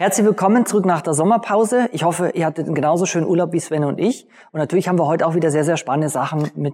Herzlich 0.00 0.24
willkommen 0.24 0.64
zurück 0.64 0.86
nach 0.86 1.02
der 1.02 1.12
Sommerpause. 1.12 1.90
Ich 1.92 2.04
hoffe, 2.04 2.30
ihr 2.32 2.46
hattet 2.46 2.64
einen 2.64 2.74
genauso 2.74 3.04
schönen 3.04 3.26
Urlaub 3.26 3.52
wie 3.52 3.60
Sven 3.60 3.84
und 3.84 4.00
ich. 4.00 4.26
Und 4.50 4.58
natürlich 4.58 4.88
haben 4.88 4.98
wir 4.98 5.04
heute 5.04 5.26
auch 5.26 5.34
wieder 5.34 5.50
sehr, 5.50 5.62
sehr 5.62 5.76
spannende 5.76 6.08
Sachen 6.08 6.50
mit. 6.54 6.72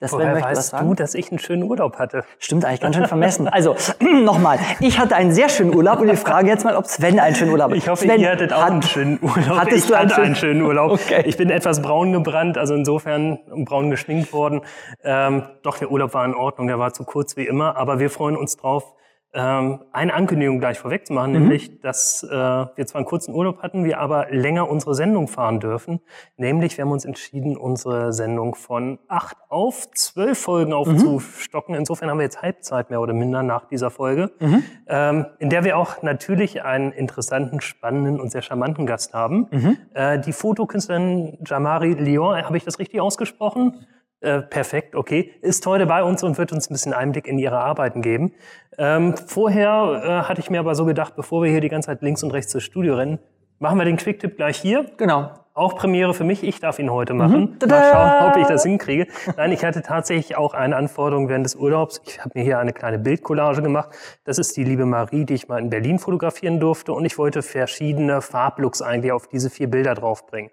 Das 0.00 0.10
Woher 0.12 0.32
möchte 0.32 0.48
weißt 0.48 0.58
was 0.58 0.68
sagen? 0.70 0.88
du, 0.88 0.94
dass 0.94 1.14
ich 1.14 1.30
einen 1.30 1.38
schönen 1.38 1.62
Urlaub 1.62 2.00
hatte? 2.00 2.24
Stimmt 2.40 2.64
eigentlich, 2.64 2.80
ganz 2.80 2.96
schön 2.96 3.06
vermessen. 3.06 3.48
Also, 3.52 3.76
nochmal. 4.00 4.58
Ich 4.80 4.98
hatte 4.98 5.14
einen 5.14 5.30
sehr 5.30 5.48
schönen 5.48 5.72
Urlaub 5.72 6.00
und 6.00 6.08
ich 6.08 6.18
frage 6.18 6.48
jetzt 6.48 6.64
mal, 6.64 6.74
ob 6.74 6.86
Sven 6.86 7.20
einen 7.20 7.36
schönen 7.36 7.52
Urlaub 7.52 7.70
hat. 7.70 7.76
Ich 7.76 7.88
hoffe, 7.88 8.06
Sven, 8.06 8.20
ihr 8.20 8.32
hattet 8.32 8.52
auch 8.52 8.64
hat, 8.64 8.72
einen 8.72 8.82
schönen 8.82 9.20
Urlaub. 9.22 9.60
Hattest 9.60 9.84
ich 9.84 9.86
du 9.86 9.94
einen 9.94 10.10
hatte 10.10 10.22
einen 10.22 10.34
schönen 10.34 10.62
Urlaub. 10.62 10.90
Okay. 10.90 11.22
Ich 11.26 11.36
bin 11.36 11.48
etwas 11.48 11.80
braun 11.80 12.12
gebrannt, 12.12 12.58
also 12.58 12.74
insofern 12.74 13.38
braun 13.64 13.88
geschminkt 13.88 14.32
worden. 14.32 14.62
Ähm, 15.04 15.44
doch, 15.62 15.78
der 15.78 15.92
Urlaub 15.92 16.12
war 16.12 16.24
in 16.24 16.34
Ordnung, 16.34 16.66
der 16.66 16.80
war 16.80 16.92
zu 16.92 17.04
kurz 17.04 17.36
wie 17.36 17.46
immer, 17.46 17.76
aber 17.76 18.00
wir 18.00 18.10
freuen 18.10 18.36
uns 18.36 18.56
drauf, 18.56 18.96
ähm, 19.32 19.80
eine 19.92 20.14
Ankündigung 20.14 20.60
gleich 20.60 20.78
vorweg 20.78 21.06
zu 21.06 21.12
machen, 21.12 21.32
mhm. 21.32 21.40
nämlich, 21.40 21.80
dass 21.80 22.22
äh, 22.22 22.30
wir 22.30 22.86
zwar 22.86 23.00
einen 23.00 23.06
kurzen 23.06 23.34
Urlaub 23.34 23.62
hatten, 23.62 23.84
wir 23.84 23.98
aber 23.98 24.28
länger 24.30 24.68
unsere 24.68 24.94
Sendung 24.94 25.28
fahren 25.28 25.60
dürfen. 25.60 26.00
Nämlich, 26.36 26.78
wir 26.78 26.84
haben 26.84 26.92
uns 26.92 27.04
entschieden, 27.04 27.56
unsere 27.56 28.12
Sendung 28.12 28.54
von 28.54 28.98
acht 29.08 29.36
auf 29.48 29.90
zwölf 29.92 30.38
Folgen 30.38 30.72
aufzustocken. 30.72 31.74
Mhm. 31.74 31.80
Insofern 31.80 32.10
haben 32.10 32.18
wir 32.18 32.24
jetzt 32.24 32.40
Halbzeit 32.40 32.88
mehr 32.90 33.00
oder 33.00 33.12
minder 33.12 33.42
nach 33.42 33.66
dieser 33.66 33.90
Folge, 33.90 34.30
mhm. 34.40 34.62
ähm, 34.86 35.26
in 35.38 35.50
der 35.50 35.64
wir 35.64 35.76
auch 35.76 36.02
natürlich 36.02 36.62
einen 36.64 36.92
interessanten, 36.92 37.60
spannenden 37.60 38.20
und 38.20 38.30
sehr 38.30 38.42
charmanten 38.42 38.86
Gast 38.86 39.12
haben. 39.12 39.48
Mhm. 39.50 39.76
Äh, 39.92 40.18
die 40.20 40.32
Fotokünstlerin 40.32 41.38
Jamari 41.44 41.92
Lyon, 41.92 42.42
habe 42.42 42.56
ich 42.56 42.64
das 42.64 42.78
richtig 42.78 43.00
ausgesprochen? 43.00 43.86
Äh, 44.20 44.40
perfekt, 44.42 44.94
okay, 44.94 45.32
ist 45.42 45.66
heute 45.66 45.84
bei 45.84 46.02
uns 46.02 46.22
und 46.22 46.38
wird 46.38 46.50
uns 46.50 46.70
ein 46.70 46.72
bisschen 46.72 46.94
Einblick 46.94 47.26
in 47.26 47.38
ihre 47.38 47.58
Arbeiten 47.58 48.00
geben. 48.00 48.32
Ähm, 48.78 49.14
vorher 49.14 50.02
äh, 50.02 50.28
hatte 50.28 50.40
ich 50.40 50.48
mir 50.48 50.58
aber 50.58 50.74
so 50.74 50.86
gedacht, 50.86 51.16
bevor 51.16 51.42
wir 51.42 51.50
hier 51.50 51.60
die 51.60 51.68
ganze 51.68 51.86
Zeit 51.86 52.00
links 52.00 52.22
und 52.22 52.30
rechts 52.30 52.54
ins 52.54 52.64
Studio 52.64 52.94
rennen, 52.94 53.18
machen 53.58 53.78
wir 53.78 53.84
den 53.84 53.96
Quicktip 53.96 54.36
gleich 54.36 54.58
hier. 54.58 54.86
Genau. 54.96 55.30
Auch 55.56 55.74
Premiere 55.74 56.12
für 56.12 56.24
mich, 56.24 56.44
ich 56.44 56.60
darf 56.60 56.78
ihn 56.78 56.90
heute 56.90 57.14
machen. 57.14 57.56
Mhm. 57.62 57.68
Mal 57.68 57.90
schauen, 57.90 58.30
ob 58.30 58.36
ich 58.36 58.46
das 58.46 58.64
hinkriege. 58.64 59.06
Nein, 59.38 59.52
ich 59.52 59.64
hatte 59.64 59.80
tatsächlich 59.80 60.36
auch 60.36 60.52
eine 60.52 60.76
Anforderung 60.76 61.30
während 61.30 61.46
des 61.46 61.56
Urlaubs. 61.56 62.02
Ich 62.04 62.20
habe 62.20 62.32
mir 62.34 62.44
hier 62.44 62.58
eine 62.58 62.74
kleine 62.74 62.98
Bildcollage 62.98 63.62
gemacht. 63.62 63.88
Das 64.24 64.36
ist 64.36 64.54
die 64.58 64.64
liebe 64.64 64.84
Marie, 64.84 65.24
die 65.24 65.32
ich 65.32 65.48
mal 65.48 65.58
in 65.58 65.70
Berlin 65.70 65.98
fotografieren 65.98 66.60
durfte. 66.60 66.92
Und 66.92 67.06
ich 67.06 67.16
wollte 67.16 67.40
verschiedene 67.40 68.20
Farblooks 68.20 68.82
eigentlich 68.82 69.12
auf 69.12 69.28
diese 69.28 69.48
vier 69.48 69.70
Bilder 69.70 69.94
draufbringen. 69.94 70.50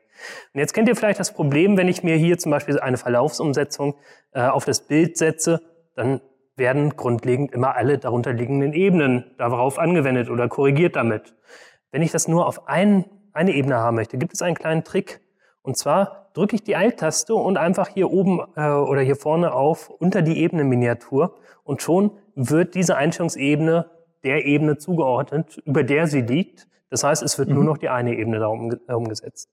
Und 0.54 0.60
jetzt 0.62 0.74
kennt 0.74 0.88
ihr 0.88 0.96
vielleicht 0.96 1.20
das 1.20 1.34
Problem, 1.34 1.76
wenn 1.76 1.90
ich 1.90 2.02
mir 2.02 2.16
hier 2.16 2.38
zum 2.38 2.52
Beispiel 2.52 2.80
eine 2.80 2.96
Verlaufsumsetzung 2.96 3.96
äh, 4.32 4.44
auf 4.44 4.64
das 4.64 4.88
Bild 4.88 5.18
setze, 5.18 5.60
dann 5.98 6.22
werden 6.56 6.96
grundlegend 6.96 7.52
immer 7.52 7.76
alle 7.76 7.98
darunterliegenden 7.98 8.72
Ebenen 8.72 9.26
darauf 9.38 9.80
angewendet 9.80 10.30
oder 10.30 10.48
korrigiert 10.48 10.96
damit. 10.96 11.34
Wenn 11.94 12.02
ich 12.02 12.12
das 12.12 12.28
nur 12.28 12.48
auf 12.48 12.68
ein, 12.68 13.06
eine 13.34 13.52
Ebene 13.52 13.78
haben 13.78 13.96
möchte, 13.96 14.18
gibt 14.18 14.34
es 14.34 14.42
einen 14.42 14.56
kleinen 14.56 14.84
Trick. 14.84 15.22
Und 15.62 15.78
zwar 15.78 16.32
drücke 16.34 16.56
ich 16.56 16.64
die 16.64 16.76
Alt-Taste 16.76 17.36
und 17.36 17.56
einfach 17.56 17.88
hier 17.88 18.12
oben 18.12 18.40
äh, 18.56 18.68
oder 18.68 19.02
hier 19.02 19.16
vorne 19.16 19.54
auf 19.54 19.92
unter 19.92 20.24
die 20.24 20.40
Ebene 20.40 20.64
Miniatur 20.64 21.36
und 21.64 21.84
schon 21.84 22.10
wird 22.34 22.74
diese 22.74 22.98
Einstellungsebene 22.98 23.92
der 24.24 24.44
Ebene 24.46 24.78
zugeordnet, 24.78 25.62
über 25.66 25.84
der 25.84 26.08
sie 26.08 26.22
liegt. 26.22 26.68
Das 26.90 27.04
heißt, 27.04 27.22
es 27.22 27.38
wird 27.38 27.50
mhm. 27.50 27.56
nur 27.56 27.64
noch 27.64 27.78
die 27.78 27.90
eine 27.90 28.16
Ebene 28.16 28.40
da 28.40 28.48
umgesetzt. 28.96 29.52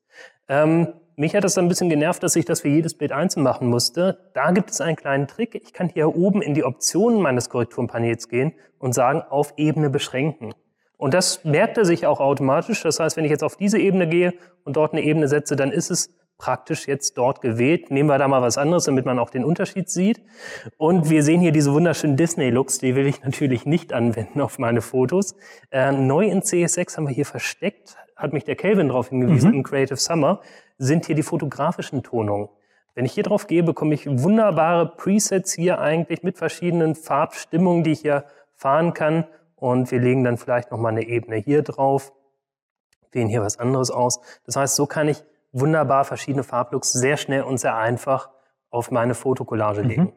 Ähm, 0.48 0.94
mich 1.16 1.34
hat 1.34 1.44
das 1.44 1.52
dann 1.52 1.66
ein 1.66 1.68
bisschen 1.68 1.90
genervt, 1.90 2.22
dass 2.22 2.36
ich 2.36 2.46
das 2.46 2.62
für 2.62 2.68
jedes 2.68 2.96
Bild 2.96 3.12
einzeln 3.12 3.42
machen 3.42 3.68
musste. 3.68 4.30
Da 4.32 4.50
gibt 4.52 4.70
es 4.70 4.80
einen 4.80 4.96
kleinen 4.96 5.28
Trick. 5.28 5.54
Ich 5.54 5.74
kann 5.74 5.90
hier 5.90 6.16
oben 6.16 6.40
in 6.40 6.54
die 6.54 6.64
Optionen 6.64 7.20
meines 7.20 7.50
Korrekturenpanels 7.50 8.30
gehen 8.30 8.54
und 8.78 8.94
sagen, 8.94 9.20
auf 9.28 9.52
Ebene 9.58 9.90
beschränken. 9.90 10.54
Und 11.00 11.14
das 11.14 11.44
merkt 11.44 11.78
er 11.78 11.86
sich 11.86 12.06
auch 12.06 12.20
automatisch. 12.20 12.82
Das 12.82 13.00
heißt, 13.00 13.16
wenn 13.16 13.24
ich 13.24 13.30
jetzt 13.30 13.42
auf 13.42 13.56
diese 13.56 13.78
Ebene 13.78 14.06
gehe 14.06 14.34
und 14.64 14.76
dort 14.76 14.92
eine 14.92 15.00
Ebene 15.00 15.28
setze, 15.28 15.56
dann 15.56 15.72
ist 15.72 15.90
es 15.90 16.14
praktisch 16.36 16.86
jetzt 16.86 17.16
dort 17.16 17.40
gewählt. 17.40 17.90
Nehmen 17.90 18.10
wir 18.10 18.18
da 18.18 18.28
mal 18.28 18.42
was 18.42 18.58
anderes, 18.58 18.84
damit 18.84 19.06
man 19.06 19.18
auch 19.18 19.30
den 19.30 19.42
Unterschied 19.42 19.88
sieht. 19.88 20.20
Und 20.76 21.08
wir 21.08 21.22
sehen 21.22 21.40
hier 21.40 21.52
diese 21.52 21.72
wunderschönen 21.72 22.18
Disney-Looks, 22.18 22.78
die 22.78 22.96
will 22.96 23.06
ich 23.06 23.22
natürlich 23.22 23.64
nicht 23.64 23.94
anwenden 23.94 24.42
auf 24.42 24.58
meine 24.58 24.82
Fotos. 24.82 25.36
Äh, 25.70 25.92
neu 25.92 26.26
in 26.26 26.42
CS6 26.42 26.98
haben 26.98 27.08
wir 27.08 27.14
hier 27.14 27.24
versteckt, 27.26 27.96
hat 28.14 28.34
mich 28.34 28.44
der 28.44 28.56
Kelvin 28.56 28.88
darauf 28.88 29.08
hingewiesen, 29.08 29.52
mhm. 29.52 29.56
im 29.56 29.62
Creative 29.62 29.96
Summer, 29.96 30.42
sind 30.76 31.06
hier 31.06 31.14
die 31.14 31.22
fotografischen 31.22 32.02
Tonungen. 32.02 32.50
Wenn 32.94 33.06
ich 33.06 33.12
hier 33.12 33.24
drauf 33.24 33.46
gehe, 33.46 33.62
bekomme 33.62 33.94
ich 33.94 34.06
wunderbare 34.06 34.86
Presets 34.96 35.54
hier 35.54 35.80
eigentlich 35.80 36.22
mit 36.22 36.36
verschiedenen 36.36 36.94
Farbstimmungen, 36.94 37.84
die 37.84 37.92
ich 37.92 38.00
hier 38.00 38.24
fahren 38.54 38.92
kann. 38.92 39.24
Und 39.60 39.90
wir 39.90 40.00
legen 40.00 40.24
dann 40.24 40.38
vielleicht 40.38 40.70
nochmal 40.70 40.92
eine 40.92 41.06
Ebene 41.06 41.36
hier 41.36 41.62
drauf, 41.62 42.12
wählen 43.12 43.28
hier 43.28 43.42
was 43.42 43.58
anderes 43.58 43.90
aus. 43.90 44.20
Das 44.46 44.56
heißt, 44.56 44.74
so 44.74 44.86
kann 44.86 45.06
ich 45.08 45.22
wunderbar 45.52 46.04
verschiedene 46.04 46.42
Farblooks 46.42 46.92
sehr 46.92 47.16
schnell 47.16 47.42
und 47.42 47.58
sehr 47.58 47.76
einfach 47.76 48.30
auf 48.70 48.90
meine 48.90 49.14
Fotokollage 49.14 49.82
legen. 49.82 50.02
Mhm. 50.02 50.12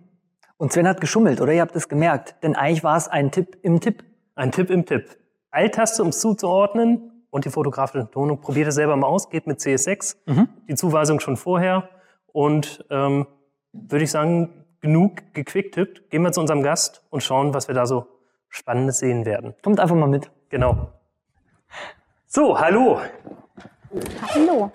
Und 0.57 0.71
Sven 0.71 0.87
hat 0.87 1.01
geschummelt, 1.01 1.41
oder? 1.41 1.51
Ihr 1.51 1.61
habt 1.61 1.75
es 1.75 1.89
gemerkt. 1.89 2.35
Denn 2.41 2.55
eigentlich 2.55 2.83
war 2.83 2.95
es 2.95 3.07
ein 3.07 3.31
Tipp 3.31 3.57
im 3.63 3.81
Tipp. 3.81 4.03
Ein 4.35 4.51
Tipp 4.51 4.69
im 4.69 4.85
Tipp. 4.85 5.17
Alt-Taste, 5.51 6.01
um 6.01 6.09
es 6.09 6.19
zuzuordnen 6.19 7.25
und 7.29 7.45
die 7.45 7.49
fotografische 7.49 8.09
Tonung. 8.09 8.39
Probiert 8.39 8.69
es 8.69 8.75
selber 8.75 8.95
mal 8.95 9.07
aus, 9.07 9.29
geht 9.29 9.45
mit 9.45 9.59
CS6. 9.59 10.15
Mhm. 10.25 10.47
Die 10.69 10.75
Zuweisung 10.75 11.19
schon 11.19 11.35
vorher. 11.35 11.89
Und 12.27 12.85
ähm, 12.89 13.27
würde 13.73 14.05
ich 14.05 14.11
sagen, 14.11 14.65
genug 14.79 15.33
gequicktippt. 15.33 16.09
Gehen 16.09 16.21
wir 16.21 16.31
zu 16.31 16.41
unserem 16.41 16.63
Gast 16.63 17.03
und 17.09 17.23
schauen, 17.23 17.53
was 17.53 17.67
wir 17.67 17.75
da 17.75 17.85
so 17.85 18.05
Spannendes 18.55 18.99
sehen 18.99 19.25
werden. 19.25 19.55
Kommt 19.63 19.79
einfach 19.79 19.95
mal 19.95 20.07
mit. 20.07 20.29
Genau. 20.49 20.93
So, 22.27 22.59
hallo. 22.59 23.01
Hallo. 24.33 24.71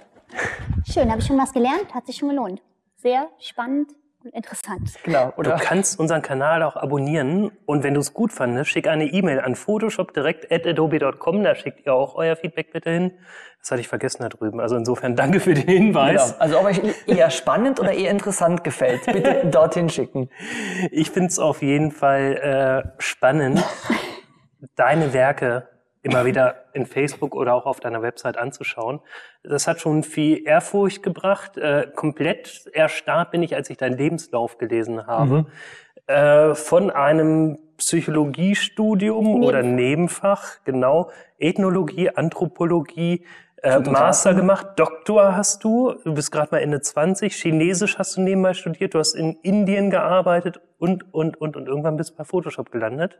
Schön, 0.84 1.08
habe 1.08 1.20
ich 1.20 1.26
schon 1.26 1.38
was 1.38 1.52
gelernt, 1.52 1.94
hat 1.94 2.06
sich 2.06 2.16
schon 2.16 2.30
gelohnt. 2.30 2.60
Sehr 2.96 3.28
spannend 3.38 3.92
interessant. 4.30 4.94
Genau. 5.02 5.32
Oder? 5.36 5.56
Du 5.56 5.62
kannst 5.62 5.98
unseren 5.98 6.22
Kanal 6.22 6.62
auch 6.62 6.76
abonnieren 6.76 7.50
und 7.66 7.82
wenn 7.82 7.94
du 7.94 8.00
es 8.00 8.14
gut 8.14 8.32
fandest, 8.32 8.70
schick 8.70 8.88
eine 8.88 9.06
E-Mail 9.06 9.40
an 9.40 9.54
photoshopdirekt.adobe.com, 9.54 11.44
da 11.44 11.54
schickt 11.54 11.86
ihr 11.86 11.94
auch 11.94 12.14
euer 12.14 12.36
Feedback 12.36 12.72
bitte 12.72 12.90
hin. 12.90 13.12
Das 13.60 13.72
hatte 13.72 13.80
ich 13.80 13.88
vergessen 13.88 14.22
da 14.22 14.28
drüben. 14.28 14.60
Also 14.60 14.76
insofern 14.76 15.16
danke 15.16 15.40
für 15.40 15.54
den 15.54 15.66
Hinweis. 15.66 16.32
Genau. 16.32 16.40
Also 16.40 16.58
ob 16.60 16.64
euch 16.66 16.80
eher 17.06 17.30
spannend 17.30 17.80
oder 17.80 17.92
eher 17.92 18.10
interessant 18.10 18.64
gefällt, 18.64 19.04
bitte 19.06 19.46
dorthin 19.50 19.88
schicken. 19.88 20.30
Ich 20.90 21.10
finde 21.10 21.28
es 21.28 21.38
auf 21.38 21.62
jeden 21.62 21.90
Fall 21.90 22.84
äh, 22.94 23.02
spannend, 23.02 23.64
deine 24.76 25.12
Werke 25.12 25.68
immer 26.02 26.24
wieder 26.24 26.64
in 26.72 26.86
Facebook 26.86 27.34
oder 27.34 27.54
auch 27.54 27.66
auf 27.66 27.80
deiner 27.80 28.02
Website 28.02 28.36
anzuschauen. 28.36 29.00
Das 29.42 29.66
hat 29.66 29.80
schon 29.80 30.02
viel 30.02 30.46
Ehrfurcht 30.46 31.02
gebracht. 31.02 31.56
Äh, 31.56 31.88
komplett 31.94 32.68
erstarrt 32.72 33.30
bin 33.30 33.42
ich, 33.42 33.54
als 33.54 33.70
ich 33.70 33.76
deinen 33.76 33.96
Lebenslauf 33.96 34.58
gelesen 34.58 35.06
habe. 35.06 35.26
Mhm. 35.26 35.46
Äh, 36.06 36.54
von 36.54 36.90
einem 36.90 37.58
Psychologiestudium 37.76 39.24
Neben. 39.24 39.44
oder 39.44 39.62
Nebenfach, 39.62 40.58
genau, 40.64 41.10
Ethnologie, 41.38 42.10
Anthropologie, 42.10 43.24
äh, 43.62 43.78
Master 43.80 44.34
gemacht, 44.34 44.66
Doktor 44.76 45.36
hast 45.36 45.64
du, 45.64 45.94
du 46.04 46.14
bist 46.14 46.32
gerade 46.32 46.48
mal 46.52 46.58
Ende 46.58 46.80
20, 46.80 47.34
Chinesisch 47.34 47.98
hast 47.98 48.16
du 48.16 48.20
nebenbei 48.20 48.54
studiert, 48.54 48.94
du 48.94 48.98
hast 48.98 49.14
in 49.14 49.34
Indien 49.42 49.90
gearbeitet 49.90 50.60
und, 50.78 51.12
und, 51.12 51.40
und, 51.40 51.56
und 51.56 51.66
irgendwann 51.66 51.96
bist 51.96 52.10
du 52.10 52.16
bei 52.16 52.24
Photoshop 52.24 52.70
gelandet. 52.70 53.18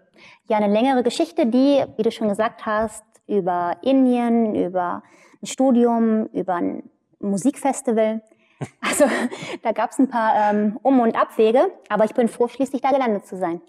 Ja, 0.48 0.58
eine 0.58 0.72
längere 0.72 1.02
Geschichte, 1.02 1.46
die, 1.46 1.84
wie 1.96 2.02
du 2.02 2.10
schon 2.10 2.28
gesagt 2.28 2.66
hast, 2.66 3.04
über 3.26 3.76
Indien, 3.82 4.54
über 4.54 5.02
ein 5.42 5.46
Studium, 5.46 6.26
über 6.32 6.54
ein 6.54 6.82
Musikfestival. 7.20 8.22
Also 8.80 9.04
da 9.62 9.70
gab 9.70 9.92
es 9.92 10.00
ein 10.00 10.08
paar 10.08 10.50
ähm, 10.50 10.80
Um- 10.82 10.98
und 10.98 11.14
Abwege, 11.14 11.70
aber 11.88 12.06
ich 12.06 12.12
bin 12.14 12.26
froh, 12.26 12.48
schließlich 12.48 12.82
da 12.82 12.90
gelandet 12.90 13.24
zu 13.24 13.36
sein. 13.36 13.60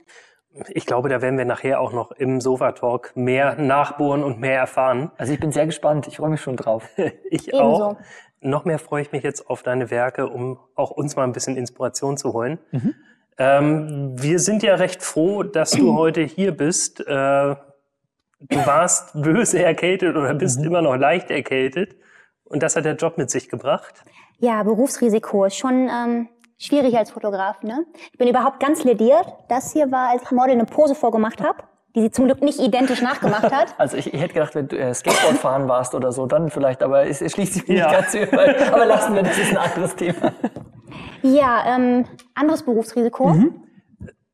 Ich 0.69 0.87
glaube, 0.87 1.09
da 1.09 1.21
werden 1.21 1.37
wir 1.37 1.45
nachher 1.45 1.79
auch 1.79 1.93
noch 1.93 2.09
im 2.11 2.41
Sofa-Talk 2.41 3.15
mehr 3.15 3.55
nachbohren 3.55 4.23
und 4.23 4.39
mehr 4.39 4.57
erfahren. 4.57 5.11
Also 5.17 5.31
ich 5.31 5.39
bin 5.39 5.51
sehr 5.51 5.67
gespannt. 5.67 6.07
Ich 6.07 6.17
freue 6.17 6.31
mich 6.31 6.41
schon 6.41 6.55
drauf. 6.55 6.89
ich 7.29 7.49
Ebenso. 7.49 7.83
auch. 7.83 7.97
Noch 8.41 8.65
mehr 8.65 8.79
freue 8.79 9.03
ich 9.03 9.11
mich 9.11 9.21
jetzt 9.21 9.47
auf 9.47 9.61
deine 9.61 9.91
Werke, 9.91 10.27
um 10.27 10.57
auch 10.73 10.89
uns 10.89 11.15
mal 11.15 11.23
ein 11.23 11.33
bisschen 11.33 11.55
Inspiration 11.55 12.17
zu 12.17 12.33
holen. 12.33 12.57
Mhm. 12.71 12.95
Ähm, 13.39 14.21
wir 14.21 14.37
sind 14.39 14.63
ja 14.63 14.75
recht 14.75 15.01
froh, 15.01 15.43
dass 15.43 15.71
du 15.71 15.93
heute 15.97 16.21
hier 16.21 16.51
bist. 16.51 16.99
Äh, 16.99 17.03
du 17.05 17.57
warst 18.65 19.13
böse 19.21 19.63
erkältet 19.63 20.15
oder 20.15 20.33
bist 20.35 20.59
mhm. 20.59 20.65
immer 20.65 20.81
noch 20.81 20.97
leicht 20.97 21.31
erkältet. 21.31 21.95
Und 22.43 22.61
das 22.61 22.75
hat 22.75 22.85
der 22.85 22.95
Job 22.95 23.17
mit 23.17 23.31
sich 23.31 23.47
gebracht. 23.47 24.03
Ja, 24.39 24.63
Berufsrisiko 24.63 25.45
ist 25.45 25.55
schon 25.55 25.89
ähm, 25.89 26.29
schwierig 26.57 26.97
als 26.97 27.11
Fotograf. 27.11 27.61
Ne? 27.63 27.85
Ich 28.11 28.17
bin 28.17 28.27
überhaupt 28.27 28.59
ganz 28.59 28.83
lediert. 28.83 29.25
Das 29.47 29.71
hier 29.71 29.91
war, 29.91 30.09
als 30.09 30.23
ich 30.23 30.31
Model 30.31 30.51
eine 30.51 30.65
Pose 30.65 30.95
vorgemacht 30.95 31.41
habe, 31.41 31.63
die 31.95 32.01
sie 32.01 32.11
zum 32.11 32.25
Glück 32.25 32.41
nicht 32.41 32.59
identisch 32.59 33.01
nachgemacht 33.01 33.51
hat. 33.51 33.73
Also 33.77 33.97
ich, 33.97 34.13
ich 34.13 34.19
hätte 34.19 34.33
gedacht, 34.33 34.55
wenn 34.55 34.67
du 34.67 34.77
äh, 34.77 34.93
Skateboard 34.93 35.37
fahren 35.37 35.67
warst 35.67 35.95
oder 35.95 36.11
so, 36.11 36.25
dann 36.25 36.49
vielleicht, 36.49 36.83
aber 36.83 37.05
es, 37.05 37.21
es 37.21 37.33
schließt 37.33 37.53
sich 37.53 37.67
mir 37.67 37.77
ja. 37.77 37.87
nicht 37.87 37.99
ganz 37.99 38.13
über. 38.13 38.41
Aber 38.73 38.85
lassen 38.85 39.15
wir, 39.15 39.23
das 39.23 39.37
ist 39.37 39.51
ein 39.51 39.57
anderes 39.57 39.95
Thema. 39.95 40.33
Ja, 41.21 41.63
ähm, 41.75 42.05
anderes 42.33 42.63
Berufsrisiko. 42.63 43.29
Mhm. 43.29 43.63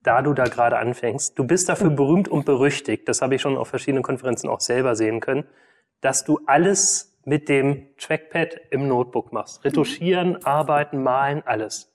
Da 0.04 0.22
du 0.22 0.34
da 0.34 0.44
gerade 0.44 0.78
anfängst, 0.78 1.38
du 1.38 1.46
bist 1.46 1.68
dafür 1.68 1.90
berühmt 1.90 2.28
und 2.28 2.46
berüchtigt, 2.46 3.10
das 3.10 3.22
habe 3.22 3.36
ich 3.36 3.42
schon 3.42 3.58
auf 3.58 3.70
verschiedenen 3.70 4.04
Konferenzen 4.04 4.50
auch 4.50 4.60
selber 4.60 4.96
sehen 4.96 5.20
können, 5.20 5.46
dass 6.02 6.24
du 6.24 6.40
alles 6.46 7.18
mit 7.26 7.50
dem 7.50 7.88
Trackpad 7.98 8.60
im 8.70 8.88
Notebook 8.88 9.34
machst. 9.34 9.66
Retuschieren, 9.66 10.46
arbeiten, 10.46 11.02
malen, 11.02 11.42
alles. 11.44 11.92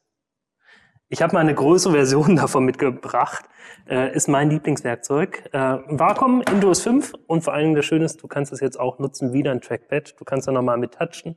Ich 1.09 1.23
habe 1.23 1.35
mal 1.35 1.41
eine 1.41 1.55
größere 1.55 1.93
Version 1.93 2.37
davon 2.37 2.65
mitgebracht. 2.65 3.45
Äh, 3.89 4.15
ist 4.15 4.29
mein 4.29 4.51
Lieblingswerkzeug. 4.51 5.49
Äh, 5.53 5.59
Wacom 5.59 6.43
Windows 6.49 6.83
5 6.83 7.15
und 7.29 7.45
vor 7.45 7.53
allen 7.53 7.67
Dingen 7.67 7.77
das 7.77 7.87
Schöne 7.87 8.05
ist, 8.05 8.21
du 8.23 8.27
kannst 8.27 8.53
es 8.53 8.61
jetzt 8.61 8.79
auch 8.79 8.99
nutzen 8.99 9.33
wie 9.33 9.45
dein 9.45 9.61
Trackpad. 9.61 10.19
Du 10.19 10.25
kannst 10.25 10.49
da 10.49 10.53
nochmal 10.53 10.79
mit 10.79 10.95
touchen 10.95 11.37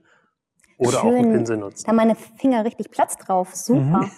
oder 0.88 1.00
Schön. 1.00 1.10
auch 1.10 1.16
einen 1.16 1.34
Pinsel 1.34 1.58
nutzen. 1.58 1.84
Da 1.86 1.90
haben 1.90 1.96
meine 1.96 2.16
Finger 2.16 2.64
richtig 2.66 2.92
Platz 2.92 3.18
drauf. 3.18 3.54
Super. 3.56 3.80
Mhm. 3.80 4.12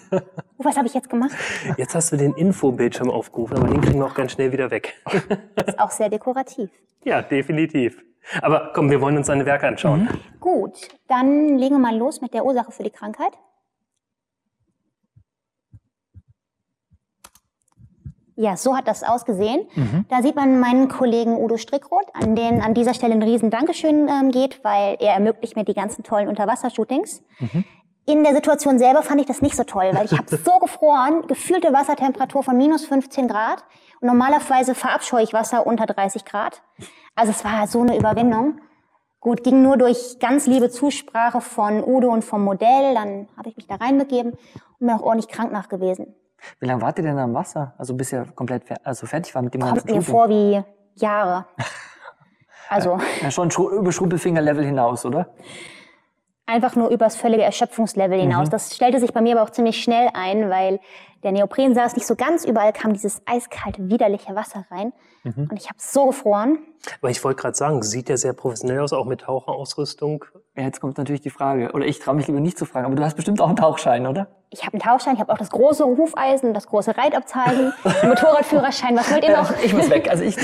oh, 0.58 0.64
was 0.64 0.76
habe 0.76 0.86
ich 0.86 0.94
jetzt 0.94 1.08
gemacht? 1.08 1.32
Jetzt 1.76 1.94
hast 1.94 2.12
du 2.12 2.16
den 2.16 2.34
Infobildschirm 2.34 3.10
aufgerufen, 3.10 3.56
aber 3.56 3.68
den 3.68 3.80
kriegen 3.80 3.98
wir 3.98 4.06
auch 4.06 4.14
ganz 4.14 4.32
schnell 4.32 4.52
wieder 4.52 4.70
weg. 4.70 4.94
das 5.54 5.68
ist 5.68 5.78
auch 5.78 5.90
sehr 5.90 6.08
dekorativ. 6.08 6.70
Ja, 7.04 7.22
definitiv. 7.22 8.02
Aber 8.42 8.72
komm, 8.74 8.90
wir 8.90 9.00
wollen 9.00 9.16
uns 9.16 9.28
deine 9.28 9.46
Werke 9.46 9.68
anschauen. 9.68 10.02
Mhm. 10.02 10.40
Gut, 10.40 10.88
dann 11.08 11.58
legen 11.58 11.76
wir 11.76 11.78
mal 11.78 11.96
los 11.96 12.20
mit 12.20 12.34
der 12.34 12.44
Ursache 12.44 12.72
für 12.72 12.82
die 12.82 12.90
Krankheit. 12.90 13.32
Ja, 18.38 18.56
so 18.56 18.76
hat 18.76 18.86
das 18.86 19.02
ausgesehen. 19.02 19.66
Mhm. 19.74 20.04
Da 20.10 20.20
sieht 20.20 20.36
man 20.36 20.60
meinen 20.60 20.88
Kollegen 20.88 21.38
Udo 21.38 21.56
Strickroth, 21.56 22.06
an 22.12 22.36
den 22.36 22.60
an 22.60 22.74
dieser 22.74 22.92
Stelle 22.92 23.14
ein 23.14 23.22
riesen 23.22 23.50
Dankeschön 23.50 24.08
ähm, 24.08 24.30
geht, 24.30 24.62
weil 24.62 24.96
er 25.00 25.14
ermöglicht 25.14 25.56
mir 25.56 25.64
die 25.64 25.72
ganzen 25.72 26.04
tollen 26.04 26.28
Unterwassershootings. 26.28 27.22
Mhm. 27.38 27.64
In 28.04 28.22
der 28.22 28.34
Situation 28.34 28.78
selber 28.78 29.02
fand 29.02 29.22
ich 29.22 29.26
das 29.26 29.40
nicht 29.40 29.56
so 29.56 29.64
toll, 29.64 29.90
weil 29.94 30.04
ich 30.04 30.12
habe 30.12 30.36
so 30.44 30.58
gefroren, 30.58 31.26
gefühlte 31.26 31.72
Wassertemperatur 31.72 32.42
von 32.42 32.58
minus 32.58 32.84
15 32.84 33.26
Grad. 33.26 33.64
Und 34.00 34.08
normalerweise 34.08 34.74
verabscheue 34.74 35.24
ich 35.24 35.32
Wasser 35.32 35.66
unter 35.66 35.86
30 35.86 36.26
Grad. 36.26 36.62
Also 37.14 37.32
es 37.32 37.42
war 37.42 37.66
so 37.66 37.80
eine 37.80 37.96
Überwindung. 37.98 38.60
Gut, 39.20 39.42
ging 39.42 39.62
nur 39.62 39.78
durch 39.78 40.18
ganz 40.20 40.46
liebe 40.46 40.68
Zusprache 40.68 41.40
von 41.40 41.82
Udo 41.82 42.10
und 42.10 42.22
vom 42.22 42.44
Modell. 42.44 42.94
Dann 42.94 43.28
habe 43.36 43.48
ich 43.48 43.56
mich 43.56 43.66
da 43.66 43.76
reinbegeben 43.76 44.32
und 44.32 44.86
bin 44.86 44.90
auch 44.90 45.02
ordentlich 45.02 45.28
krank 45.28 45.50
nach 45.50 45.70
gewesen. 45.70 46.14
Wie 46.60 46.66
lange 46.66 46.82
wart 46.82 46.98
ihr 46.98 47.04
denn 47.04 47.18
am 47.18 47.34
Wasser? 47.34 47.74
Also 47.78 47.94
bis 47.94 48.12
ihr 48.12 48.26
komplett 48.34 48.64
fer 48.64 48.76
also 48.84 49.06
fertig 49.06 49.34
war 49.34 49.42
mit 49.42 49.54
dem 49.54 49.60
Kommt 49.60 49.74
ganzen 49.74 49.94
mir 49.94 50.02
vor 50.02 50.28
wie 50.28 50.62
Jahre. 50.94 51.46
Also. 52.68 52.98
Ja, 53.22 53.30
schon 53.30 53.48
über 53.50 53.92
Schrumpelfinger-Level 53.92 54.64
hinaus, 54.64 55.04
oder? 55.04 55.28
Einfach 56.46 56.74
nur 56.74 56.88
übers 56.88 57.14
völlige 57.14 57.44
Erschöpfungslevel 57.44 58.20
hinaus. 58.20 58.48
Mhm. 58.48 58.50
Das 58.50 58.74
stellte 58.74 58.98
sich 58.98 59.12
bei 59.12 59.20
mir 59.20 59.36
aber 59.36 59.42
auch 59.42 59.50
ziemlich 59.50 59.82
schnell 59.82 60.08
ein, 60.14 60.50
weil 60.50 60.80
der 61.22 61.32
Neopren 61.32 61.74
saß 61.74 61.96
nicht 61.96 62.06
so 62.06 62.14
ganz. 62.14 62.44
Überall 62.44 62.72
kam 62.72 62.92
dieses 62.92 63.20
eiskalte, 63.26 63.88
widerliche 63.88 64.34
Wasser 64.34 64.64
rein. 64.70 64.92
Mhm. 65.24 65.48
Und 65.50 65.56
ich 65.58 65.66
habe 65.66 65.78
so 65.78 66.06
gefroren. 66.06 66.58
Aber 67.00 67.10
ich 67.10 67.22
wollte 67.24 67.42
gerade 67.42 67.56
sagen, 67.56 67.82
sieht 67.82 68.08
ja 68.08 68.16
sehr 68.16 68.32
professionell 68.32 68.80
aus, 68.80 68.92
auch 68.92 69.06
mit 69.06 69.22
Taucherausrüstung. 69.22 70.24
Ja, 70.56 70.62
jetzt 70.64 70.80
kommt 70.80 70.96
natürlich 70.98 71.20
die 71.20 71.30
Frage, 71.30 71.72
oder 71.72 71.84
ich 71.84 71.98
traue 71.98 72.14
mich 72.14 72.28
lieber 72.28 72.40
nicht 72.40 72.56
zu 72.56 72.64
fragen, 72.64 72.86
aber 72.86 72.94
du 72.94 73.04
hast 73.04 73.16
bestimmt 73.16 73.40
auch 73.40 73.48
einen 73.48 73.56
Tauchschein, 73.56 74.06
oder? 74.06 74.28
Ich 74.50 74.64
habe 74.64 74.74
einen 74.74 74.82
Tauchschein, 74.82 75.14
ich 75.14 75.20
habe 75.20 75.32
auch 75.32 75.38
das 75.38 75.50
große 75.50 75.84
Hufeisen, 75.84 76.54
das 76.54 76.68
große 76.68 76.96
Reitabzeichen, 76.96 77.72
den 78.02 78.08
Motorradführerschein. 78.08 78.96
Was 78.96 79.10
wollt 79.12 79.24
ihr 79.24 79.36
noch? 79.36 79.52
ich 79.64 79.74
muss 79.74 79.90
weg. 79.90 80.08
Also 80.08 80.22
ich 80.22 80.36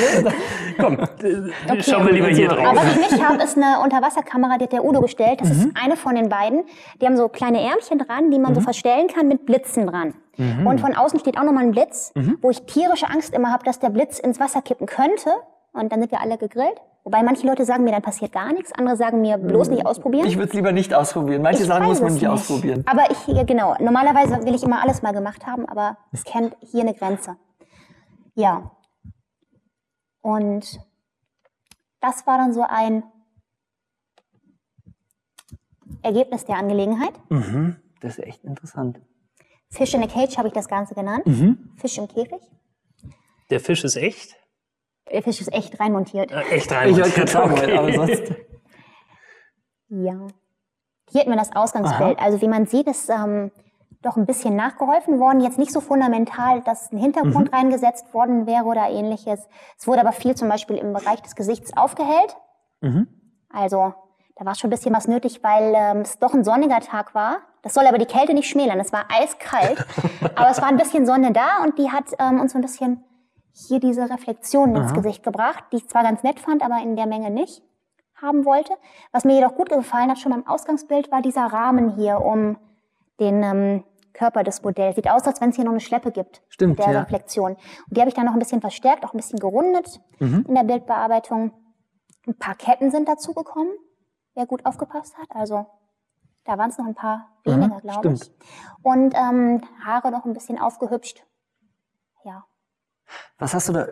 komm, 0.78 0.98
okay. 0.98 1.82
schauen 1.82 2.06
wir 2.06 2.12
lieber 2.12 2.26
hier 2.26 2.48
drauf. 2.48 2.66
Aber 2.66 2.78
was 2.78 2.96
ich 2.96 3.12
nicht 3.12 3.24
habe, 3.24 3.42
ist 3.42 3.56
eine 3.56 3.80
Unterwasserkamera, 3.82 4.58
die 4.58 4.64
hat 4.64 4.72
der 4.72 4.84
Udo 4.84 5.00
gestellt. 5.00 5.40
Das 5.40 5.48
mhm. 5.48 5.54
ist 5.54 5.68
eine 5.80 5.96
von 5.96 6.16
den 6.16 6.28
beiden. 6.28 6.64
Die 7.00 7.06
haben 7.06 7.16
so 7.16 7.28
kleine 7.28 7.62
Ärmchen 7.62 7.98
dran, 8.00 8.30
die 8.32 8.40
man 8.40 8.50
mhm. 8.50 8.56
so 8.56 8.60
verstellen 8.62 9.06
kann 9.06 9.28
mit 9.28 9.46
Blitzen 9.46 9.86
dran. 9.86 10.14
Mhm. 10.36 10.66
Und 10.66 10.80
von 10.80 10.94
außen 10.94 11.20
steht 11.20 11.38
auch 11.38 11.44
nochmal 11.44 11.64
ein 11.64 11.72
Blitz, 11.72 12.12
mhm. 12.14 12.38
wo 12.40 12.50
ich 12.50 12.62
tierische 12.62 13.08
Angst 13.08 13.34
immer 13.34 13.52
habe, 13.52 13.64
dass 13.64 13.78
der 13.78 13.90
Blitz 13.90 14.18
ins 14.18 14.40
Wasser 14.40 14.62
kippen 14.62 14.86
könnte. 14.86 15.30
Und 15.72 15.92
dann 15.92 16.00
sind 16.00 16.10
wir 16.10 16.20
alle 16.20 16.38
gegrillt. 16.38 16.80
Wobei 17.04 17.22
manche 17.22 17.46
Leute 17.46 17.64
sagen 17.64 17.82
mir, 17.82 17.90
dann 17.90 18.02
passiert 18.02 18.32
gar 18.32 18.52
nichts. 18.52 18.72
Andere 18.72 18.96
sagen 18.96 19.20
mir, 19.20 19.36
bloß 19.36 19.70
nicht 19.70 19.84
ausprobieren. 19.84 20.26
Ich 20.26 20.36
würde 20.36 20.48
es 20.48 20.54
lieber 20.54 20.70
nicht 20.70 20.94
ausprobieren. 20.94 21.42
Manche 21.42 21.62
ich 21.62 21.68
sagen, 21.68 21.84
muss 21.84 22.00
man 22.00 22.14
nicht, 22.14 22.28
ausprobieren. 22.28 22.84
Aber 22.86 23.10
ich, 23.10 23.46
genau, 23.46 23.74
normalerweise 23.80 24.44
will 24.44 24.54
ich 24.54 24.62
immer 24.62 24.82
alles 24.82 25.02
mal 25.02 25.12
gemacht 25.12 25.46
haben, 25.46 25.66
aber 25.68 25.96
es 26.12 26.22
kennt 26.22 26.56
hier 26.60 26.82
eine 26.82 26.94
Grenze. 26.94 27.36
Ja. 28.34 28.70
Und 30.20 30.80
das 32.00 32.24
war 32.26 32.38
dann 32.38 32.52
so 32.52 32.62
ein 32.62 33.02
Ergebnis 36.02 36.44
der 36.44 36.56
Angelegenheit. 36.56 37.12
Mhm. 37.30 37.76
Das 38.00 38.18
ist 38.18 38.24
echt 38.24 38.44
interessant. 38.44 39.00
Fish 39.72 39.94
in 39.94 40.02
a 40.02 40.06
Cage 40.06 40.36
habe 40.36 40.48
ich 40.48 40.54
das 40.54 40.68
Ganze 40.68 40.94
genannt. 40.94 41.26
Mhm. 41.26 41.72
Fisch 41.76 41.96
im 41.98 42.06
Käfig. 42.06 42.40
Der 43.50 43.58
Fisch 43.58 43.84
ist 43.84 43.96
echt? 43.96 44.36
Der 45.10 45.22
Fisch 45.22 45.40
ist 45.40 45.52
echt 45.52 45.80
reinmontiert. 45.80 46.30
Äh, 46.30 46.42
echt 46.50 46.70
reinmontiert. 46.70 47.08
Ich 47.08 47.16
wollte 47.16 47.32
sagen, 47.32 47.78
aber 47.78 47.92
sonst. 47.92 48.22
ja. 49.88 50.26
Hier 51.10 51.20
hätten 51.20 51.30
wir 51.30 51.38
das 51.38 51.54
Ausgangsbild. 51.54 52.18
Aha. 52.18 52.24
Also 52.24 52.40
wie 52.40 52.48
man 52.48 52.66
sieht, 52.66 52.86
ist 52.86 53.10
ähm, 53.10 53.50
doch 54.02 54.16
ein 54.16 54.26
bisschen 54.26 54.56
nachgeholfen 54.56 55.18
worden. 55.18 55.40
Jetzt 55.40 55.58
nicht 55.58 55.72
so 55.72 55.80
fundamental, 55.80 56.60
dass 56.62 56.92
ein 56.92 56.98
Hintergrund 56.98 57.50
mhm. 57.50 57.54
reingesetzt 57.54 58.12
worden 58.12 58.46
wäre 58.46 58.64
oder 58.64 58.88
ähnliches. 58.90 59.48
Es 59.78 59.86
wurde 59.86 60.00
aber 60.00 60.12
viel 60.12 60.34
zum 60.34 60.48
Beispiel 60.48 60.76
im 60.76 60.92
Bereich 60.92 61.22
des 61.22 61.34
Gesichts 61.34 61.76
aufgehellt. 61.76 62.36
Mhm. 62.80 63.08
Also 63.48 63.94
da 64.36 64.44
war 64.44 64.54
schon 64.54 64.68
ein 64.68 64.70
bisschen 64.70 64.94
was 64.94 65.08
nötig, 65.08 65.42
weil 65.42 65.72
ähm, 65.74 66.02
es 66.02 66.18
doch 66.18 66.34
ein 66.34 66.44
sonniger 66.44 66.80
Tag 66.80 67.14
war. 67.14 67.40
Das 67.62 67.74
soll 67.74 67.86
aber 67.86 67.98
die 67.98 68.06
Kälte 68.06 68.34
nicht 68.34 68.48
schmälern. 68.48 68.80
Es 68.80 68.92
war 68.92 69.06
eiskalt, 69.08 69.84
aber 70.34 70.50
es 70.50 70.60
war 70.60 70.68
ein 70.68 70.76
bisschen 70.76 71.06
Sonne 71.06 71.32
da 71.32 71.62
und 71.62 71.78
die 71.78 71.90
hat 71.90 72.06
ähm, 72.18 72.40
uns 72.40 72.52
so 72.52 72.58
ein 72.58 72.62
bisschen 72.62 73.04
hier 73.54 73.80
diese 73.80 74.08
Reflexion 74.08 74.74
ins 74.74 74.94
Gesicht 74.94 75.22
gebracht, 75.22 75.64
die 75.72 75.76
ich 75.76 75.88
zwar 75.88 76.02
ganz 76.02 76.22
nett 76.22 76.40
fand, 76.40 76.62
aber 76.62 76.80
in 76.82 76.96
der 76.96 77.06
Menge 77.06 77.30
nicht 77.30 77.62
haben 78.20 78.44
wollte. 78.44 78.72
Was 79.10 79.24
mir 79.24 79.34
jedoch 79.34 79.54
gut 79.54 79.68
gefallen 79.68 80.10
hat, 80.10 80.18
schon 80.18 80.32
beim 80.32 80.46
Ausgangsbild, 80.46 81.10
war 81.10 81.22
dieser 81.22 81.46
Rahmen 81.46 81.96
hier 81.96 82.20
um 82.20 82.56
den 83.20 83.42
ähm, 83.42 83.84
Körper 84.12 84.42
des 84.42 84.62
Modells. 84.62 84.96
Sieht 84.96 85.10
aus, 85.10 85.26
als 85.26 85.40
wenn 85.40 85.50
es 85.50 85.56
hier 85.56 85.64
noch 85.64 85.72
eine 85.72 85.80
Schleppe 85.80 86.12
gibt. 86.12 86.42
Stimmt, 86.48 86.78
der 86.78 86.92
ja. 86.92 87.00
Reflexion. 87.00 87.52
Und 87.52 87.96
die 87.96 88.00
habe 88.00 88.08
ich 88.08 88.14
dann 88.14 88.26
noch 88.26 88.32
ein 88.32 88.38
bisschen 88.38 88.60
verstärkt, 88.60 89.04
auch 89.04 89.12
ein 89.12 89.16
bisschen 89.16 89.38
gerundet 89.38 90.00
mhm. 90.18 90.44
in 90.48 90.54
der 90.54 90.64
Bildbearbeitung. 90.64 91.52
Ein 92.26 92.38
paar 92.38 92.54
Ketten 92.54 92.90
sind 92.90 93.08
dazu 93.08 93.34
gekommen, 93.34 93.72
wer 94.34 94.46
gut 94.46 94.64
aufgepasst 94.64 95.16
hat. 95.18 95.28
Also 95.30 95.66
da 96.44 96.58
waren 96.58 96.70
es 96.70 96.78
noch 96.78 96.86
ein 96.86 96.94
paar 96.94 97.28
weniger, 97.44 97.80
glaube 97.80 98.12
ich. 98.12 98.32
Und 98.82 99.14
ähm, 99.14 99.62
Haare 99.84 100.10
noch 100.10 100.24
ein 100.24 100.32
bisschen 100.32 100.58
aufgehübscht. 100.58 101.24
Ja. 102.24 102.44
Was 103.38 103.54
hast 103.54 103.68
du 103.68 103.72
da 103.72 103.86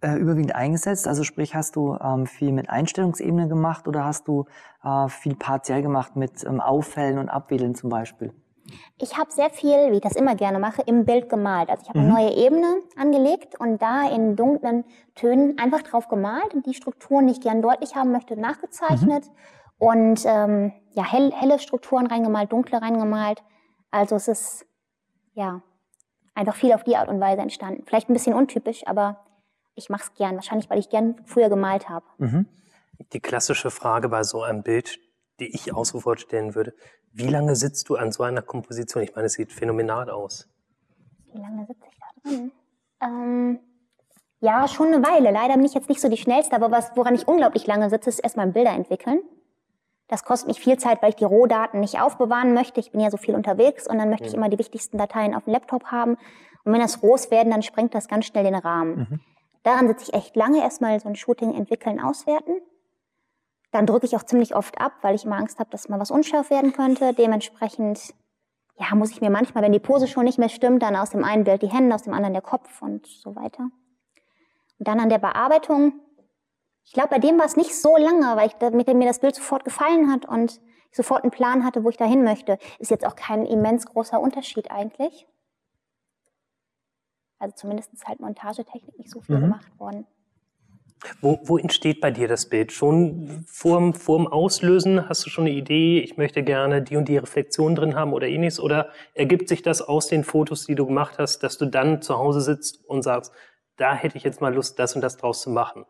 äh, 0.00 0.16
überwiegend 0.16 0.54
eingesetzt? 0.54 1.06
Also 1.06 1.24
sprich, 1.24 1.54
hast 1.54 1.76
du 1.76 1.96
ähm, 1.96 2.26
viel 2.26 2.52
mit 2.52 2.70
Einstellungsebene 2.70 3.48
gemacht 3.48 3.88
oder 3.88 4.04
hast 4.04 4.28
du 4.28 4.46
äh, 4.82 5.08
viel 5.08 5.36
partiell 5.36 5.82
gemacht 5.82 6.16
mit 6.16 6.44
ähm, 6.44 6.60
Auffällen 6.60 7.18
und 7.18 7.28
Abwählen 7.28 7.74
zum 7.74 7.90
Beispiel? 7.90 8.32
Ich 8.98 9.16
habe 9.16 9.30
sehr 9.30 9.50
viel, 9.50 9.92
wie 9.92 9.96
ich 9.96 10.00
das 10.00 10.16
immer 10.16 10.34
gerne 10.34 10.58
mache, 10.58 10.82
im 10.82 11.04
Bild 11.04 11.28
gemalt. 11.28 11.68
Also 11.68 11.82
ich 11.82 11.88
habe 11.88 12.00
mhm. 12.00 12.06
eine 12.06 12.14
neue 12.14 12.36
Ebene 12.36 12.76
angelegt 12.96 13.58
und 13.60 13.80
da 13.80 14.08
in 14.08 14.34
dunklen 14.34 14.84
Tönen 15.14 15.58
einfach 15.58 15.82
drauf 15.82 16.08
gemalt 16.08 16.52
und 16.54 16.66
die 16.66 16.74
Strukturen, 16.74 17.26
die 17.26 17.34
ich 17.34 17.40
gern 17.40 17.62
deutlich 17.62 17.94
haben 17.94 18.10
möchte, 18.10 18.36
nachgezeichnet. 18.36 19.26
Mhm. 19.26 19.36
Und 19.78 20.24
ähm, 20.24 20.72
ja, 20.92 21.04
hell, 21.04 21.32
helle 21.32 21.58
Strukturen 21.58 22.06
reingemalt, 22.06 22.52
dunkle 22.52 22.80
reingemalt. 22.80 23.42
Also 23.90 24.16
es 24.16 24.28
ist 24.28 24.66
ja 25.34 25.62
einfach 26.34 26.56
viel 26.56 26.72
auf 26.72 26.84
die 26.84 26.96
Art 26.96 27.08
und 27.08 27.20
Weise 27.20 27.42
entstanden. 27.42 27.84
Vielleicht 27.86 28.08
ein 28.08 28.14
bisschen 28.14 28.34
untypisch, 28.34 28.86
aber 28.86 29.24
ich 29.74 29.90
mache 29.90 30.04
es 30.04 30.14
gern. 30.14 30.36
Wahrscheinlich, 30.36 30.70
weil 30.70 30.78
ich 30.78 30.88
gern 30.88 31.20
früher 31.26 31.48
gemalt 31.48 31.88
habe. 31.88 32.06
Mhm. 32.18 32.46
Die 33.12 33.20
klassische 33.20 33.70
Frage 33.70 34.08
bei 34.08 34.22
so 34.22 34.42
einem 34.42 34.62
Bild, 34.62 34.98
die 35.38 35.54
ich 35.54 35.74
auch 35.74 35.84
sofort 35.84 36.20
stellen 36.20 36.54
würde. 36.54 36.74
Wie 37.12 37.28
lange 37.28 37.56
sitzt 37.56 37.88
du 37.88 37.96
an 37.96 38.12
so 38.12 38.22
einer 38.22 38.42
Komposition? 38.42 39.02
Ich 39.02 39.14
meine, 39.14 39.26
es 39.26 39.34
sieht 39.34 39.52
phänomenal 39.52 40.08
aus. 40.10 40.48
Wie 41.32 41.38
lange 41.38 41.66
sitze 41.66 41.84
ich 41.90 41.98
da 41.98 42.30
drin? 42.30 42.52
Ähm, 43.02 43.60
ja, 44.40 44.68
schon 44.68 44.88
eine 44.88 45.06
Weile. 45.06 45.30
Leider 45.30 45.54
bin 45.54 45.64
ich 45.64 45.74
jetzt 45.74 45.88
nicht 45.88 46.00
so 46.00 46.08
die 46.08 46.16
schnellste, 46.16 46.56
aber 46.56 46.70
was, 46.70 46.92
woran 46.94 47.14
ich 47.14 47.28
unglaublich 47.28 47.66
lange 47.66 47.90
sitze, 47.90 48.08
ist 48.08 48.20
erstmal 48.20 48.46
Bilder 48.48 48.72
entwickeln. 48.72 49.20
Das 50.08 50.24
kostet 50.24 50.48
mich 50.48 50.60
viel 50.60 50.78
Zeit, 50.78 51.02
weil 51.02 51.10
ich 51.10 51.16
die 51.16 51.24
Rohdaten 51.24 51.80
nicht 51.80 52.00
aufbewahren 52.00 52.54
möchte. 52.54 52.80
Ich 52.80 52.92
bin 52.92 53.00
ja 53.00 53.10
so 53.10 53.16
viel 53.16 53.34
unterwegs 53.34 53.88
und 53.88 53.98
dann 53.98 54.08
möchte 54.08 54.24
mhm. 54.24 54.28
ich 54.28 54.34
immer 54.34 54.48
die 54.48 54.58
wichtigsten 54.58 54.98
Dateien 54.98 55.34
auf 55.34 55.44
dem 55.44 55.52
Laptop 55.52 55.86
haben. 55.86 56.16
Und 56.64 56.72
wenn 56.72 56.80
das 56.80 57.00
groß 57.00 57.30
werden, 57.30 57.50
dann 57.50 57.62
sprengt 57.62 57.94
das 57.94 58.08
ganz 58.08 58.26
schnell 58.26 58.44
den 58.44 58.54
Rahmen. 58.54 58.96
Mhm. 58.98 59.20
Daran 59.62 59.88
sitze 59.88 60.04
ich 60.04 60.14
echt 60.14 60.36
lange, 60.36 60.62
erstmal 60.62 60.98
so 61.00 61.08
ein 61.08 61.16
Shooting 61.16 61.52
entwickeln, 61.54 62.00
auswerten. 62.00 62.60
Dann 63.72 63.84
drücke 63.86 64.06
ich 64.06 64.16
auch 64.16 64.22
ziemlich 64.22 64.54
oft 64.54 64.80
ab, 64.80 64.92
weil 65.02 65.16
ich 65.16 65.24
immer 65.24 65.36
Angst 65.36 65.58
habe, 65.58 65.70
dass 65.70 65.88
mal 65.88 65.98
was 65.98 66.12
unscharf 66.12 66.50
werden 66.50 66.72
könnte. 66.72 67.12
Dementsprechend, 67.12 68.14
ja, 68.78 68.94
muss 68.94 69.10
ich 69.10 69.20
mir 69.20 69.30
manchmal, 69.30 69.64
wenn 69.64 69.72
die 69.72 69.80
Pose 69.80 70.06
schon 70.06 70.24
nicht 70.24 70.38
mehr 70.38 70.48
stimmt, 70.48 70.84
dann 70.84 70.94
aus 70.94 71.10
dem 71.10 71.24
einen 71.24 71.42
Bild 71.42 71.62
die 71.62 71.70
Hände, 71.70 71.94
aus 71.94 72.02
dem 72.02 72.14
anderen 72.14 72.32
der 72.32 72.42
Kopf 72.42 72.80
und 72.80 73.06
so 73.06 73.34
weiter. 73.34 73.64
Und 74.78 74.86
dann 74.86 75.00
an 75.00 75.08
der 75.08 75.18
Bearbeitung 75.18 75.94
ich 76.86 76.92
glaube, 76.92 77.08
bei 77.10 77.18
dem 77.18 77.38
war 77.38 77.46
es 77.46 77.56
nicht 77.56 77.74
so 77.74 77.96
lange, 77.96 78.36
weil 78.36 78.46
ich, 78.46 78.54
damit 78.54 78.86
mir 78.86 79.06
das 79.06 79.18
Bild 79.18 79.34
sofort 79.34 79.64
gefallen 79.64 80.10
hat 80.10 80.24
und 80.24 80.60
ich 80.90 80.96
sofort 80.96 81.24
einen 81.24 81.32
Plan 81.32 81.64
hatte, 81.64 81.82
wo 81.82 81.90
ich 81.90 81.96
dahin 81.96 82.22
möchte. 82.22 82.58
Ist 82.78 82.90
jetzt 82.90 83.04
auch 83.04 83.16
kein 83.16 83.44
immens 83.44 83.86
großer 83.86 84.20
Unterschied 84.20 84.70
eigentlich. 84.70 85.26
Also 87.38 87.54
zumindest 87.56 87.92
ist 87.92 88.06
halt 88.06 88.20
Montagetechnik 88.20 88.96
nicht 88.98 89.10
so 89.10 89.20
viel 89.20 89.36
mhm. 89.36 89.42
gemacht 89.42 89.78
worden. 89.78 90.06
Wo, 91.20 91.40
wo 91.42 91.58
entsteht 91.58 92.00
bei 92.00 92.10
dir 92.10 92.28
das 92.28 92.48
Bild? 92.48 92.72
Schon 92.72 93.44
vorm, 93.46 93.92
vorm 93.92 94.26
Auslösen 94.26 95.08
hast 95.08 95.26
du 95.26 95.30
schon 95.30 95.46
eine 95.46 95.54
Idee, 95.54 96.00
ich 96.00 96.16
möchte 96.16 96.42
gerne 96.42 96.82
die 96.82 96.96
und 96.96 97.08
die 97.08 97.18
Reflexion 97.18 97.74
drin 97.74 97.96
haben 97.96 98.12
oder 98.12 98.28
ähnliches? 98.28 98.60
Oder 98.60 98.90
ergibt 99.12 99.48
sich 99.48 99.62
das 99.62 99.82
aus 99.82 100.06
den 100.06 100.24
Fotos, 100.24 100.66
die 100.66 100.76
du 100.76 100.86
gemacht 100.86 101.18
hast, 101.18 101.40
dass 101.40 101.58
du 101.58 101.66
dann 101.66 102.00
zu 102.00 102.16
Hause 102.16 102.40
sitzt 102.40 102.84
und 102.88 103.02
sagst, 103.02 103.32
da 103.76 103.94
hätte 103.94 104.16
ich 104.16 104.24
jetzt 104.24 104.40
mal 104.40 104.54
Lust, 104.54 104.78
das 104.78 104.94
und 104.94 105.02
das 105.02 105.16
draus 105.16 105.42
zu 105.42 105.50
machen? 105.50 105.84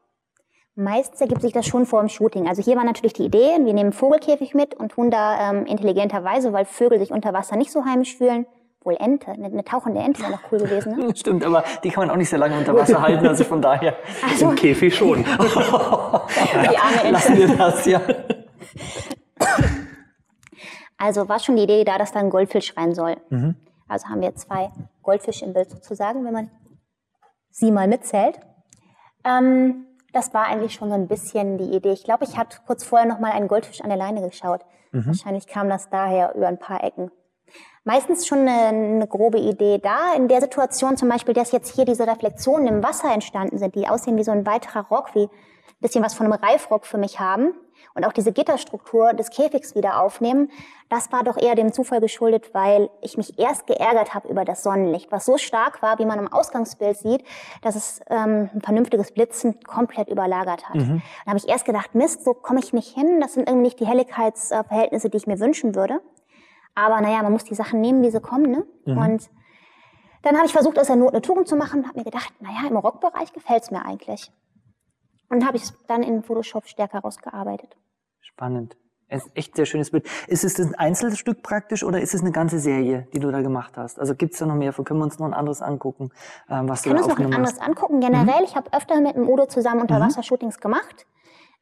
Meistens 0.78 1.22
ergibt 1.22 1.40
sich 1.40 1.54
das 1.54 1.66
schon 1.66 1.86
vor 1.86 2.00
dem 2.00 2.10
Shooting. 2.10 2.46
Also 2.46 2.60
hier 2.62 2.76
war 2.76 2.84
natürlich 2.84 3.14
die 3.14 3.24
Idee, 3.24 3.56
wir 3.64 3.72
nehmen 3.72 3.92
Vogelkäfig 3.92 4.54
mit 4.54 4.74
und 4.74 4.92
tun 4.92 5.10
da 5.10 5.50
ähm, 5.50 5.64
intelligenterweise, 5.64 6.52
weil 6.52 6.66
Vögel 6.66 6.98
sich 6.98 7.12
unter 7.12 7.32
Wasser 7.32 7.56
nicht 7.56 7.72
so 7.72 7.86
heimisch 7.86 8.14
fühlen, 8.18 8.44
wohl 8.82 8.94
Ente, 9.00 9.30
eine, 9.30 9.46
eine 9.46 9.64
tauchende 9.64 10.00
Ente 10.00 10.20
wäre 10.20 10.32
noch 10.32 10.52
cool 10.52 10.58
gewesen. 10.58 10.98
Ne? 10.98 11.12
Stimmt, 11.16 11.46
aber 11.46 11.64
die 11.82 11.88
kann 11.88 12.06
man 12.06 12.10
auch 12.10 12.18
nicht 12.18 12.28
sehr 12.28 12.38
lange 12.38 12.58
unter 12.58 12.74
Wasser 12.74 13.00
halten, 13.00 13.26
also 13.26 13.44
von 13.44 13.62
daher. 13.62 13.96
Also, 14.28 14.50
Im 14.50 14.54
Käfig 14.54 14.94
schon. 14.94 15.24
die 15.24 16.78
arme 16.78 17.00
Ente. 17.04 17.10
Lassen 17.10 17.36
wir 17.38 17.56
das, 17.56 17.86
ja. 17.86 18.02
Also 20.98 21.26
war 21.26 21.38
schon 21.38 21.56
die 21.56 21.62
Idee 21.62 21.84
da, 21.84 21.96
dass 21.96 22.12
da 22.12 22.20
ein 22.20 22.28
Goldfisch 22.28 22.76
rein 22.76 22.94
soll. 22.94 23.16
Mhm. 23.30 23.56
Also 23.88 24.08
haben 24.08 24.20
wir 24.20 24.34
zwei 24.34 24.70
Goldfische 25.02 25.46
im 25.46 25.54
Bild 25.54 25.70
sozusagen, 25.70 26.22
wenn 26.26 26.34
man 26.34 26.50
sie 27.48 27.70
mal 27.70 27.88
mitzählt. 27.88 28.38
Ähm, 29.24 29.85
das 30.16 30.34
war 30.34 30.46
eigentlich 30.46 30.74
schon 30.74 30.88
so 30.88 30.94
ein 30.94 31.06
bisschen 31.06 31.58
die 31.58 31.76
Idee. 31.76 31.92
Ich 31.92 32.04
glaube, 32.04 32.24
ich 32.24 32.36
hatte 32.36 32.58
kurz 32.66 32.84
vorher 32.84 33.06
noch 33.06 33.20
mal 33.20 33.32
einen 33.32 33.48
Goldfisch 33.48 33.82
an 33.82 33.90
der 33.90 33.98
Leine 33.98 34.22
geschaut. 34.22 34.62
Mhm. 34.92 35.06
Wahrscheinlich 35.06 35.46
kam 35.46 35.68
das 35.68 35.90
daher 35.90 36.34
über 36.34 36.48
ein 36.48 36.58
paar 36.58 36.82
Ecken 36.82 37.10
meistens 37.84 38.26
schon 38.26 38.40
eine, 38.40 38.66
eine, 38.66 39.06
grobe 39.06 39.38
Idee 39.38 39.78
da. 39.78 40.12
In 40.16 40.26
der 40.26 40.40
Situation 40.40 40.96
zum 40.96 41.08
Beispiel, 41.08 41.34
dass 41.34 41.52
jetzt 41.52 41.74
hier 41.74 41.84
diese 41.84 42.06
Reflexionen 42.06 42.66
im 42.66 42.82
Wasser 42.82 43.14
entstanden 43.14 43.58
sind, 43.58 43.76
die 43.76 43.86
aussehen 43.86 44.16
wie 44.16 44.24
so 44.24 44.32
ein 44.32 44.44
weiterer 44.44 44.88
Rock, 44.88 45.14
wie 45.14 45.22
ein 45.22 45.30
bisschen 45.80 46.04
was 46.04 46.14
von 46.14 46.26
einem 46.26 46.42
Reifrock 46.42 46.84
für 46.84 46.98
mich 46.98 47.20
haben 47.20 47.54
und 47.94 48.04
auch 48.04 48.12
diese 48.12 48.32
Gitterstruktur 48.32 49.12
des 49.12 49.30
Käfigs 49.30 49.74
wieder 49.74 50.00
aufnehmen, 50.00 50.50
das 50.88 51.10
war 51.10 51.24
doch 51.24 51.36
eher 51.36 51.54
dem 51.54 51.72
Zufall 51.72 52.00
geschuldet, 52.00 52.54
weil 52.54 52.90
ich 53.00 53.16
mich 53.16 53.38
erst 53.38 53.66
geärgert 53.66 54.14
habe 54.14 54.28
über 54.28 54.44
das 54.44 54.62
Sonnenlicht, 54.62 55.10
was 55.10 55.24
so 55.24 55.36
stark 55.36 55.82
war, 55.82 55.98
wie 55.98 56.04
man 56.04 56.18
im 56.18 56.32
Ausgangsbild 56.32 56.96
sieht, 56.96 57.24
dass 57.62 57.74
es 57.74 58.00
ähm, 58.08 58.50
ein 58.54 58.60
vernünftiges 58.62 59.12
Blitzen 59.12 59.60
komplett 59.64 60.08
überlagert 60.08 60.68
hat. 60.68 60.76
Mhm. 60.76 61.02
Dann 61.24 61.34
habe 61.34 61.38
ich 61.38 61.48
erst 61.48 61.64
gedacht, 61.64 61.94
Mist, 61.94 62.24
so 62.24 62.34
komme 62.34 62.60
ich 62.60 62.72
nicht 62.72 62.94
hin, 62.94 63.20
das 63.20 63.34
sind 63.34 63.48
irgendwie 63.48 63.66
nicht 63.66 63.80
die 63.80 63.86
Helligkeitsverhältnisse, 63.86 65.10
die 65.10 65.16
ich 65.16 65.26
mir 65.26 65.40
wünschen 65.40 65.74
würde. 65.74 66.00
Aber 66.74 67.00
naja, 67.00 67.22
man 67.22 67.32
muss 67.32 67.44
die 67.44 67.54
Sachen 67.54 67.80
nehmen, 67.80 68.02
wie 68.02 68.10
sie 68.10 68.20
kommen. 68.20 68.50
Ne? 68.50 68.66
Mhm. 68.84 68.98
Und 68.98 69.30
dann 70.22 70.36
habe 70.36 70.46
ich 70.46 70.52
versucht, 70.52 70.78
aus 70.78 70.88
der 70.88 70.96
Not 70.96 71.12
eine 71.12 71.22
Tugend 71.22 71.48
zu 71.48 71.56
machen 71.56 71.80
und 71.80 71.88
habe 71.88 71.98
mir 71.98 72.04
gedacht, 72.04 72.32
naja, 72.40 72.68
im 72.68 72.76
Rockbereich 72.76 73.32
gefällt 73.32 73.62
es 73.62 73.70
mir 73.70 73.84
eigentlich. 73.84 74.30
Und 75.28 75.46
habe 75.46 75.56
ich 75.56 75.64
es 75.64 75.74
dann 75.86 76.02
in 76.02 76.22
Photoshop 76.22 76.66
stärker 76.66 77.00
rausgearbeitet. 77.00 77.76
Spannend. 78.20 78.76
Es 79.08 79.24
ist 79.24 79.36
echt 79.36 79.56
sehr 79.56 79.66
schönes 79.66 79.92
Bild. 79.92 80.08
Ist 80.26 80.44
es 80.44 80.58
ein 80.58 80.74
Einzelstück 80.74 81.42
praktisch 81.42 81.84
oder 81.84 82.00
ist 82.00 82.12
es 82.12 82.22
eine 82.22 82.32
ganze 82.32 82.58
Serie, 82.58 83.06
die 83.12 83.20
du 83.20 83.30
da 83.30 83.40
gemacht 83.40 83.76
hast? 83.76 84.00
Also 84.00 84.16
gibt 84.16 84.32
es 84.32 84.40
da 84.40 84.46
noch 84.46 84.56
mehr? 84.56 84.72
Können 84.72 84.98
wir 84.98 85.04
uns 85.04 85.18
noch 85.20 85.26
ein 85.26 85.34
anderes 85.34 85.62
angucken, 85.62 86.10
ähm, 86.50 86.68
was 86.68 86.82
du 86.82 86.90
da 86.90 86.96
aufgenommen 86.96 87.06
hast? 87.06 87.16
Können 87.16 87.18
uns 87.18 87.18
noch 87.18 87.26
ein 87.26 87.34
anderes 87.34 87.58
angucken. 87.60 88.00
Generell, 88.00 88.40
mhm. 88.40 88.46
ich 88.46 88.56
habe 88.56 88.72
öfter 88.72 89.00
mit 89.00 89.14
dem 89.14 89.28
Udo 89.28 89.46
zusammen 89.46 89.82
Unterwassershootings 89.82 90.56
mhm. 90.56 90.60
gemacht 90.60 91.06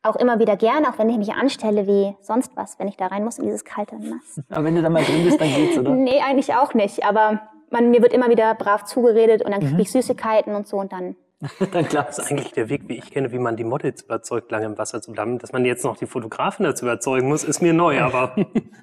auch 0.05 0.17
immer 0.17 0.39
wieder 0.39 0.57
gerne, 0.57 0.89
auch 0.89 0.99
wenn 0.99 1.09
ich 1.09 1.17
mich 1.17 1.33
anstelle 1.33 1.87
wie 1.87 2.15
sonst 2.21 2.55
was, 2.57 2.79
wenn 2.79 2.89
ich 2.89 2.97
da 2.97 3.07
rein 3.07 3.25
muss 3.25 3.39
in 3.39 3.45
dieses 3.45 3.65
kalte 3.65 3.97
Nass. 3.97 4.41
Aber 4.51 4.65
wenn 4.65 4.75
du 4.75 4.83
da 4.83 4.91
mal 4.91 5.03
drin 5.03 5.25
bist, 5.25 5.41
dann 5.41 5.49
geht's, 5.49 5.79
oder? 5.79 5.91
nee, 5.95 6.21
eigentlich 6.21 6.55
auch 6.55 6.75
nicht. 6.75 7.05
Aber 7.05 7.41
man, 7.71 7.91
mir 7.91 8.03
wird 8.03 8.13
immer 8.13 8.29
wieder 8.29 8.55
brav 8.55 8.85
zugeredet 8.85 9.43
und 9.43 9.51
dann 9.51 9.61
kriege 9.61 9.75
mhm. 9.75 9.81
ich 9.81 9.91
Süßigkeiten 9.91 10.55
und 10.55 10.69
so 10.69 10.77
und 10.77 10.93
dann 10.93 11.17
Dann 11.73 11.87
klar. 11.87 12.05
Das 12.05 12.19
ist 12.19 12.31
eigentlich 12.31 12.53
der 12.53 12.69
Weg, 12.69 12.89
wie 12.89 12.99
ich 12.99 13.11
kenne, 13.11 13.33
wie 13.33 13.39
man 13.39 13.57
die 13.57 13.65
Models 13.65 14.03
überzeugt, 14.03 14.51
lange 14.51 14.67
im 14.67 14.79
Wasser 14.79 15.03
zu 15.03 15.13
bleiben. 15.13 15.39
Dass 15.39 15.53
man 15.53 15.65
jetzt 15.65 15.85
noch 15.85 15.97
die 15.97 16.07
Fotografen 16.07 16.65
dazu 16.65 16.85
überzeugen 16.85 17.29
muss, 17.29 17.45
ist 17.45 17.61
mir 17.61 17.73
neu, 17.73 18.01
aber. 18.01 18.35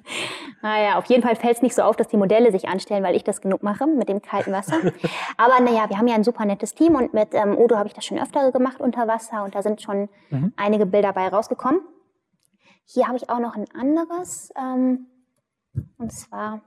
naja, 0.62 0.98
auf 0.98 1.06
jeden 1.06 1.22
Fall 1.22 1.36
fällt 1.36 1.56
es 1.56 1.62
nicht 1.62 1.74
so 1.74 1.82
auf, 1.82 1.96
dass 1.96 2.08
die 2.08 2.16
Modelle 2.16 2.52
sich 2.52 2.68
anstellen, 2.68 3.02
weil 3.02 3.16
ich 3.16 3.24
das 3.24 3.40
genug 3.40 3.62
mache 3.62 3.86
mit 3.86 4.08
dem 4.08 4.22
kalten 4.22 4.52
Wasser. 4.52 4.76
aber 5.36 5.60
naja, 5.60 5.88
wir 5.88 5.98
haben 5.98 6.08
ja 6.08 6.14
ein 6.14 6.24
super 6.24 6.44
nettes 6.44 6.74
Team 6.74 6.94
und 6.94 7.14
mit 7.14 7.34
ähm, 7.34 7.56
Odo 7.56 7.76
habe 7.76 7.88
ich 7.88 7.94
das 7.94 8.04
schon 8.04 8.18
öfter 8.18 8.52
gemacht 8.52 8.80
unter 8.80 9.08
Wasser 9.08 9.44
und 9.44 9.54
da 9.54 9.62
sind 9.62 9.82
schon 9.82 10.08
mhm. 10.30 10.52
einige 10.56 10.86
Bilder 10.86 11.12
bei 11.12 11.28
rausgekommen. 11.28 11.80
Hier 12.84 13.06
habe 13.06 13.16
ich 13.16 13.30
auch 13.30 13.38
noch 13.38 13.54
ein 13.54 13.66
anderes, 13.74 14.52
ähm, 14.56 15.06
und 15.98 16.12
zwar 16.12 16.60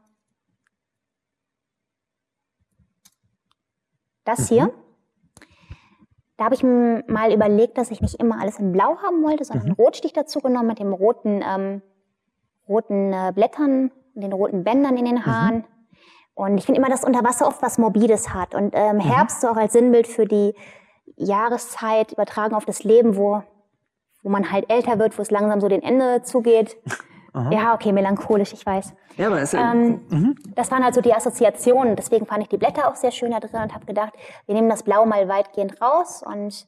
das 4.24 4.50
mhm. 4.50 4.72
Da 6.38 6.46
habe 6.46 6.56
ich 6.56 6.64
mal 6.64 7.34
überlegt, 7.34 7.78
dass 7.78 7.92
ich 7.92 8.02
nicht 8.02 8.20
immer 8.20 8.42
alles 8.42 8.60
in 8.60 8.74
Blau 8.74 8.98
haben 8.98 9.24
wollte, 9.24 9.46
sondern 9.46 9.70
mhm. 9.70 9.74
Rotstich 9.74 10.12
dazu 10.12 10.40
genommen 10.40 10.68
mit 10.68 10.80
dem 10.80 10.92
roten, 10.92 11.42
ähm, 11.42 11.82
roten 12.68 13.14
äh, 13.14 13.32
Blättern 13.34 13.92
und 14.14 14.22
den 14.22 14.34
roten 14.34 14.64
Bändern 14.64 14.98
in 14.98 15.06
den 15.06 15.16
mhm. 15.16 15.26
Haaren. 15.26 15.56
Mhm. 15.56 15.64
Und 16.34 16.58
ich 16.58 16.66
finde 16.66 16.82
immer, 16.82 16.90
dass 16.90 17.06
unter 17.06 17.24
Wasser 17.24 17.48
oft 17.48 17.62
was 17.62 17.78
Morbides 17.78 18.34
hat. 18.34 18.54
Und 18.54 18.74
ähm, 18.76 18.98
mhm. 18.98 19.02
Herbst 19.02 19.40
so 19.40 19.48
auch 19.48 19.56
als 19.56 19.72
Sinnbild 19.72 20.08
für 20.08 20.26
die 20.26 20.54
Jahreszeit 21.16 22.12
übertragen 22.12 22.54
auf 22.54 22.66
das 22.66 22.84
Leben, 22.84 23.16
wo, 23.16 23.42
wo 24.22 24.30
man 24.30 24.52
halt 24.52 24.70
älter 24.70 25.00
wird, 25.00 25.18
wo 25.18 25.22
es 25.22 25.32
langsam 25.32 25.62
so 25.62 25.70
den 25.70 25.82
Ende 25.82 26.24
zugeht. 26.24 26.78
Aha. 27.36 27.52
Ja, 27.52 27.74
okay, 27.74 27.92
melancholisch, 27.92 28.54
ich 28.54 28.66
weiß. 28.66 28.94
Ja, 29.18 29.28
aber 29.28 29.44
ja, 29.44 29.74
ähm, 29.74 30.06
mhm. 30.10 30.36
Das 30.56 30.72
waren 30.72 30.86
halt 30.86 30.96
so 30.96 31.02
die 31.02 31.14
Assoziationen. 31.14 31.98
Deswegen 31.98 32.26
fand 32.26 32.44
ich 32.44 32.50
die 32.50 32.58
Blätter 32.58 32.88
auch 32.88 32.96
sehr 32.96 33.12
schön 33.12 33.32
da 33.32 33.42
drin 33.42 33.62
und 33.62 33.74
habe 33.76 33.86
gedacht, 33.86 34.14
wir 34.46 34.56
nehmen 34.56 34.70
das 34.70 34.84
Blau 34.84 35.06
mal 35.06 35.28
weitgehend 35.28 35.82
raus 35.82 36.24
und 36.26 36.66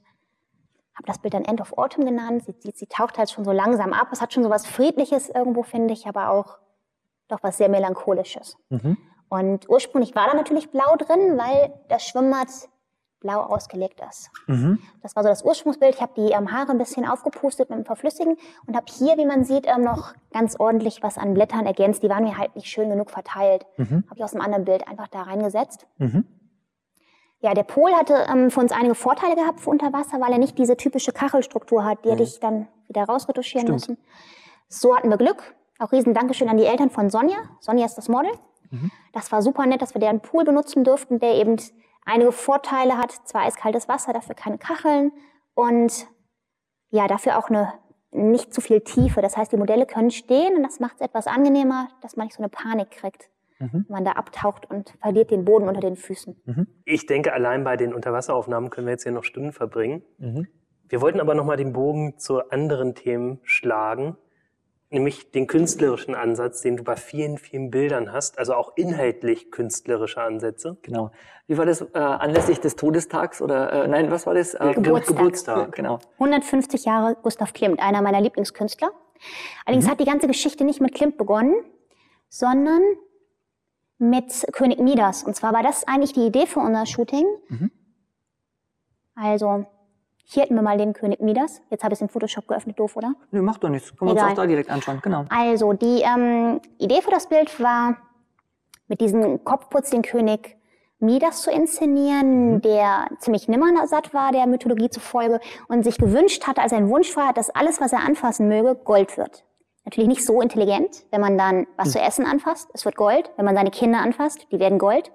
habe 0.94 1.06
das 1.06 1.20
Bild 1.20 1.34
dann 1.34 1.46
End 1.46 1.62
of 1.62 1.78
Autumn 1.78 2.06
genannt. 2.06 2.44
Sie, 2.46 2.54
sie, 2.60 2.74
sie 2.76 2.88
taucht 2.88 3.18
halt 3.18 3.32
schon 3.32 3.46
so 3.46 3.54
langsam 3.54 3.94
ab. 3.94 4.10
Es 4.12 4.20
hat 4.20 4.34
schon 4.34 4.44
so 4.44 4.50
was 4.50 4.68
Friedliches 4.68 5.30
irgendwo, 5.30 5.64
finde 5.64 5.94
ich, 5.94 6.06
aber 6.06 6.32
auch 6.32 6.58
doch 7.30 7.40
was 7.44 7.58
sehr 7.58 7.70
Melancholisches. 7.70 8.58
Mhm. 8.70 8.98
Und 9.30 9.70
ursprünglich 9.70 10.16
war 10.16 10.28
da 10.28 10.34
natürlich 10.34 10.70
Blau 10.72 10.96
drin, 10.98 11.38
weil 11.38 11.74
das 11.88 12.04
Schwimmbad 12.06 12.50
blau 13.28 13.42
ausgelegt 13.42 14.02
ist. 14.10 14.32
Mhm. 14.48 14.80
Das 15.02 15.16
war 15.16 15.24
so 15.24 15.30
das 15.30 15.44
Ursprungsbild. 15.44 15.96
Ich 15.96 16.02
habe 16.02 16.14
die 16.16 16.32
ähm, 16.32 16.52
Haare 16.52 16.72
ein 16.72 16.78
bisschen 16.78 17.06
aufgepustet 17.06 17.70
mit 17.70 17.78
dem 17.78 17.86
Verflüssigen 17.86 18.38
und 18.66 18.76
habe 18.76 18.86
hier, 18.90 19.18
wie 19.18 19.26
man 19.26 19.44
sieht, 19.44 19.68
ähm, 19.68 19.82
noch 19.82 20.14
ganz 20.32 20.58
ordentlich 20.58 21.04
was 21.04 21.18
an 21.18 21.34
Blättern 21.34 21.66
ergänzt. 21.66 22.04
Die 22.04 22.10
waren 22.10 22.24
mir 22.24 22.38
halt 22.38 22.56
nicht 22.56 22.68
schön 22.68 22.90
genug 22.90 23.12
verteilt. 23.12 23.66
Mhm. 23.76 24.06
Habe 24.06 24.16
ich 24.16 24.24
aus 24.24 24.34
einem 24.34 24.44
anderen 24.44 24.64
Bild 24.64 24.88
einfach 24.88 25.10
da 25.10 25.24
reingesetzt. 25.24 25.88
Mhm. 25.98 26.26
Ja, 27.40 27.54
der 27.54 27.64
Pol 27.64 27.94
hatte 27.94 28.26
ähm, 28.32 28.50
für 28.50 28.62
uns 28.62 28.72
einige 28.72 28.96
Vorteile 28.96 29.36
gehabt 29.36 29.60
für 29.60 29.70
Unterwasser, 29.70 30.22
weil 30.22 30.32
er 30.32 30.40
nicht 30.40 30.58
diese 30.58 30.78
typische 30.78 31.12
Kachelstruktur 31.12 31.84
hat. 31.84 32.06
Die 32.06 32.12
hätte 32.12 32.24
ich 32.24 32.40
dann 32.40 32.68
wieder 32.88 33.04
rausretuschieren 33.04 33.68
Stimmt. 33.68 33.90
müssen. 33.90 33.98
So 34.70 34.96
hatten 34.96 35.10
wir 35.10 35.18
Glück. 35.18 35.54
Auch 35.80 35.92
riesen 35.92 36.14
Dankeschön 36.14 36.50
an 36.50 36.58
die 36.58 36.66
Eltern 36.66 36.90
von 36.90 37.10
Sonja. 37.10 37.38
Sonja 37.60 37.86
ist 37.86 37.96
das 37.96 38.08
Model. 38.08 38.32
Mhm. 38.72 38.90
Das 39.14 39.32
war 39.32 39.42
super 39.42 39.66
nett, 39.66 39.82
dass 39.82 39.94
wir 39.94 40.02
deren 40.02 40.22
Pool 40.22 40.46
benutzen 40.46 40.84
durften, 40.84 41.20
der 41.20 41.36
eben 41.36 41.58
einige 42.08 42.32
Vorteile 42.32 42.98
hat. 42.98 43.12
Zwar 43.12 43.44
eiskaltes 43.44 43.88
Wasser, 43.88 44.14
dafür 44.14 44.36
keine 44.36 44.58
Kacheln 44.58 45.12
und 45.54 46.08
ja, 46.90 47.08
dafür 47.08 47.38
auch 47.38 47.50
eine 47.50 47.74
nicht 48.12 48.54
zu 48.54 48.62
viel 48.62 48.82
Tiefe. 48.82 49.22
Das 49.22 49.38
heißt, 49.38 49.52
die 49.52 49.58
Modelle 49.58 49.86
können 49.86 50.12
stehen 50.12 50.56
und 50.56 50.64
das 50.64 50.80
macht 50.80 50.96
es 50.96 51.02
etwas 51.02 51.28
angenehmer, 51.28 51.90
dass 52.02 52.16
man 52.16 52.28
nicht 52.28 52.36
so 52.36 52.42
eine 52.42 52.50
Panik 52.50 52.92
kriegt. 52.92 53.30
Mhm. 53.60 53.86
Wenn 53.88 53.94
man 53.94 54.06
da 54.06 54.14
abtaucht 54.14 54.70
und 54.70 54.94
verliert 55.02 55.32
den 55.32 55.44
Boden 55.44 55.68
unter 55.68 55.82
den 55.82 55.96
Füßen. 55.96 56.42
Mhm. 56.46 56.68
Ich 56.86 57.06
denke, 57.06 57.34
allein 57.34 57.64
bei 57.64 57.76
den 57.76 57.94
Unterwasseraufnahmen 57.94 58.70
können 58.70 58.88
wir 58.88 58.92
jetzt 58.92 59.04
hier 59.04 59.12
noch 59.12 59.24
Stunden 59.24 59.52
verbringen. 59.52 60.04
Mhm. 60.20 60.48
Wir 60.88 61.02
wollten 61.02 61.20
aber 61.20 61.36
nochmal 61.36 61.58
den 61.58 61.74
Bogen 61.74 62.18
zu 62.18 62.50
anderen 62.50 62.96
Themen 62.96 63.40
schlagen 63.44 64.16
nämlich 64.90 65.32
den 65.32 65.48
künstlerischen 65.48 66.16
Ansatz, 66.16 66.62
den 66.62 66.78
du 66.78 66.84
bei 66.84 66.96
vielen, 66.96 67.38
vielen 67.38 67.72
Bildern 67.72 68.14
hast, 68.14 68.40
also 68.40 68.54
auch 68.54 68.74
inhaltlich 68.76 69.52
künstlerische 69.52 70.22
Ansätze. 70.22 70.78
Genau. 70.82 71.12
Wie 71.48 71.58
war 71.58 71.66
das 71.66 71.82
äh, 71.82 71.98
anlässlich 71.98 72.60
des 72.60 72.76
Todestags 72.76 73.42
oder 73.42 73.72
äh, 73.72 73.88
nein, 73.88 74.12
was 74.12 74.26
war 74.26 74.34
das? 74.34 74.54
Äh, 74.54 74.74
Geburtstag. 74.74 75.18
Geburtstag. 75.18 75.76
Genau. 75.76 76.00
150 76.14 76.86
Jahre 76.86 77.18
Gustav 77.22 77.54
Klimt, 77.54 77.82
einer 77.82 78.02
meiner 78.02 78.22
Lieblingskünstler. 78.22 78.92
Allerdings 79.66 79.86
mhm. 79.86 79.92
hat 79.92 80.00
die 80.00 80.06
ganze 80.06 80.28
Geschichte 80.28 80.64
nicht 80.64 80.80
mit 80.80 80.94
Klimt 80.94 81.18
begonnen, 81.18 81.56
sondern 82.30 82.82
mit 83.98 84.46
König 84.54 84.80
Midas. 84.80 85.24
Und 85.24 85.36
zwar 85.36 85.54
war 85.54 85.64
das 85.64 85.86
eigentlich 85.88 86.14
die 86.14 86.28
Idee 86.28 86.46
für 86.46 86.60
unser 86.60 86.86
Shooting. 86.86 87.26
Mhm. 87.50 87.72
Also 89.16 89.66
hier 90.30 90.44
hätten 90.44 90.56
wir 90.56 90.62
mal 90.62 90.78
den 90.78 90.92
König 90.92 91.22
Midas. 91.22 91.62
Jetzt 91.70 91.86
habe 91.86 91.94
ich 91.94 92.00
es 92.00 92.02
in 92.02 92.10
Photoshop 92.10 92.48
geöffnet, 92.50 92.78
doof, 92.78 92.98
oder? 92.98 93.14
Nee, 93.32 93.40
macht 93.40 93.64
doch 93.64 93.70
nichts. 93.70 93.96
Können 93.96 94.12
wir 94.12 94.22
uns 94.22 94.32
auch 94.32 94.36
da 94.36 94.46
direkt 94.46 94.70
anschauen, 94.70 95.00
genau. 95.02 95.24
Also, 95.30 95.72
die 95.72 96.02
ähm, 96.02 96.60
Idee 96.78 97.02
für 97.02 97.12
das 97.12 97.28
Bild 97.28 97.62
war, 97.62 97.96
mit 98.90 99.00
diesem 99.00 99.42
Kopfputz 99.46 99.90
den 99.90 100.02
König 100.02 100.58
Midas 101.00 101.44
zu 101.44 101.52
inszenieren, 101.52 102.56
mhm. 102.56 102.62
der 102.62 103.08
ziemlich 103.20 103.48
nimmersatt 103.48 104.14
war, 104.14 104.34
der 104.34 104.48
Mythologie 104.48 104.90
zufolge, 104.90 105.40
und 105.70 105.84
sich 105.84 105.98
gewünscht 105.98 106.46
hatte, 106.46 106.62
als 106.62 106.74
ein 106.74 106.90
Wunsch 106.90 107.16
war, 107.16 107.32
dass 107.32 107.50
alles, 107.50 107.80
was 107.80 107.94
er 107.94 108.00
anfassen 108.00 108.50
möge, 108.50 108.76
Gold 108.76 109.18
wird. 109.18 109.46
Natürlich 109.86 110.10
nicht 110.10 110.26
so 110.26 110.42
intelligent, 110.42 111.06
wenn 111.12 111.22
man 111.22 111.38
dann 111.38 111.68
was 111.78 111.88
mhm. 111.88 111.92
zu 111.92 112.00
essen 112.02 112.26
anfasst, 112.26 112.70
es 112.74 112.84
wird 112.84 112.98
Gold. 112.98 113.32
Wenn 113.38 113.46
man 113.46 113.56
seine 113.56 113.72
Kinder 113.72 114.00
anfasst, 114.00 114.46
die 114.52 114.60
werden 114.60 114.78
Gold. 114.78 115.10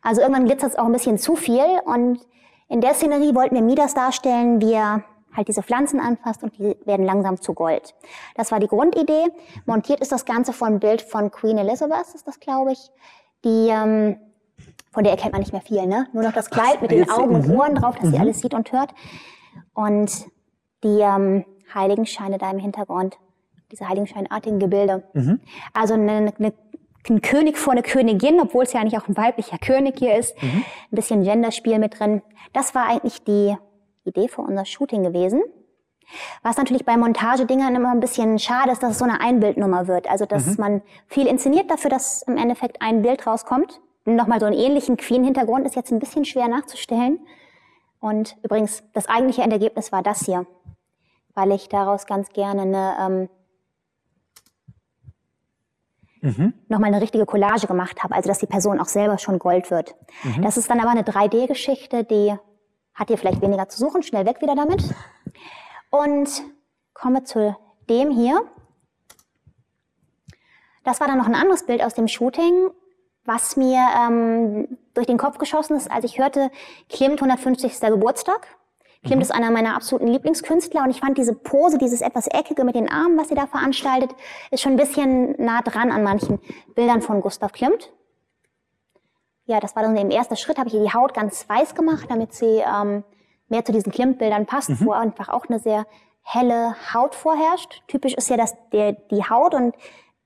Also 0.00 0.20
irgendwann 0.20 0.44
glitzert 0.44 0.70
es 0.70 0.78
auch 0.78 0.84
ein 0.84 0.92
bisschen 0.92 1.18
zu 1.18 1.34
viel 1.34 1.64
und 1.86 2.20
in 2.68 2.80
der 2.80 2.94
Szenerie 2.94 3.34
wollten 3.34 3.54
wir 3.54 3.62
Midas 3.62 3.94
darstellen, 3.94 4.60
wie 4.60 4.72
er 4.72 5.04
halt 5.34 5.48
diese 5.48 5.62
Pflanzen 5.62 6.00
anfasst 6.00 6.42
und 6.42 6.56
die 6.58 6.76
werden 6.84 7.04
langsam 7.04 7.40
zu 7.40 7.54
Gold. 7.54 7.94
Das 8.36 8.52
war 8.52 8.60
die 8.60 8.68
Grundidee. 8.68 9.26
Montiert 9.66 10.00
ist 10.00 10.12
das 10.12 10.24
Ganze 10.24 10.52
von 10.52 10.80
Bild 10.80 11.02
von 11.02 11.30
Queen 11.30 11.58
Elizabeth, 11.58 12.14
ist 12.14 12.26
das, 12.26 12.40
glaube 12.40 12.72
ich. 12.72 12.90
Die, 13.44 13.68
ähm, 13.68 14.16
von 14.92 15.04
der 15.04 15.12
erkennt 15.12 15.32
man 15.32 15.40
nicht 15.40 15.52
mehr 15.52 15.60
viel, 15.60 15.86
ne? 15.86 16.06
Nur 16.12 16.22
noch 16.22 16.32
das 16.32 16.50
Kleid 16.50 16.80
mit 16.80 16.90
den 16.90 17.10
Augen 17.10 17.34
und 17.34 17.48
mhm. 17.48 17.56
Ohren 17.56 17.74
drauf, 17.74 17.96
dass 17.96 18.10
sie 18.10 18.16
mhm. 18.16 18.22
alles 18.22 18.40
sieht 18.40 18.54
und 18.54 18.70
hört. 18.72 18.94
Und 19.74 20.26
die 20.84 21.00
ähm, 21.00 21.44
Heiligenscheine 21.74 22.38
da 22.38 22.50
im 22.50 22.58
Hintergrund, 22.58 23.18
diese 23.72 23.88
heiligenscheinartigen 23.88 24.60
Gebilde. 24.60 25.02
Mhm. 25.14 25.40
Also 25.72 25.94
eine, 25.94 26.32
eine, 26.38 26.54
ein 27.08 27.20
König 27.20 27.58
vor 27.58 27.72
eine 27.72 27.82
Königin, 27.82 28.40
obwohl 28.40 28.64
es 28.64 28.72
ja 28.72 28.80
eigentlich 28.80 29.00
auch 29.00 29.08
ein 29.08 29.16
weiblicher 29.16 29.58
König 29.58 29.98
hier 29.98 30.16
ist. 30.16 30.40
Mhm. 30.42 30.64
Ein 30.90 30.96
bisschen 30.96 31.22
Genderspiel 31.22 31.78
mit 31.78 31.98
drin. 31.98 32.22
Das 32.52 32.74
war 32.74 32.88
eigentlich 32.88 33.22
die 33.24 33.56
Idee 34.04 34.28
für 34.28 34.42
unser 34.42 34.64
Shooting 34.64 35.02
gewesen. 35.02 35.42
Was 36.42 36.56
natürlich 36.56 36.84
bei 36.84 36.96
Montagedingern 36.96 37.74
immer 37.74 37.90
ein 37.90 38.00
bisschen 38.00 38.38
schade 38.38 38.72
ist, 38.72 38.82
dass 38.82 38.92
es 38.92 38.98
so 38.98 39.04
eine 39.04 39.20
Einbildnummer 39.20 39.86
wird. 39.88 40.08
Also, 40.08 40.26
dass 40.26 40.46
mhm. 40.46 40.56
man 40.58 40.82
viel 41.06 41.26
inszeniert 41.26 41.70
dafür, 41.70 41.90
dass 41.90 42.22
im 42.22 42.36
Endeffekt 42.36 42.82
ein 42.82 43.02
Bild 43.02 43.26
rauskommt. 43.26 43.80
Nochmal 44.04 44.40
so 44.40 44.46
einen 44.46 44.58
ähnlichen 44.58 44.96
Queen-Hintergrund 44.96 45.66
ist 45.66 45.76
jetzt 45.76 45.90
ein 45.90 45.98
bisschen 45.98 46.24
schwer 46.24 46.48
nachzustellen. 46.48 47.20
Und 48.00 48.36
übrigens, 48.42 48.82
das 48.92 49.08
eigentliche 49.08 49.42
Endergebnis 49.42 49.90
war 49.90 50.02
das 50.02 50.26
hier, 50.26 50.46
weil 51.34 51.52
ich 51.52 51.70
daraus 51.70 52.04
ganz 52.06 52.28
gerne 52.30 52.62
eine, 52.62 52.96
ähm, 53.00 53.28
mhm. 56.24 56.54
nochmal 56.68 56.92
eine 56.92 57.02
richtige 57.02 57.26
Collage 57.26 57.66
gemacht 57.66 58.02
habe, 58.02 58.14
also 58.14 58.28
dass 58.28 58.38
die 58.38 58.46
Person 58.46 58.80
auch 58.80 58.88
selber 58.88 59.18
schon 59.18 59.38
Gold 59.38 59.70
wird. 59.70 59.94
Mhm. 60.22 60.42
Das 60.42 60.56
ist 60.56 60.70
dann 60.70 60.80
aber 60.80 60.90
eine 60.90 61.02
3D-Geschichte, 61.02 62.04
die 62.04 62.34
hat 62.94 63.10
ihr 63.10 63.18
vielleicht 63.18 63.42
weniger 63.42 63.68
zu 63.68 63.78
suchen, 63.78 64.02
schnell 64.02 64.24
weg 64.26 64.40
wieder 64.40 64.54
damit. 64.54 64.82
Und 65.90 66.28
komme 66.92 67.24
zu 67.24 67.56
dem 67.88 68.10
hier. 68.10 68.42
Das 70.84 71.00
war 71.00 71.06
dann 71.06 71.18
noch 71.18 71.26
ein 71.26 71.34
anderes 71.34 71.66
Bild 71.66 71.82
aus 71.82 71.94
dem 71.94 72.08
Shooting, 72.08 72.70
was 73.24 73.56
mir 73.56 73.80
ähm, 73.98 74.78
durch 74.94 75.06
den 75.06 75.18
Kopf 75.18 75.38
geschossen 75.38 75.76
ist, 75.76 75.90
als 75.90 76.04
ich 76.04 76.18
hörte, 76.18 76.50
Klimt 76.88 77.20
150. 77.20 77.80
Geburtstag. 77.80 78.46
Klimt 79.04 79.16
mhm. 79.16 79.22
ist 79.22 79.30
einer 79.30 79.50
meiner 79.50 79.76
absoluten 79.76 80.08
Lieblingskünstler 80.08 80.82
und 80.82 80.90
ich 80.90 81.00
fand 81.00 81.16
diese 81.16 81.34
Pose, 81.34 81.78
dieses 81.78 82.00
etwas 82.00 82.26
Eckige 82.26 82.64
mit 82.64 82.74
den 82.74 82.90
Armen, 82.90 83.16
was 83.18 83.28
sie 83.28 83.34
da 83.34 83.46
veranstaltet, 83.46 84.10
ist 84.50 84.62
schon 84.62 84.72
ein 84.72 84.78
bisschen 84.78 85.34
nah 85.38 85.62
dran 85.62 85.92
an 85.92 86.02
manchen 86.02 86.40
Bildern 86.74 87.02
von 87.02 87.20
Gustav 87.20 87.52
Klimt 87.52 87.92
ja, 89.46 89.60
das 89.60 89.76
war 89.76 89.82
dann 89.82 89.96
im 89.96 90.10
ersten 90.10 90.36
Schritt, 90.36 90.58
habe 90.58 90.68
ich 90.68 90.74
ihr 90.74 90.82
die 90.82 90.92
Haut 90.92 91.14
ganz 91.14 91.48
weiß 91.48 91.74
gemacht, 91.74 92.06
damit 92.08 92.32
sie 92.32 92.62
ähm, 92.64 93.04
mehr 93.48 93.64
zu 93.64 93.72
diesen 93.72 93.92
Klimbildern 93.92 94.46
passt, 94.46 94.70
mhm. 94.70 94.86
wo 94.86 94.92
einfach 94.92 95.28
auch 95.28 95.46
eine 95.48 95.58
sehr 95.58 95.86
helle 96.22 96.74
Haut 96.94 97.14
vorherrscht. 97.14 97.82
Typisch 97.86 98.14
ist 98.14 98.30
ja, 98.30 98.36
dass 98.36 98.54
der, 98.70 98.92
die 98.92 99.22
Haut 99.28 99.54
und 99.54 99.74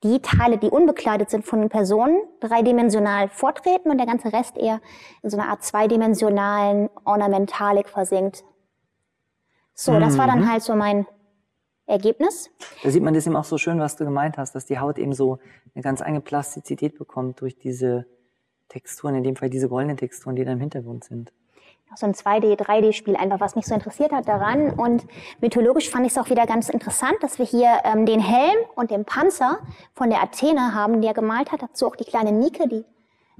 die 0.03 0.21
Teile, 0.21 0.57
die 0.57 0.69
unbekleidet 0.69 1.29
sind 1.29 1.45
von 1.45 1.67
Personen, 1.67 2.21
dreidimensional 2.39 3.27
vortreten 3.27 3.91
und 3.91 3.97
der 3.97 4.07
ganze 4.07 4.31
Rest 4.31 4.57
eher 4.57 4.79
in 5.21 5.29
so 5.29 5.37
einer 5.37 5.49
Art 5.49 5.63
zweidimensionalen 5.63 6.89
Ornamentalik 7.03 7.89
versinkt. 7.89 8.45
So, 9.81 9.97
das 9.97 10.17
war 10.17 10.27
dann 10.27 10.41
mhm. 10.41 10.51
halt 10.51 10.61
so 10.61 10.75
mein 10.75 11.05
Ergebnis. 11.85 12.51
Da 12.83 12.89
sieht 12.89 13.01
man 13.01 13.13
das 13.13 13.25
eben 13.25 13.37
auch 13.37 13.45
so 13.45 13.57
schön, 13.57 13.79
was 13.79 13.95
du 13.95 14.03
gemeint 14.03 14.37
hast, 14.37 14.53
dass 14.53 14.65
die 14.65 14.77
Haut 14.77 14.97
eben 14.97 15.13
so 15.13 15.39
eine 15.73 15.81
ganz 15.81 16.01
eigene 16.01 16.19
Plastizität 16.19 16.97
bekommt 16.97 17.39
durch 17.39 17.57
diese 17.57 18.05
Texturen, 18.67 19.15
in 19.15 19.23
dem 19.23 19.37
Fall 19.37 19.49
diese 19.49 19.69
goldenen 19.69 19.95
Texturen, 19.95 20.35
die 20.35 20.43
da 20.43 20.51
im 20.51 20.59
Hintergrund 20.59 21.05
sind. 21.05 21.31
So 21.95 22.05
ein 22.05 22.13
2D, 22.13 22.57
3D-Spiel 22.57 23.15
einfach, 23.15 23.39
was 23.39 23.55
mich 23.55 23.67
so 23.67 23.73
interessiert 23.73 24.11
hat 24.11 24.27
daran. 24.27 24.71
Und 24.71 25.05
mythologisch 25.39 25.89
fand 25.89 26.05
ich 26.05 26.11
es 26.11 26.17
auch 26.17 26.29
wieder 26.29 26.45
ganz 26.45 26.67
interessant, 26.67 27.15
dass 27.21 27.39
wir 27.39 27.45
hier 27.45 27.79
ähm, 27.85 28.05
den 28.05 28.19
Helm 28.19 28.57
und 28.75 28.91
den 28.91 29.05
Panzer 29.05 29.59
von 29.93 30.09
der 30.09 30.21
Athena 30.21 30.73
haben, 30.73 30.99
die 30.99 31.07
er 31.07 31.13
gemalt 31.13 31.53
hat. 31.53 31.61
Dazu 31.61 31.87
auch 31.87 31.95
die 31.95 32.03
kleine 32.03 32.33
Nike, 32.33 32.67
die, 32.67 32.83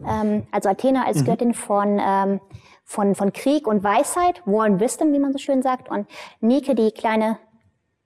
ähm, 0.07 0.47
also 0.51 0.69
Athena 0.69 1.05
als 1.05 1.21
mhm. 1.21 1.25
Göttin 1.25 1.53
von, 1.53 1.99
ähm, 2.01 2.41
von, 2.83 3.15
von 3.15 3.33
Krieg 3.33 3.67
und 3.67 3.83
Weisheit, 3.83 4.41
War 4.45 4.65
and 4.65 4.79
Wisdom, 4.79 5.13
wie 5.13 5.19
man 5.19 5.31
so 5.31 5.39
schön 5.39 5.61
sagt. 5.61 5.89
Und 5.89 6.07
Nike, 6.41 6.75
die 6.75 6.91
kleine, 6.91 7.37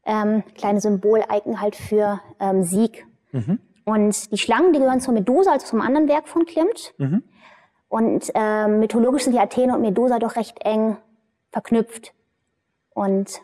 ähm, 0.06 0.44
kleine 0.56 0.82
Symboleiken 0.82 1.62
halt 1.62 1.76
für 1.76 2.20
ähm, 2.40 2.64
Sieg. 2.64 3.06
Mhm. 3.32 3.60
Und 3.86 4.32
die 4.32 4.38
Schlangen, 4.38 4.74
die 4.74 4.80
gehören 4.80 5.02
zur 5.02 5.14
Medusa, 5.14 5.52
also 5.52 5.66
zum 5.66 5.82
anderen 5.82 6.08
Werk 6.08 6.28
von 6.28 6.46
Klimt. 6.46 6.94
Mhm. 6.98 7.24
Und 7.90 8.32
äh, 8.34 8.68
mythologisch 8.68 9.24
sind 9.24 9.34
die 9.34 9.40
Athene 9.40 9.76
und 9.76 9.82
Medusa 9.82 10.20
doch 10.20 10.36
recht 10.36 10.64
eng 10.64 10.98
verknüpft. 11.52 12.14
Und 12.90 13.42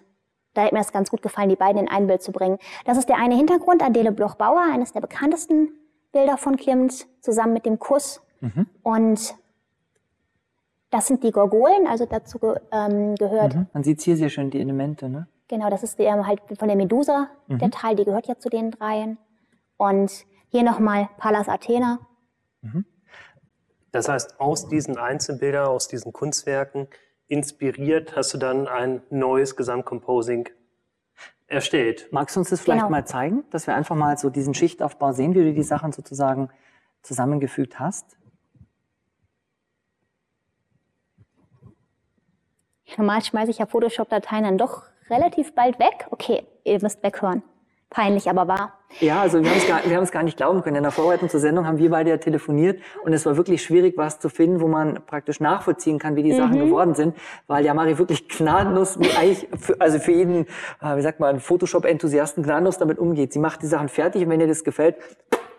da 0.54 0.64
hat 0.64 0.72
mir 0.72 0.80
das 0.80 0.92
ganz 0.92 1.12
gut 1.12 1.22
gefallen, 1.22 1.50
die 1.50 1.56
beiden 1.56 1.82
in 1.82 1.88
ein 1.88 2.08
Bild 2.08 2.22
zu 2.24 2.32
bringen. 2.32 2.58
Das 2.86 2.98
ist 2.98 3.10
der 3.10 3.18
eine 3.18 3.36
Hintergrund, 3.36 3.84
Adele 3.84 4.12
Bloch-Bauer, 4.12 4.66
eines 4.74 4.92
der 4.94 5.02
bekanntesten 5.02 5.70
Bilder 6.12 6.38
von 6.38 6.58
Klimt, 6.58 7.08
zusammen 7.22 7.54
mit 7.54 7.66
dem 7.66 7.78
Kuss. 7.80 8.22
Mhm. 8.42 8.68
Und 8.84 9.36
das 10.90 11.08
sind 11.08 11.24
die 11.24 11.32
Gorgolen, 11.32 11.88
also 11.88 12.06
dazu 12.06 12.40
ähm, 12.72 13.16
gehört. 13.16 13.56
Mhm. 13.56 13.68
Man 13.74 13.84
sieht 13.84 14.02
hier 14.02 14.18
sehr 14.18 14.30
schön 14.30 14.50
die 14.50 14.60
Elemente, 14.60 15.10
ne? 15.10 15.28
Genau, 15.48 15.70
das 15.70 15.82
ist 15.82 15.98
der, 15.98 16.28
halt 16.28 16.42
von 16.58 16.68
der 16.68 16.78
Medusa, 16.78 17.28
mhm. 17.48 17.58
der 17.58 17.72
Teil, 17.72 17.96
die 17.96 18.06
gehört 18.06 18.28
ja 18.28 18.38
zu 18.38 18.50
den 18.50 18.72
dreien. 18.72 19.18
Und 19.78 20.26
hier 20.50 20.64
nochmal 20.64 21.10
Pallas 21.18 21.50
Athena. 21.50 22.00
Mhm. 22.62 22.86
Das 23.92 24.08
heißt, 24.08 24.40
aus 24.40 24.68
diesen 24.68 24.98
Einzelbildern, 24.98 25.68
aus 25.68 25.88
diesen 25.88 26.14
Kunstwerken 26.14 26.88
inspiriert, 27.28 28.16
hast 28.16 28.34
du 28.34 28.38
dann 28.38 28.68
ein 28.68 29.02
neues 29.10 29.56
Gesamtcomposing 29.56 30.50
erstellt. 31.48 32.08
Magst 32.12 32.36
du 32.36 32.42
uns 32.42 32.50
das 32.50 32.62
vielleicht 32.62 32.82
genau. 32.82 32.92
mal 32.92 33.06
zeigen, 33.06 33.44
dass 33.50 33.66
wir 33.66 33.76
einfach 33.76 33.96
mal 33.96 34.18
so 34.18 34.30
diesen 34.30 34.54
Schichtaufbau 34.54 35.14
sehen, 35.14 35.34
wie 35.34 35.44
du 35.44 35.54
die 35.54 35.64
Sachen 35.64 35.92
sozusagen 35.92 36.50
zusammengefügt 37.02 37.80
hast? 37.80 38.19
Normal 42.98 43.24
schmeiße 43.24 43.52
ich 43.52 43.60
ja 43.60 43.66
Photoshop-Dateien 43.66 44.44
dann 44.44 44.58
doch 44.58 44.84
relativ 45.10 45.54
bald 45.56 45.80
weg. 45.80 46.08
Okay, 46.12 46.44
ihr 46.64 46.80
müsst 46.82 47.04
weghören 47.04 47.44
peinlich 47.90 48.30
aber 48.30 48.48
wahr. 48.48 48.74
Ja, 49.00 49.22
also 49.22 49.42
wir 49.44 49.50
haben 49.50 49.58
es 49.58 49.68
gar, 49.68 49.86
wir 49.86 49.96
haben 49.96 50.04
es 50.04 50.12
gar 50.12 50.24
nicht 50.24 50.38
glauben 50.38 50.64
können. 50.64 50.78
In 50.78 50.84
der 50.84 50.92
Vorbereitung 50.92 51.30
zur 51.30 51.40
Sendung 51.40 51.68
haben 51.68 51.78
wir 51.78 51.90
beide 51.92 52.10
ja 52.10 52.18
telefoniert 52.18 52.82
und 53.04 53.14
es 53.14 53.26
war 53.26 53.38
wirklich 53.38 53.62
schwierig, 53.64 53.98
was 53.98 54.20
zu 54.20 54.30
finden, 54.30 54.62
wo 54.62 54.68
man 54.68 55.06
praktisch 55.06 55.40
nachvollziehen 55.40 56.00
kann, 56.00 56.16
wie 56.16 56.24
die 56.24 56.34
mhm. 56.34 56.38
Sachen 56.38 56.60
geworden 56.60 56.96
sind, 56.96 57.16
weil 57.48 57.64
ja 57.66 57.74
Mari 57.74 57.98
wirklich 57.98 58.28
gnadenlos, 58.28 58.98
eigentlich 58.98 59.48
für, 59.60 59.80
also 59.80 60.00
für 60.00 60.12
jeden, 60.12 60.48
äh, 60.82 60.96
wie 60.96 61.02
sagt 61.02 61.20
man, 61.20 61.40
Photoshop-Enthusiasten 61.40 62.44
gnadenlos 62.44 62.80
damit 62.80 62.98
umgeht. 62.98 63.32
Sie 63.32 63.40
macht 63.40 63.62
die 63.62 63.68
Sachen 63.68 63.90
fertig 63.90 64.24
und 64.24 64.30
wenn 64.30 64.40
ihr 64.40 64.48
das 64.48 64.64
gefällt, 64.64 64.96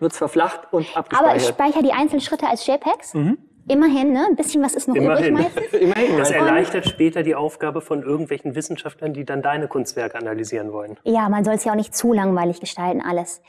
wird's 0.01 0.19
verflacht 0.19 0.73
und 0.73 0.97
abgespeichert. 0.97 1.29
Aber 1.29 1.37
ich 1.37 1.47
speichere 1.47 1.83
die 1.83 1.93
einzelnen 1.93 2.21
Schritte 2.21 2.49
als 2.49 2.67
JPEGs. 2.67 3.15
Mhm. 3.15 3.39
Immerhin, 3.71 4.13
ne? 4.13 4.27
Ein 4.29 4.35
bisschen 4.35 4.65
was 4.65 4.75
ist 4.75 4.89
noch 4.89 4.97
Immerhin. 4.97 5.37
übrig 5.37 5.55
meistens. 5.55 5.73
Immerhin. 5.81 6.17
Das 6.19 6.31
erleichtert 6.33 6.89
später 6.89 7.23
die 7.23 7.37
Aufgabe 7.37 7.81
von 7.81 8.03
irgendwelchen 8.03 8.57
Wissenschaftlern, 8.57 9.13
die 9.15 9.25
dann 9.25 9.43
deine 9.43 9.69
Kunstwerke 9.69 10.19
analysieren 10.19 10.73
wollen. 10.73 10.99
Ja, 11.05 11.29
man 11.29 11.45
soll 11.45 11.55
es 11.55 11.65
ja 11.65 11.71
auch 11.71 11.77
nicht 11.77 11.95
zu 11.95 12.13
langweilig 12.13 12.59
gestalten, 12.59 13.01
alles. 13.01 13.43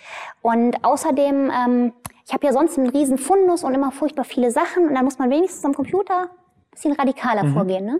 Und 0.43 0.85
außerdem, 0.85 1.49
ähm, 1.51 1.93
ich 2.27 2.33
habe 2.33 2.45
ja 2.45 2.53
sonst 2.53 2.77
einen 2.77 2.89
riesen 2.89 3.17
Fundus 3.17 3.63
und 3.63 3.73
immer 3.73 3.91
furchtbar 3.91 4.23
viele 4.23 4.51
Sachen 4.51 4.87
und 4.87 4.93
dann 4.93 5.03
muss 5.03 5.17
man 5.17 5.31
wenigstens 5.31 5.65
am 5.65 5.73
Computer 5.73 6.25
ein 6.25 6.29
bisschen 6.71 6.93
radikaler 6.93 7.43
mhm. 7.43 7.53
vorgehen, 7.53 7.85
ne? 7.85 7.99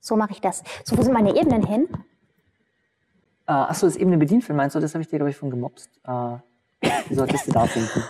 So 0.00 0.16
mache 0.16 0.32
ich 0.32 0.40
das. 0.40 0.62
So, 0.84 0.96
wo 0.96 1.02
sind 1.02 1.12
meine 1.12 1.36
Ebenen 1.36 1.66
hin? 1.66 1.86
Äh, 3.46 3.52
achso, 3.52 3.86
das 3.86 3.96
Ebene 3.96 4.16
Bedienfilm 4.16 4.56
meinst 4.56 4.74
du? 4.74 4.80
Das 4.80 4.94
habe 4.94 5.02
ich 5.02 5.08
dir, 5.08 5.18
glaube 5.18 5.30
ich, 5.30 5.36
von 5.36 5.50
gemobst. 5.50 5.90
Äh, 6.06 6.38
wie 7.08 7.14
solltest 7.14 7.46
du 7.46 7.52
da 7.52 7.66
finden? 7.66 8.04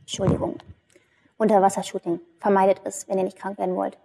Entschuldigung. 0.00 0.56
Unterwassershooting. 1.40 2.20
Vermeidet 2.38 2.82
es, 2.84 3.08
wenn 3.08 3.18
ihr 3.18 3.24
nicht 3.24 3.38
krank 3.38 3.58
werden 3.58 3.74
wollt. 3.74 3.98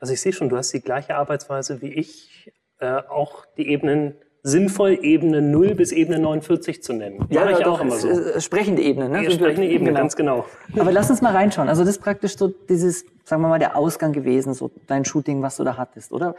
Also 0.00 0.12
ich 0.12 0.20
sehe 0.20 0.32
schon, 0.32 0.48
du 0.48 0.56
hast 0.56 0.72
die 0.72 0.80
gleiche 0.80 1.16
Arbeitsweise 1.16 1.80
wie 1.80 1.92
ich, 1.92 2.52
äh, 2.80 3.02
auch 3.08 3.46
die 3.56 3.68
Ebenen 3.68 4.14
sinnvoll 4.42 4.98
Ebene 5.00 5.40
0 5.40 5.74
bis 5.74 5.90
Ebene 5.90 6.18
49 6.18 6.82
zu 6.82 6.92
nennen. 6.92 7.24
Ja, 7.30 7.48
ich 7.48 7.64
auch 7.64 7.80
immer 7.80 7.96
so. 7.96 8.08
Äh, 8.08 8.40
sprechende 8.40 8.82
Ebene, 8.82 9.08
ne? 9.08 9.24
Ja, 9.24 9.30
sprechende 9.30 9.66
Ebene, 9.66 9.90
genau. 9.90 10.00
ganz 10.00 10.16
genau. 10.16 10.44
Aber 10.78 10.92
lass 10.92 11.08
uns 11.08 11.22
mal 11.22 11.32
reinschauen. 11.32 11.68
Also 11.68 11.82
das 11.82 11.96
ist 11.96 12.02
praktisch 12.02 12.36
so 12.36 12.48
dieses, 12.48 13.06
sagen 13.24 13.42
wir 13.42 13.48
mal, 13.48 13.58
der 13.58 13.76
Ausgang 13.76 14.12
gewesen, 14.12 14.52
so 14.52 14.70
dein 14.86 15.04
Shooting, 15.04 15.40
was 15.40 15.56
du 15.56 15.64
da 15.64 15.76
hattest, 15.78 16.12
oder? 16.12 16.34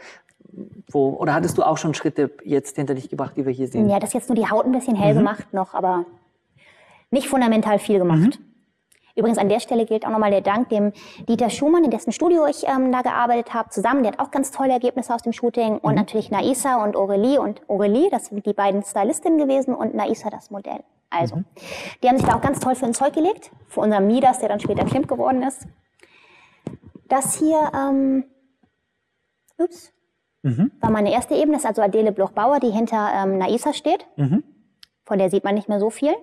Wo, 0.90 1.08
oder 1.14 1.34
hattest 1.34 1.58
du 1.58 1.64
auch 1.64 1.78
schon 1.78 1.94
Schritte 1.94 2.30
jetzt 2.44 2.76
hinter 2.76 2.94
dich 2.94 3.08
gebracht, 3.08 3.36
die 3.36 3.44
wir 3.44 3.52
hier 3.52 3.66
sehen? 3.66 3.88
Ja, 3.88 3.98
das 3.98 4.10
ist 4.10 4.14
jetzt 4.14 4.28
nur 4.28 4.36
die 4.36 4.48
Haut 4.48 4.66
ein 4.66 4.72
bisschen 4.72 4.94
hell 4.94 5.14
mhm. 5.14 5.18
gemacht 5.18 5.52
noch, 5.52 5.74
aber 5.74 6.06
nicht 7.10 7.28
fundamental 7.28 7.78
viel 7.78 7.98
gemacht. 7.98 8.38
Mhm. 8.38 8.46
Übrigens 9.16 9.38
an 9.38 9.48
der 9.48 9.60
Stelle 9.60 9.86
gilt 9.86 10.04
auch 10.04 10.10
nochmal 10.10 10.30
der 10.30 10.42
Dank 10.42 10.68
dem 10.68 10.92
Dieter 11.26 11.48
Schumann, 11.48 11.84
in 11.84 11.90
dessen 11.90 12.12
Studio 12.12 12.46
ich 12.46 12.64
ähm, 12.68 12.92
da 12.92 13.00
gearbeitet 13.00 13.54
habe, 13.54 13.70
zusammen. 13.70 14.02
Der 14.02 14.12
hat 14.12 14.20
auch 14.20 14.30
ganz 14.30 14.50
tolle 14.50 14.72
Ergebnisse 14.72 15.14
aus 15.14 15.22
dem 15.22 15.32
Shooting. 15.32 15.78
Und 15.78 15.92
mhm. 15.92 15.96
natürlich 15.96 16.30
Naisa 16.30 16.84
und 16.84 16.96
Aurelie. 16.96 17.40
Und 17.40 17.62
Aurelie, 17.68 18.10
das 18.10 18.26
sind 18.26 18.44
die 18.44 18.52
beiden 18.52 18.82
Stylistinnen 18.82 19.38
gewesen 19.38 19.74
und 19.74 19.94
Naisa 19.94 20.28
das 20.28 20.50
Modell. 20.50 20.84
Also, 21.08 21.36
mhm. 21.36 21.44
die 22.02 22.08
haben 22.08 22.18
sich 22.18 22.26
da 22.26 22.36
auch 22.36 22.42
ganz 22.42 22.60
toll 22.60 22.74
für 22.74 22.84
ein 22.84 22.92
Zeug 22.92 23.14
gelegt. 23.14 23.50
Für 23.68 23.80
unser 23.80 24.00
Midas, 24.00 24.40
der 24.40 24.50
dann 24.50 24.60
später 24.60 24.84
Klimt 24.84 25.08
geworden 25.08 25.42
ist. 25.42 25.66
Das 27.08 27.38
hier 27.38 27.70
ähm, 27.74 28.24
Ups. 29.56 29.92
Mhm. 30.42 30.72
War 30.80 30.90
meine 30.90 31.12
erste 31.12 31.34
Ebene, 31.34 31.52
das 31.52 31.62
ist 31.62 31.68
also 31.68 31.82
Adele 31.82 32.12
Bloch-Bauer, 32.12 32.60
die 32.60 32.70
hinter 32.70 33.10
ähm, 33.14 33.38
Naisa 33.38 33.72
steht. 33.72 34.06
Mhm. 34.16 34.44
Von 35.04 35.18
der 35.18 35.30
sieht 35.30 35.44
man 35.44 35.54
nicht 35.54 35.70
mehr 35.70 35.80
so 35.80 35.88
viel. 35.88 36.14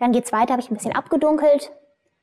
Dann 0.00 0.12
geht's 0.12 0.32
weiter, 0.32 0.52
habe 0.52 0.62
ich 0.62 0.70
ein 0.70 0.74
bisschen 0.74 0.94
abgedunkelt, 0.94 1.70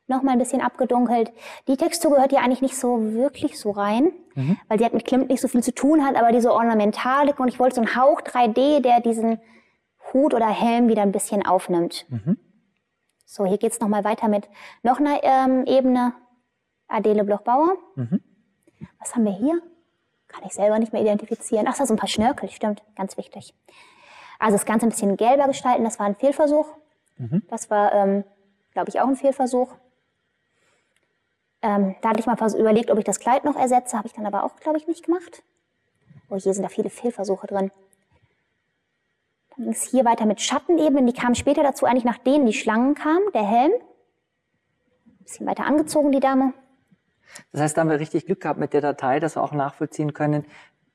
nochmal 0.07 0.33
ein 0.33 0.39
bisschen 0.39 0.61
abgedunkelt. 0.61 1.31
Die 1.67 1.77
Textur 1.77 2.15
gehört 2.15 2.33
ja 2.33 2.41
eigentlich 2.41 2.61
nicht 2.61 2.75
so 2.75 3.13
wirklich 3.13 3.57
so 3.57 3.71
rein, 3.71 4.11
mhm. 4.35 4.57
weil 4.67 4.79
sie 4.79 4.85
hat 4.85 4.93
mit 4.93 5.05
Klimt 5.05 5.29
nicht 5.29 5.41
so 5.41 5.47
viel 5.47 5.63
zu 5.63 5.73
tun 5.73 6.05
hat, 6.05 6.15
aber 6.15 6.31
diese 6.31 6.51
Ornamentalik 6.51 7.39
und 7.39 7.47
ich 7.47 7.59
wollte 7.59 7.75
so 7.75 7.81
einen 7.81 7.95
Hauch 7.95 8.21
3D, 8.21 8.81
der 8.81 8.99
diesen 8.99 9.39
Hut 10.11 10.33
oder 10.33 10.49
Helm 10.49 10.89
wieder 10.89 11.03
ein 11.03 11.11
bisschen 11.11 11.45
aufnimmt. 11.45 12.05
Mhm. 12.09 12.37
So, 13.25 13.45
hier 13.45 13.57
geht's 13.57 13.79
nochmal 13.79 14.03
weiter 14.03 14.27
mit 14.27 14.49
noch 14.83 14.99
einer 14.99 15.23
ähm, 15.23 15.65
Ebene. 15.65 16.13
Adele 16.87 17.23
Bloch-Bauer. 17.23 17.75
Mhm. 17.95 18.21
Was 18.99 19.13
haben 19.15 19.25
wir 19.25 19.33
hier? 19.33 19.61
Kann 20.27 20.43
ich 20.45 20.53
selber 20.53 20.79
nicht 20.79 20.93
mehr 20.93 21.01
identifizieren. 21.01 21.67
Ach, 21.67 21.77
da 21.77 21.85
so 21.85 21.93
ein 21.93 21.97
paar 21.97 22.09
Schnörkel, 22.09 22.49
stimmt, 22.49 22.83
ganz 22.95 23.17
wichtig. 23.17 23.53
Also 24.39 24.55
das 24.55 24.65
Ganze 24.65 24.85
ein 24.85 24.89
bisschen 24.89 25.17
gelber 25.17 25.47
gestalten, 25.47 25.83
das 25.83 25.99
war 25.99 26.05
ein 26.05 26.15
Fehlversuch. 26.15 26.67
Mhm. 27.17 27.43
Das 27.49 27.69
war, 27.69 27.93
ähm, 27.93 28.23
glaube 28.71 28.89
ich, 28.89 28.99
auch 28.99 29.07
ein 29.07 29.15
Fehlversuch. 29.15 29.75
Ähm, 31.61 31.95
da 32.01 32.09
hatte 32.09 32.19
ich 32.19 32.25
mal 32.25 32.37
überlegt, 32.55 32.91
ob 32.91 32.97
ich 32.99 33.03
das 33.03 33.19
Kleid 33.19 33.43
noch 33.43 33.55
ersetze, 33.55 33.97
habe 33.97 34.07
ich 34.07 34.13
dann 34.13 34.25
aber 34.25 34.43
auch, 34.43 34.55
glaube 34.57 34.77
ich, 34.77 34.87
nicht 34.87 35.05
gemacht. 35.05 35.43
Oh, 36.29 36.35
hier 36.37 36.53
sind 36.53 36.63
da 36.63 36.69
viele 36.69 36.89
Fehlversuche 36.89 37.47
drin. 37.47 37.71
Dann 39.55 39.65
ging 39.65 39.73
es 39.73 39.83
hier 39.83 40.05
weiter 40.05 40.25
mit 40.25 40.41
Schattenebenen, 40.41 41.07
die 41.07 41.13
kamen 41.13 41.35
später 41.35 41.63
dazu, 41.63 41.85
eigentlich 41.85 42.03
nach 42.03 42.19
denen 42.19 42.45
die 42.45 42.53
Schlangen 42.53 42.93
kamen, 42.93 43.31
der 43.33 43.43
Helm. 43.43 43.71
Ein 43.71 45.23
bisschen 45.23 45.47
weiter 45.47 45.65
angezogen, 45.65 46.11
die 46.11 46.19
Dame. 46.19 46.53
Das 47.51 47.61
heißt, 47.61 47.77
da 47.77 47.81
haben 47.81 47.89
wir 47.89 47.99
richtig 47.99 48.25
Glück 48.25 48.41
gehabt 48.41 48.59
mit 48.59 48.73
der 48.73 48.81
Datei, 48.81 49.19
dass 49.19 49.35
wir 49.35 49.43
auch 49.43 49.51
nachvollziehen 49.51 50.13
können, 50.13 50.45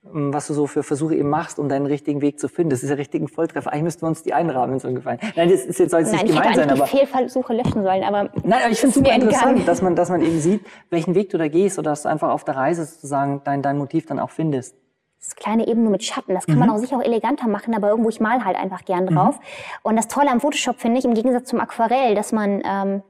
was 0.03 0.49
du 0.49 0.55
so 0.55 0.67
für 0.67 0.83
Versuche 0.83 1.15
eben 1.15 1.29
machst, 1.29 1.59
um 1.59 1.69
deinen 1.69 1.87
richtigen 1.87 2.21
Weg 2.21 2.41
zu 2.41 2.49
finden. 2.49 2.71
Das 2.71 2.83
ist 2.83 2.91
ja 2.91 2.97
richtig 2.97 3.23
ein 3.23 3.29
Volltreffer. 3.29 3.73
Eigentlich 3.73 3.85
müssten 3.85 4.03
wir 4.03 4.09
uns 4.09 4.23
die 4.23 4.35
einrahmen, 4.35 4.71
wenn 4.71 4.77
es 4.79 4.85
ungefähr. 4.85 5.19
Nein, 5.37 5.49
das 5.49 5.65
ist 5.65 5.79
jetzt 5.79 5.93
soll 5.93 6.01
es 6.01 6.11
nicht 6.11 6.27
gemein 6.27 6.55
sein, 6.55 6.71
aber 6.71 6.85
die 6.85 6.97
Fehlversuche 6.97 7.55
löschen 7.55 7.83
sollen, 7.85 8.03
aber 8.03 8.31
nein, 8.43 8.61
aber 8.63 8.71
ich 8.71 8.81
finde 8.81 8.89
es 8.89 8.95
super 8.95 9.15
interessant, 9.15 9.67
dass 9.69 9.81
man, 9.81 9.95
dass 9.95 10.11
man 10.11 10.21
eben 10.23 10.41
sieht, 10.41 10.67
welchen 10.91 11.15
Weg 11.15 11.31
du 11.31 11.39
da 11.39 11.47
gehst 11.47 11.79
oder 11.79 11.91
dass 11.91 12.03
du 12.03 12.09
einfach 12.09 12.31
auf 12.31 12.45
der 12.45 12.57
Reise 12.57 12.85
sozusagen 12.85 13.43
dein, 13.45 13.63
dein 13.63 13.79
Motiv 13.79 14.07
dann 14.07 14.19
auch 14.19 14.31
findest. 14.31 14.75
Das 15.21 15.37
kleine 15.37 15.69
eben 15.69 15.83
nur 15.83 15.93
mit 15.93 16.03
Schatten. 16.03 16.35
Das 16.35 16.47
kann 16.47 16.57
mhm. 16.57 16.61
man 16.61 16.71
auch 16.71 16.79
sicher 16.79 16.97
auch 16.97 17.05
eleganter 17.05 17.47
machen, 17.47 17.73
aber 17.77 17.91
irgendwo 17.91 18.09
ich 18.09 18.19
mal 18.19 18.45
halt 18.45 18.57
einfach 18.57 18.85
gern 18.85 19.07
drauf. 19.07 19.37
Mhm. 19.37 19.45
Und 19.85 19.97
das 19.97 20.09
Tolle 20.09 20.31
am 20.31 20.41
Photoshop 20.41 20.81
finde 20.81 20.99
ich 20.99 21.05
im 21.05 21.15
Gegensatz 21.15 21.49
zum 21.49 21.61
Aquarell, 21.61 22.17
dass 22.17 22.33
man 22.33 22.61
ähm, 22.65 23.03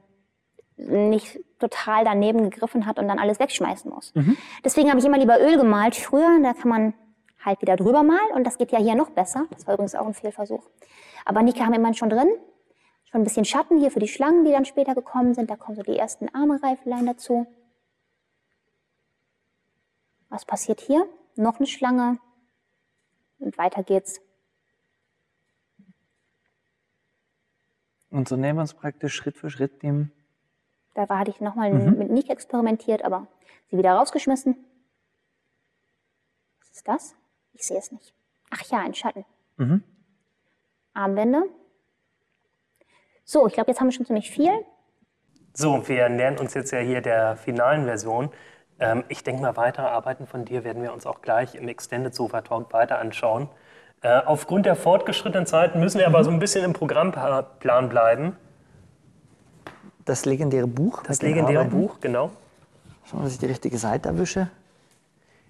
nicht 0.77 1.39
total 1.59 2.03
daneben 2.03 2.49
gegriffen 2.49 2.85
hat 2.85 2.99
und 2.99 3.07
dann 3.07 3.19
alles 3.19 3.39
wegschmeißen 3.39 3.91
muss. 3.91 4.13
Mhm. 4.15 4.37
Deswegen 4.63 4.89
habe 4.89 4.99
ich 4.99 5.05
immer 5.05 5.17
lieber 5.17 5.39
Öl 5.39 5.57
gemalt 5.57 5.95
früher. 5.95 6.39
Da 6.41 6.53
kann 6.53 6.69
man 6.69 6.93
halt 7.43 7.61
wieder 7.61 7.75
drüber 7.75 8.03
malen 8.03 8.31
und 8.33 8.45
das 8.45 8.57
geht 8.57 8.71
ja 8.71 8.79
hier 8.79 8.95
noch 8.95 9.11
besser. 9.11 9.45
Das 9.51 9.67
war 9.67 9.73
übrigens 9.73 9.95
auch 9.95 10.07
ein 10.07 10.13
Fehlversuch. 10.13 10.69
Aber 11.25 11.41
Nika 11.41 11.65
haben 11.65 11.73
immer 11.73 11.93
schon 11.93 12.09
drin. 12.09 12.29
Schon 13.05 13.21
ein 13.21 13.23
bisschen 13.23 13.45
Schatten 13.45 13.79
hier 13.79 13.91
für 13.91 13.99
die 13.99 14.07
Schlangen, 14.07 14.45
die 14.45 14.51
dann 14.51 14.65
später 14.65 14.95
gekommen 14.95 15.33
sind. 15.33 15.49
Da 15.49 15.55
kommen 15.55 15.75
so 15.75 15.83
die 15.83 15.97
ersten 15.97 16.33
Arme-Reifelein 16.33 17.05
dazu. 17.05 17.45
Was 20.29 20.45
passiert 20.45 20.81
hier? 20.81 21.07
Noch 21.35 21.59
eine 21.59 21.67
Schlange. 21.67 22.17
Und 23.39 23.57
weiter 23.57 23.83
geht's. 23.83 24.19
Und 28.09 28.27
so 28.27 28.35
nehmen 28.35 28.57
wir 28.57 28.61
uns 28.61 28.73
praktisch 28.73 29.13
Schritt 29.15 29.37
für 29.37 29.49
Schritt 29.49 29.83
dem 29.83 30.11
da 30.93 31.07
hatte 31.09 31.31
ich 31.31 31.41
nochmal 31.41 31.73
mhm. 31.73 31.97
mit 31.97 32.11
Nick 32.11 32.29
experimentiert, 32.29 33.03
aber 33.03 33.27
sie 33.69 33.77
wieder 33.77 33.93
rausgeschmissen. 33.93 34.55
Was 36.59 36.69
ist 36.71 36.87
das? 36.87 37.15
Ich 37.53 37.65
sehe 37.65 37.77
es 37.77 37.91
nicht. 37.91 38.13
Ach 38.49 38.61
ja, 38.69 38.79
ein 38.79 38.93
Schatten. 38.93 39.25
Mhm. 39.57 39.83
Armbänder. 40.93 41.43
So, 43.25 43.47
ich 43.47 43.53
glaube, 43.53 43.71
jetzt 43.71 43.79
haben 43.79 43.87
wir 43.87 43.93
schon 43.93 44.05
ziemlich 44.05 44.29
viel. 44.29 44.51
So, 45.53 45.87
wir 45.87 46.09
nähern 46.09 46.37
uns 46.37 46.53
jetzt 46.53 46.71
ja 46.71 46.79
hier 46.79 47.01
der 47.01 47.37
finalen 47.37 47.85
Version. 47.85 48.31
Ähm, 48.79 49.03
ich 49.07 49.23
denke 49.23 49.41
mal, 49.41 49.55
weitere 49.55 49.85
Arbeiten 49.85 50.27
von 50.27 50.45
dir 50.45 50.63
werden 50.63 50.81
wir 50.81 50.93
uns 50.93 51.05
auch 51.05 51.21
gleich 51.21 51.55
im 51.55 51.67
Extended 51.67 52.13
Sofa 52.13 52.41
Talk 52.41 52.73
weiter 52.73 52.99
anschauen. 52.99 53.49
Äh, 54.01 54.21
aufgrund 54.25 54.65
der 54.65 54.75
fortgeschrittenen 54.75 55.45
Zeit 55.45 55.75
müssen 55.75 55.99
wir 55.99 56.09
mhm. 56.09 56.15
aber 56.15 56.23
so 56.23 56.31
ein 56.31 56.39
bisschen 56.39 56.65
im 56.65 56.73
Programmplan 56.73 57.89
bleiben. 57.89 58.35
Das 60.05 60.25
legendäre 60.25 60.67
Buch. 60.67 61.03
Das 61.03 61.21
legendäre 61.21 61.61
Arbeiten. 61.61 61.77
Buch, 61.77 61.99
genau. 62.01 62.31
Schauen, 63.05 63.23
dass 63.23 63.33
ich 63.33 63.39
die 63.39 63.45
richtige 63.45 63.77
Seite 63.77 64.09
erwische. 64.09 64.49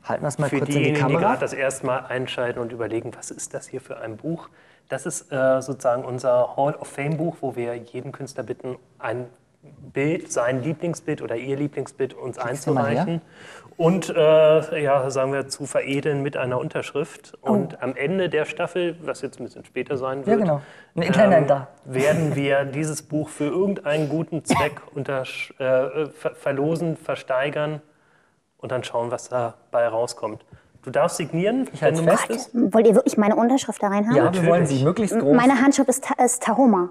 Halten 0.03 0.23
wir 0.23 0.27
es 0.27 0.37
mal 0.37 0.49
für 0.49 0.57
kurz 0.57 0.69
diejenigen, 0.69 0.89
in 0.89 0.95
die 0.95 1.01
Kamera. 1.01 1.19
die 1.19 1.25
gerade 1.25 1.39
das 1.39 1.53
erste 1.53 1.85
Mal 1.85 2.05
einschalten 2.07 2.59
und 2.59 2.71
überlegen, 2.71 3.11
was 3.15 3.31
ist 3.31 3.53
das 3.53 3.67
hier 3.67 3.81
für 3.81 3.97
ein 3.99 4.17
Buch? 4.17 4.49
Das 4.89 5.05
ist 5.05 5.31
äh, 5.31 5.61
sozusagen 5.61 6.03
unser 6.03 6.55
Hall 6.57 6.75
of 6.75 6.87
Fame 6.87 7.15
Buch, 7.17 7.37
wo 7.41 7.55
wir 7.55 7.75
jeden 7.75 8.11
Künstler 8.11 8.43
bitten, 8.43 8.77
ein 8.99 9.27
Bild, 9.93 10.31
sein 10.31 10.63
Lieblingsbild 10.63 11.21
oder 11.21 11.35
ihr 11.35 11.55
Lieblingsbild 11.55 12.13
uns 12.13 12.37
einzureichen 12.37 13.21
und 13.77 14.09
äh, 14.09 14.83
ja, 14.83 15.09
sagen 15.09 15.33
wir, 15.33 15.47
zu 15.47 15.65
veredeln 15.65 16.21
mit 16.21 16.37
einer 16.37 16.59
Unterschrift. 16.59 17.37
Oh. 17.41 17.51
Und 17.51 17.81
am 17.81 17.95
Ende 17.95 18.29
der 18.29 18.45
Staffel, 18.45 18.97
was 19.01 19.21
jetzt 19.21 19.39
ein 19.39 19.45
bisschen 19.45 19.65
später 19.65 19.97
sein 19.97 20.25
wird, 20.25 20.39
ja, 20.39 20.45
genau. 20.45 20.61
ähm, 20.95 21.65
werden 21.85 22.35
wir 22.35 22.65
dieses 22.65 23.01
Buch 23.01 23.29
für 23.29 23.45
irgendeinen 23.45 24.09
guten 24.09 24.45
Zweck 24.45 24.81
unter, 24.93 25.23
äh, 25.57 26.07
ver 26.07 26.35
verlosen, 26.35 26.97
versteigern 26.97 27.81
und 28.57 28.71
dann 28.71 28.83
schauen, 28.83 29.11
was 29.11 29.29
dabei 29.29 29.87
rauskommt. 29.87 30.45
Du 30.83 30.91
darfst 30.91 31.17
signieren, 31.17 31.69
ich 31.73 31.81
wenn 31.81 31.95
du 31.95 32.03
fest. 32.03 32.29
möchtest. 32.29 32.73
Wollt 32.73 32.85
ihr 32.85 32.93
wirklich 32.93 33.17
meine 33.17 33.37
Unterschrift 33.37 33.81
da 33.81 33.87
rein 33.87 34.05
haben? 34.07 34.15
Ja, 34.15 34.33
wir 34.33 34.45
wollen 34.45 34.65
sie 34.65 34.83
möglichst 34.83 35.17
groß. 35.17 35.35
Meine 35.35 35.61
Handschrift 35.61 35.89
ist, 35.89 36.05
ist 36.23 36.43
Tahoma. 36.43 36.89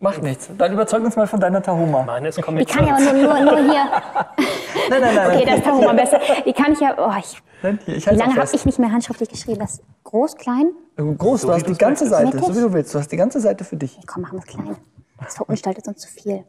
Macht 0.00 0.22
nichts. 0.22 0.50
Dann 0.58 0.72
überzeug 0.72 1.02
uns 1.02 1.16
mal 1.16 1.26
von 1.26 1.40
deiner 1.40 1.62
Tahoma. 1.62 2.02
Meine 2.02 2.28
ist 2.28 2.36
Die 2.36 2.42
kann 2.42 2.86
ja 2.86 2.98
nur, 2.98 3.12
nur, 3.12 3.40
nur 3.40 3.58
hier. 3.58 3.84
nein, 4.90 5.00
nein, 5.00 5.14
nein. 5.14 5.30
Okay, 5.30 5.46
das 5.46 5.56
ist 5.56 5.64
Tahoma 5.64 5.92
besser. 5.94 6.20
Die 6.44 6.52
kann 6.52 6.72
ich 6.72 6.80
ja. 6.80 6.94
Oh, 6.98 7.10
ich, 7.18 7.42
nein, 7.62 7.78
hier, 7.86 7.96
ich 7.96 8.10
wie 8.10 8.14
lange 8.16 8.36
habe 8.36 8.48
ich 8.52 8.66
nicht 8.66 8.78
mehr 8.78 8.92
handschriftlich 8.92 9.30
geschrieben? 9.30 9.60
Das 9.60 9.80
groß, 10.04 10.36
klein? 10.36 10.72
Äh, 10.98 11.02
groß, 11.02 11.42
so 11.42 11.48
du 11.48 11.54
hast 11.54 11.66
die 11.66 11.74
ganze 11.74 12.06
Seite, 12.06 12.36
Mittig? 12.36 12.44
so 12.44 12.54
wie 12.54 12.60
du 12.60 12.72
willst. 12.72 12.94
Du 12.94 12.98
hast 12.98 13.08
die 13.08 13.16
ganze 13.16 13.40
Seite 13.40 13.64
für 13.64 13.76
dich. 13.76 13.98
Komm, 14.06 14.22
machen 14.22 14.38
wir 14.38 14.40
es 14.40 14.46
klein. 14.46 14.76
Das 15.18 15.36
verunstaltet 15.36 15.84
sonst 15.86 16.00
zu 16.00 16.08
viel. 16.08 16.44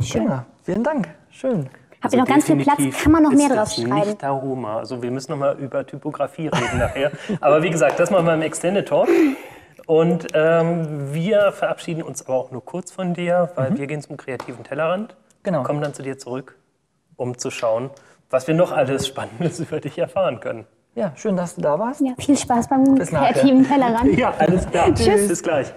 Schön. 0.00 0.24
Ja, 0.24 0.46
vielen 0.62 0.84
Dank. 0.84 1.08
Schön. 1.28 1.68
Habt 2.02 2.14
ihr 2.14 2.20
also 2.20 2.24
noch 2.24 2.26
ganz 2.26 2.44
viel 2.46 2.56
Platz? 2.56 3.02
Kann 3.02 3.12
man 3.12 3.22
noch 3.22 3.32
mehr 3.32 3.48
drauf 3.48 3.72
schreiben? 3.72 4.08
Nicht 4.08 4.24
Aroma. 4.24 4.78
Also 4.78 5.02
wir 5.02 5.10
müssen 5.10 5.32
noch 5.32 5.38
mal 5.38 5.58
über 5.58 5.86
Typografie 5.86 6.48
reden 6.48 6.78
nachher. 6.78 7.12
Aber 7.40 7.62
wie 7.62 7.70
gesagt, 7.70 8.00
das 8.00 8.10
machen 8.10 8.26
wir 8.26 8.34
im 8.34 8.42
Extended 8.42 8.88
Talk. 8.88 9.08
Und 9.86 10.28
ähm, 10.34 11.12
wir 11.12 11.52
verabschieden 11.52 12.02
uns 12.02 12.24
aber 12.24 12.34
auch 12.36 12.50
nur 12.50 12.64
kurz 12.64 12.92
von 12.92 13.12
dir, 13.12 13.50
weil 13.54 13.72
mhm. 13.72 13.78
wir 13.78 13.86
gehen 13.86 14.00
zum 14.00 14.16
kreativen 14.16 14.64
Tellerrand. 14.64 15.16
Genau. 15.42 15.62
Kommen 15.62 15.80
dann 15.82 15.94
zu 15.94 16.02
dir 16.02 16.16
zurück, 16.16 16.56
um 17.16 17.36
zu 17.36 17.50
schauen, 17.50 17.90
was 18.30 18.46
wir 18.46 18.54
noch 18.54 18.72
alles 18.72 19.06
Spannendes 19.06 19.60
über 19.60 19.80
dich 19.80 19.98
erfahren 19.98 20.40
können. 20.40 20.66
Ja, 20.94 21.12
schön, 21.16 21.36
dass 21.36 21.54
du 21.54 21.60
da 21.60 21.78
warst. 21.78 22.00
Ja, 22.00 22.14
viel 22.18 22.36
Spaß 22.36 22.68
beim 22.68 22.94
Bis 22.94 23.10
kreativen 23.10 23.62
nachher. 23.62 23.74
Tellerrand. 23.76 24.18
Ja, 24.18 24.34
alles 24.38 24.68
klar. 24.70 24.94
Tschüss. 24.94 25.28
Bis 25.28 25.42
gleich. 25.42 25.72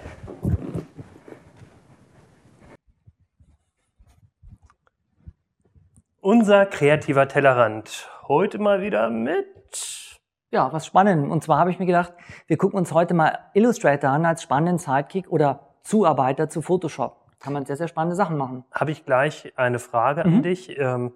Unser 6.24 6.64
kreativer 6.64 7.28
Tellerrand. 7.28 8.08
Heute 8.28 8.58
mal 8.58 8.80
wieder 8.80 9.10
mit. 9.10 10.18
Ja, 10.50 10.72
was 10.72 10.86
spannend. 10.86 11.30
Und 11.30 11.44
zwar 11.44 11.58
habe 11.58 11.70
ich 11.70 11.78
mir 11.78 11.84
gedacht, 11.84 12.14
wir 12.46 12.56
gucken 12.56 12.78
uns 12.78 12.94
heute 12.94 13.12
mal 13.12 13.40
Illustrator 13.52 14.08
an 14.08 14.24
als 14.24 14.42
spannenden 14.42 14.78
Sidekick 14.78 15.28
oder 15.28 15.74
Zuarbeiter 15.82 16.48
zu 16.48 16.62
Photoshop. 16.62 17.18
Kann 17.40 17.52
man 17.52 17.66
sehr, 17.66 17.76
sehr 17.76 17.88
spannende 17.88 18.16
Sachen 18.16 18.38
machen. 18.38 18.64
Habe 18.72 18.90
ich 18.90 19.04
gleich 19.04 19.52
eine 19.56 19.78
Frage 19.78 20.26
mhm. 20.26 20.36
an 20.36 20.42
dich. 20.42 20.78
Ähm, 20.78 21.12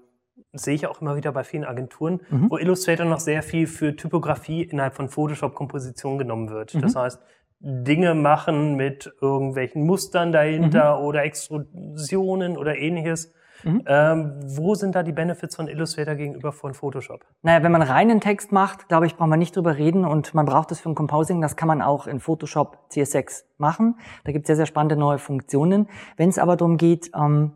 sehe 0.53 0.75
ich 0.75 0.87
auch 0.87 1.01
immer 1.01 1.17
wieder 1.17 1.33
bei 1.33 1.43
vielen 1.43 1.65
Agenturen, 1.65 2.21
mhm. 2.29 2.51
wo 2.51 2.59
Illustrator 2.59 3.07
noch 3.07 3.21
sehr 3.21 3.43
viel 3.43 3.67
für 3.67 3.97
Typografie 3.97 4.63
innerhalb 4.63 4.95
von 4.95 5.09
Photoshop-Komposition 5.09 6.19
genommen 6.19 6.51
wird. 6.51 6.75
Mhm. 6.75 6.83
Das 6.83 6.95
heißt, 6.95 7.19
Dinge 7.61 8.15
machen 8.15 8.75
mit 8.75 9.11
irgendwelchen 9.23 9.87
Mustern 9.87 10.33
dahinter 10.33 10.99
mhm. 10.99 11.07
oder 11.07 11.23
Extrusionen 11.25 12.59
oder 12.59 12.77
ähnliches. 12.77 13.33
Mhm. 13.65 13.83
Ähm, 13.87 14.35
wo 14.45 14.75
sind 14.75 14.95
da 14.95 15.03
die 15.03 15.13
Benefits 15.13 15.57
von 15.57 15.69
Illustrator 15.69 16.15
gegenüber 16.15 16.53
von 16.53 16.75
Photoshop? 16.75 17.25
Naja, 17.43 17.63
wenn 17.63 17.73
man 17.73 17.83
reinen 17.83 18.21
Text 18.21 18.53
macht, 18.53 18.89
glaube 18.89 19.07
ich, 19.07 19.17
braucht 19.17 19.29
man 19.29 19.39
nicht 19.39 19.57
drüber 19.57 19.77
reden 19.77 20.05
und 20.05 20.35
man 20.35 20.47
braucht 20.47 20.71
das 20.71 20.81
für 20.81 20.89
ein 20.89 20.95
Composing. 20.95 21.41
Das 21.41 21.57
kann 21.57 21.69
man 21.69 21.83
auch 21.83 22.07
in 22.07 22.21
Photoshop 22.21 22.79
CS6 22.91 23.45
machen. 23.57 23.99
Da 24.25 24.33
gibt 24.33 24.45
es 24.45 24.47
sehr, 24.49 24.57
sehr 24.57 24.67
spannende 24.67 24.97
neue 24.97 25.19
Funktionen. 25.19 25.89
Wenn 26.17 26.29
es 26.29 26.39
aber 26.39 26.57
darum 26.57 26.77
geht, 26.77 27.11
ähm, 27.15 27.53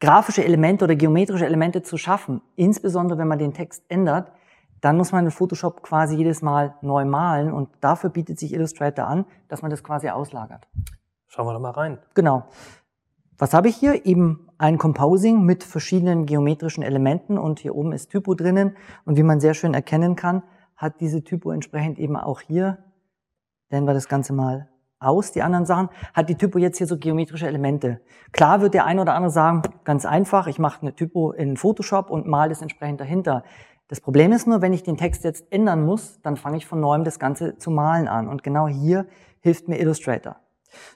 grafische 0.00 0.44
Elemente 0.44 0.84
oder 0.84 0.96
geometrische 0.96 1.46
Elemente 1.46 1.82
zu 1.82 1.96
schaffen, 1.96 2.42
insbesondere 2.56 3.18
wenn 3.18 3.28
man 3.28 3.38
den 3.38 3.54
Text 3.54 3.84
ändert, 3.88 4.32
dann 4.80 4.98
muss 4.98 5.12
man 5.12 5.24
in 5.24 5.30
Photoshop 5.30 5.82
quasi 5.82 6.16
jedes 6.16 6.42
Mal 6.42 6.74
neu 6.82 7.06
malen 7.06 7.52
und 7.52 7.70
dafür 7.80 8.10
bietet 8.10 8.38
sich 8.38 8.52
Illustrator 8.52 9.06
an, 9.06 9.24
dass 9.48 9.62
man 9.62 9.70
das 9.70 9.82
quasi 9.82 10.10
auslagert. 10.10 10.68
Schauen 11.26 11.46
wir 11.46 11.54
doch 11.54 11.60
mal 11.60 11.70
rein. 11.70 11.98
Genau. 12.14 12.44
Was 13.38 13.54
habe 13.54 13.68
ich 13.68 13.76
hier? 13.76 14.06
Eben 14.06 14.48
ein 14.58 14.78
Composing 14.78 15.44
mit 15.44 15.64
verschiedenen 15.64 16.26
geometrischen 16.26 16.82
Elementen 16.82 17.38
und 17.38 17.58
hier 17.58 17.74
oben 17.74 17.92
ist 17.92 18.10
Typo 18.10 18.34
drinnen 18.34 18.76
und 19.04 19.16
wie 19.16 19.22
man 19.22 19.40
sehr 19.40 19.54
schön 19.54 19.74
erkennen 19.74 20.16
kann, 20.16 20.42
hat 20.76 21.00
diese 21.00 21.24
Typo 21.24 21.50
entsprechend 21.50 21.98
eben 21.98 22.16
auch 22.16 22.40
hier, 22.40 22.78
nennen 23.70 23.86
wir 23.86 23.94
das 23.94 24.08
Ganze 24.08 24.32
mal 24.32 24.68
aus, 25.00 25.32
die 25.32 25.42
anderen 25.42 25.66
Sachen, 25.66 25.88
hat 26.14 26.28
die 26.28 26.36
Typo 26.36 26.58
jetzt 26.58 26.78
hier 26.78 26.86
so 26.86 26.98
geometrische 26.98 27.46
Elemente. 27.46 28.00
Klar 28.32 28.60
wird 28.60 28.74
der 28.74 28.86
eine 28.86 29.02
oder 29.02 29.14
andere 29.14 29.30
sagen, 29.30 29.62
ganz 29.84 30.06
einfach, 30.06 30.46
ich 30.46 30.58
mache 30.58 30.82
eine 30.82 30.94
Typo 30.94 31.32
in 31.32 31.56
Photoshop 31.56 32.10
und 32.10 32.26
male 32.26 32.50
das 32.50 32.62
entsprechend 32.62 33.00
dahinter. 33.00 33.42
Das 33.88 34.00
Problem 34.00 34.32
ist 34.32 34.46
nur, 34.46 34.62
wenn 34.62 34.72
ich 34.72 34.82
den 34.82 34.96
Text 34.96 35.24
jetzt 35.24 35.52
ändern 35.52 35.84
muss, 35.84 36.20
dann 36.22 36.36
fange 36.36 36.56
ich 36.56 36.66
von 36.66 36.80
neuem 36.80 37.04
das 37.04 37.18
Ganze 37.18 37.58
zu 37.58 37.70
malen 37.70 38.08
an. 38.08 38.28
Und 38.28 38.42
genau 38.42 38.66
hier 38.66 39.06
hilft 39.40 39.68
mir 39.68 39.78
Illustrator. 39.78 40.36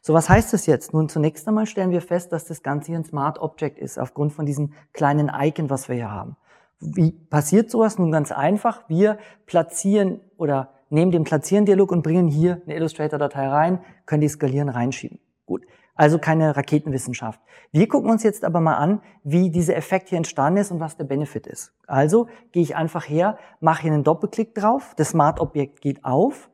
So, 0.03 0.15
was 0.15 0.29
heißt 0.29 0.53
das 0.53 0.67
jetzt? 0.67 0.93
Nun, 0.93 1.09
zunächst 1.09 1.47
einmal 1.49 1.67
stellen 1.67 1.91
wir 1.91 2.03
fest, 2.03 2.33
dass 2.33 2.45
das 2.45 2.63
Ganze 2.63 2.89
hier 2.89 2.99
ein 2.99 3.05
Smart 3.05 3.39
Object 3.41 3.79
ist, 3.79 3.99
aufgrund 3.99 4.33
von 4.33 4.47
diesem 4.47 4.73
kleinen 4.93 5.31
Icon, 5.33 5.71
was 5.71 5.89
wir 5.89 5.97
hier 5.97 6.11
haben. 6.11 6.37
Wie 6.81 7.11
passiert 7.11 7.71
sowas? 7.71 7.99
Nun 7.99 8.13
ganz 8.13 8.31
einfach. 8.31 8.89
Wir 8.89 9.19
platzieren 9.47 10.21
oder 10.37 10.71
nehmen 10.91 11.11
den 11.11 11.25
Platzieren-Dialog 11.25 11.93
und 11.93 12.03
bringen 12.03 12.29
hier 12.29 12.63
eine 12.65 12.77
Illustrator-Datei 12.77 13.49
rein, 13.49 13.81
können 14.07 14.21
die 14.21 14.29
skalieren, 14.29 14.69
reinschieben. 14.69 15.19
Gut. 15.47 15.65
Also 15.95 16.19
keine 16.21 16.57
Raketenwissenschaft. 16.57 17.41
Wir 17.73 17.89
gucken 17.89 18.09
uns 18.09 18.23
jetzt 18.23 18.45
aber 18.45 18.61
mal 18.61 18.77
an, 18.77 19.03
wie 19.25 19.51
dieser 19.51 19.75
Effekt 19.75 20.09
hier 20.09 20.19
entstanden 20.19 20.61
ist 20.61 20.71
und 20.71 20.79
was 20.79 20.97
der 20.97 21.05
Benefit 21.05 21.49
ist. 21.49 21.73
Also 21.89 22.29
gehe 22.53 22.63
ich 22.63 22.77
einfach 22.77 23.09
her, 23.09 23.37
mache 23.59 23.83
hier 23.83 23.93
einen 23.93 24.05
Doppelklick 24.05 24.55
drauf, 24.55 24.95
das 24.97 25.11
Smart-Objekt 25.11 25.81
geht 25.81 26.05
auf. 26.05 26.51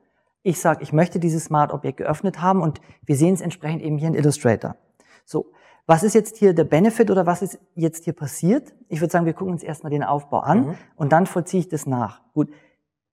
Ich 0.47 0.61
sage, 0.61 0.83
ich 0.83 0.93
möchte 0.93 1.19
dieses 1.19 1.47
Smart-Objekt 1.47 1.97
geöffnet 1.97 2.43
haben 2.43 2.61
und 2.61 2.83
wir 3.07 3.17
sehen 3.17 3.33
es 3.33 3.41
entsprechend 3.41 3.83
eben 3.83 3.97
hier 3.97 4.09
in 4.09 4.15
Illustrator. 4.15 4.77
So, 5.25 5.47
was 5.87 6.03
ist 6.03 6.15
jetzt 6.15 6.37
hier 6.37 6.53
der 6.53 6.65
Benefit 6.65 7.11
oder 7.11 7.25
was 7.25 7.41
ist 7.41 7.59
jetzt 7.75 8.05
hier 8.05 8.13
passiert? 8.13 8.75
Ich 8.89 9.01
würde 9.01 9.11
sagen, 9.11 9.25
wir 9.25 9.33
gucken 9.33 9.55
uns 9.55 9.63
erstmal 9.63 9.91
den 9.91 10.05
Aufbau 10.05 10.41
an 10.41 10.67
mhm. 10.67 10.75
und 10.97 11.13
dann 11.13 11.25
vollziehe 11.25 11.61
ich 11.61 11.69
das 11.71 11.87
nach. 11.87 12.21
Gut, 12.35 12.51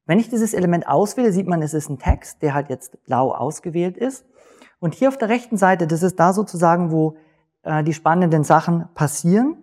wenn 0.05 0.19
ich 0.19 0.29
dieses 0.29 0.53
Element 0.53 0.89
auswähle, 0.89 1.31
sieht 1.31 1.47
man, 1.47 1.61
es 1.61 1.73
ist 1.73 1.89
ein 1.89 1.99
Text, 1.99 2.41
der 2.41 2.53
halt 2.53 2.69
jetzt 2.69 3.01
blau 3.05 3.33
ausgewählt 3.33 3.95
ist. 3.95 4.25
Und 4.79 4.93
hier 4.93 5.07
auf 5.07 5.17
der 5.17 5.29
rechten 5.29 5.55
Seite, 5.55 5.87
das 5.87 6.03
ist 6.03 6.19
da 6.19 6.33
sozusagen, 6.33 6.91
wo 6.91 7.15
äh, 7.63 7.81
die 7.81 7.93
spannenden 7.93 8.43
Sachen 8.43 8.89
passieren. 8.93 9.55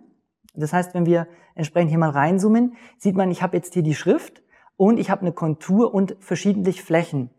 Das 0.55 0.73
heißt, 0.73 0.95
wenn 0.95 1.05
wir 1.05 1.27
entsprechend 1.53 1.91
hier 1.91 1.99
mal 1.99 2.09
reinzoomen, 2.09 2.75
sieht 2.97 3.15
man, 3.15 3.29
ich 3.29 3.43
habe 3.43 3.57
jetzt 3.57 3.75
hier 3.75 3.83
die 3.83 3.93
Schrift 3.93 4.41
und 4.75 4.99
ich 4.99 5.11
habe 5.11 5.21
eine 5.21 5.33
Kontur 5.33 5.93
und 5.93 6.15
verschiedentlich 6.19 6.81
Flächen. 6.81 7.29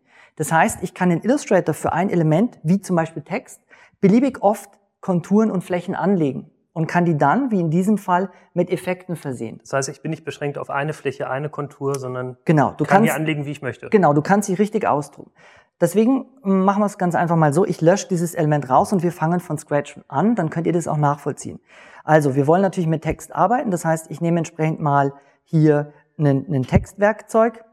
Das 0.41 0.51
heißt, 0.51 0.81
ich 0.81 0.95
kann 0.95 1.11
in 1.11 1.21
Illustrator 1.21 1.75
für 1.75 1.93
ein 1.93 2.09
Element, 2.09 2.57
wie 2.63 2.81
zum 2.81 2.95
Beispiel 2.95 3.21
Text, 3.21 3.61
beliebig 3.99 4.41
oft 4.41 4.71
Konturen 4.99 5.51
und 5.51 5.63
Flächen 5.63 5.93
anlegen 5.93 6.49
und 6.73 6.87
kann 6.87 7.05
die 7.05 7.15
dann, 7.15 7.51
wie 7.51 7.59
in 7.59 7.69
diesem 7.69 7.99
Fall, 7.99 8.31
mit 8.55 8.71
Effekten 8.71 9.15
versehen. 9.15 9.59
Das 9.61 9.73
heißt, 9.73 9.89
ich 9.89 10.01
bin 10.01 10.09
nicht 10.09 10.25
beschränkt 10.25 10.57
auf 10.57 10.71
eine 10.71 10.93
Fläche, 10.93 11.29
eine 11.29 11.51
Kontur, 11.51 11.93
sondern 11.99 12.37
genau, 12.43 12.71
du 12.71 12.85
kann 12.85 13.03
kannst, 13.03 13.09
die 13.09 13.11
anlegen, 13.11 13.45
wie 13.45 13.51
ich 13.51 13.61
möchte. 13.61 13.89
Genau, 13.91 14.13
du 14.13 14.23
kannst 14.23 14.47
sie 14.47 14.55
richtig 14.55 14.87
austoben. 14.87 15.31
Deswegen 15.79 16.25
machen 16.41 16.81
wir 16.81 16.87
es 16.87 16.97
ganz 16.97 17.13
einfach 17.13 17.35
mal 17.35 17.53
so. 17.53 17.63
Ich 17.63 17.79
lösche 17.79 18.07
dieses 18.07 18.33
Element 18.33 18.67
raus 18.67 18.91
und 18.91 19.03
wir 19.03 19.11
fangen 19.11 19.41
von 19.41 19.59
Scratch 19.59 19.99
an. 20.07 20.33
Dann 20.33 20.49
könnt 20.49 20.65
ihr 20.65 20.73
das 20.73 20.87
auch 20.87 20.97
nachvollziehen. 20.97 21.59
Also, 22.03 22.33
wir 22.33 22.47
wollen 22.47 22.63
natürlich 22.63 22.89
mit 22.89 23.03
Text 23.03 23.31
arbeiten. 23.35 23.69
Das 23.69 23.85
heißt, 23.85 24.09
ich 24.09 24.21
nehme 24.21 24.39
entsprechend 24.39 24.79
mal 24.79 25.13
hier 25.43 25.93
ein 26.17 26.63
Textwerkzeug. 26.63 27.63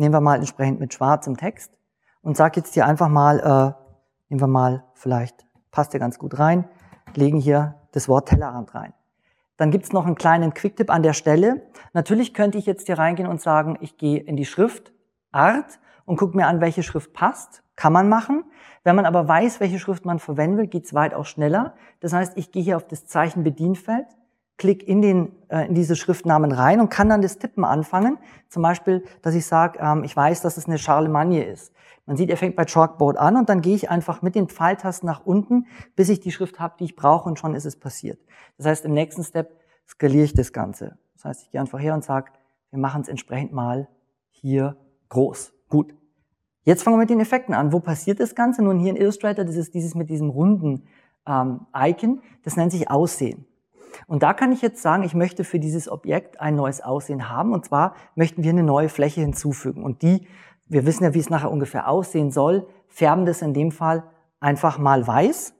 Nehmen 0.00 0.14
wir 0.14 0.22
mal 0.22 0.36
entsprechend 0.36 0.80
mit 0.80 0.94
schwarzem 0.94 1.36
Text 1.36 1.76
und 2.22 2.34
sage 2.34 2.60
jetzt 2.60 2.72
hier 2.72 2.86
einfach 2.86 3.10
mal, 3.10 3.38
äh, 3.38 4.30
nehmen 4.30 4.40
wir 4.40 4.46
mal, 4.46 4.82
vielleicht 4.94 5.44
passt 5.72 5.92
ja 5.92 5.98
ganz 5.98 6.18
gut 6.18 6.38
rein, 6.38 6.66
legen 7.14 7.38
hier 7.38 7.74
das 7.92 8.08
Wort 8.08 8.30
Tellerrand 8.30 8.74
rein. 8.74 8.94
Dann 9.58 9.70
gibt's 9.70 9.92
noch 9.92 10.06
einen 10.06 10.14
kleinen 10.14 10.54
Quicktip 10.54 10.88
an 10.88 11.02
der 11.02 11.12
Stelle. 11.12 11.66
Natürlich 11.92 12.32
könnte 12.32 12.56
ich 12.56 12.64
jetzt 12.64 12.86
hier 12.86 12.96
reingehen 12.96 13.28
und 13.28 13.42
sagen, 13.42 13.76
ich 13.82 13.98
gehe 13.98 14.18
in 14.18 14.36
die 14.36 14.46
Schriftart 14.46 15.80
und 16.06 16.16
gucke 16.16 16.34
mir 16.34 16.46
an, 16.46 16.62
welche 16.62 16.82
Schrift 16.82 17.12
passt. 17.12 17.62
Kann 17.76 17.92
man 17.92 18.08
machen. 18.08 18.44
Wenn 18.84 18.96
man 18.96 19.04
aber 19.04 19.28
weiß, 19.28 19.60
welche 19.60 19.78
Schrift 19.78 20.06
man 20.06 20.18
verwenden 20.18 20.56
will, 20.56 20.66
geht's 20.66 20.94
weitaus 20.94 21.28
schneller. 21.28 21.74
Das 22.00 22.14
heißt, 22.14 22.38
ich 22.38 22.52
gehe 22.52 22.62
hier 22.62 22.78
auf 22.78 22.88
das 22.88 23.04
Zeichen 23.04 23.44
Bedienfeld, 23.44 24.06
klicke 24.60 24.84
in, 24.84 25.00
den, 25.02 25.32
äh, 25.48 25.66
in 25.66 25.74
diese 25.74 25.96
Schriftnamen 25.96 26.52
rein 26.52 26.80
und 26.80 26.90
kann 26.90 27.08
dann 27.08 27.22
das 27.22 27.38
Tippen 27.38 27.64
anfangen. 27.64 28.18
Zum 28.48 28.62
Beispiel, 28.62 29.02
dass 29.22 29.34
ich 29.34 29.46
sage, 29.46 29.80
ähm, 29.80 30.04
ich 30.04 30.14
weiß, 30.14 30.42
dass 30.42 30.56
es 30.58 30.66
eine 30.66 30.78
Charlemagne 30.78 31.42
ist. 31.42 31.72
Man 32.06 32.16
sieht, 32.16 32.28
er 32.28 32.36
fängt 32.36 32.56
bei 32.56 32.66
Chalkboard 32.66 33.16
an 33.16 33.36
und 33.36 33.48
dann 33.48 33.62
gehe 33.62 33.74
ich 33.74 33.90
einfach 33.90 34.20
mit 34.20 34.34
den 34.34 34.48
Pfeiltasten 34.48 35.06
nach 35.06 35.24
unten, 35.24 35.66
bis 35.96 36.10
ich 36.10 36.20
die 36.20 36.30
Schrift 36.30 36.60
habe, 36.60 36.74
die 36.78 36.84
ich 36.84 36.94
brauche 36.94 37.28
und 37.28 37.38
schon 37.38 37.54
ist 37.54 37.64
es 37.64 37.78
passiert. 37.78 38.20
Das 38.58 38.66
heißt, 38.66 38.84
im 38.84 38.92
nächsten 38.92 39.24
Step 39.24 39.58
skaliere 39.88 40.24
ich 40.24 40.34
das 40.34 40.52
Ganze. 40.52 40.98
Das 41.14 41.24
heißt, 41.24 41.42
ich 41.44 41.50
gehe 41.50 41.60
einfach 41.60 41.80
her 41.80 41.94
und 41.94 42.04
sage, 42.04 42.30
wir 42.70 42.78
machen 42.78 43.02
es 43.02 43.08
entsprechend 43.08 43.52
mal 43.52 43.88
hier 44.30 44.76
groß. 45.08 45.52
Gut. 45.68 45.94
Jetzt 46.64 46.82
fangen 46.82 46.96
wir 46.96 47.00
mit 47.00 47.10
den 47.10 47.20
Effekten 47.20 47.54
an. 47.54 47.72
Wo 47.72 47.80
passiert 47.80 48.20
das 48.20 48.34
Ganze? 48.34 48.62
Nun 48.62 48.78
hier 48.78 48.90
in 48.90 48.96
Illustrator, 48.96 49.44
das 49.44 49.56
ist 49.56 49.72
dieses 49.72 49.94
mit 49.94 50.10
diesem 50.10 50.28
runden 50.28 50.84
ähm, 51.26 51.66
Icon, 51.74 52.20
das 52.42 52.56
nennt 52.56 52.72
sich 52.72 52.90
Aussehen. 52.90 53.46
Und 54.06 54.22
da 54.22 54.32
kann 54.34 54.52
ich 54.52 54.62
jetzt 54.62 54.82
sagen, 54.82 55.02
ich 55.02 55.14
möchte 55.14 55.44
für 55.44 55.58
dieses 55.58 55.90
Objekt 55.90 56.40
ein 56.40 56.54
neues 56.54 56.80
Aussehen 56.80 57.28
haben. 57.28 57.52
Und 57.52 57.66
zwar 57.66 57.94
möchten 58.14 58.42
wir 58.42 58.50
eine 58.50 58.62
neue 58.62 58.88
Fläche 58.88 59.20
hinzufügen. 59.20 59.82
Und 59.82 60.02
die, 60.02 60.26
wir 60.66 60.86
wissen 60.86 61.04
ja, 61.04 61.14
wie 61.14 61.18
es 61.18 61.30
nachher 61.30 61.50
ungefähr 61.50 61.88
aussehen 61.88 62.30
soll, 62.30 62.66
färben 62.88 63.26
das 63.26 63.42
in 63.42 63.54
dem 63.54 63.72
Fall 63.72 64.04
einfach 64.40 64.78
mal 64.78 65.06
weiß. 65.06 65.54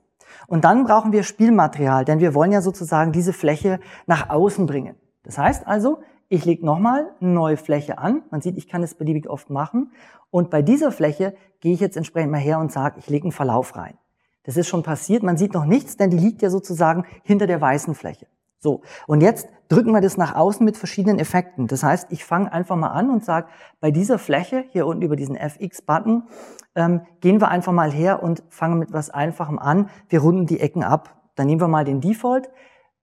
Und 0.47 0.63
dann 0.63 0.85
brauchen 0.85 1.11
wir 1.11 1.23
Spielmaterial, 1.23 2.05
denn 2.05 2.19
wir 2.19 2.33
wollen 2.33 2.51
ja 2.51 2.61
sozusagen 2.61 3.11
diese 3.11 3.33
Fläche 3.33 3.79
nach 4.05 4.29
außen 4.29 4.65
bringen. 4.65 4.95
Das 5.23 5.37
heißt 5.37 5.67
also, 5.67 5.99
ich 6.29 6.45
lege 6.45 6.65
nochmal 6.65 7.13
eine 7.19 7.31
neue 7.31 7.57
Fläche 7.57 7.97
an. 7.97 8.23
Man 8.31 8.41
sieht, 8.41 8.57
ich 8.57 8.69
kann 8.69 8.83
es 8.83 8.95
beliebig 8.95 9.29
oft 9.29 9.49
machen. 9.49 9.91
Und 10.29 10.49
bei 10.49 10.61
dieser 10.61 10.91
Fläche 10.91 11.35
gehe 11.59 11.73
ich 11.73 11.81
jetzt 11.81 11.97
entsprechend 11.97 12.31
mal 12.31 12.39
her 12.39 12.59
und 12.59 12.71
sage, 12.71 12.99
ich 12.99 13.09
lege 13.09 13.25
einen 13.25 13.31
Verlauf 13.33 13.75
rein. 13.75 13.97
Das 14.43 14.57
ist 14.57 14.67
schon 14.67 14.83
passiert. 14.83 15.23
Man 15.23 15.37
sieht 15.37 15.53
noch 15.53 15.65
nichts, 15.65 15.97
denn 15.97 16.09
die 16.09 16.17
liegt 16.17 16.41
ja 16.41 16.49
sozusagen 16.49 17.05
hinter 17.23 17.47
der 17.47 17.61
weißen 17.61 17.95
Fläche. 17.95 18.27
So, 18.63 18.81
und 19.07 19.21
jetzt 19.21 19.49
drücken 19.69 19.91
wir 19.91 20.01
das 20.01 20.17
nach 20.17 20.35
außen 20.35 20.63
mit 20.63 20.77
verschiedenen 20.77 21.17
Effekten. 21.17 21.65
Das 21.65 21.81
heißt, 21.81 22.11
ich 22.11 22.23
fange 22.23 22.53
einfach 22.53 22.75
mal 22.75 22.89
an 22.89 23.09
und 23.09 23.25
sage, 23.25 23.47
bei 23.79 23.89
dieser 23.89 24.19
Fläche, 24.19 24.65
hier 24.69 24.85
unten 24.85 25.01
über 25.01 25.15
diesen 25.15 25.35
FX-Button, 25.35 26.27
ähm, 26.75 27.01
gehen 27.21 27.41
wir 27.41 27.47
einfach 27.47 27.71
mal 27.71 27.91
her 27.91 28.21
und 28.21 28.43
fangen 28.49 28.77
mit 28.77 28.93
was 28.93 29.09
Einfachem 29.09 29.57
an. 29.57 29.89
Wir 30.09 30.21
runden 30.21 30.45
die 30.45 30.59
Ecken 30.59 30.83
ab. 30.83 31.21
Dann 31.35 31.47
nehmen 31.47 31.59
wir 31.59 31.67
mal 31.67 31.85
den 31.85 32.01
Default. 32.01 32.51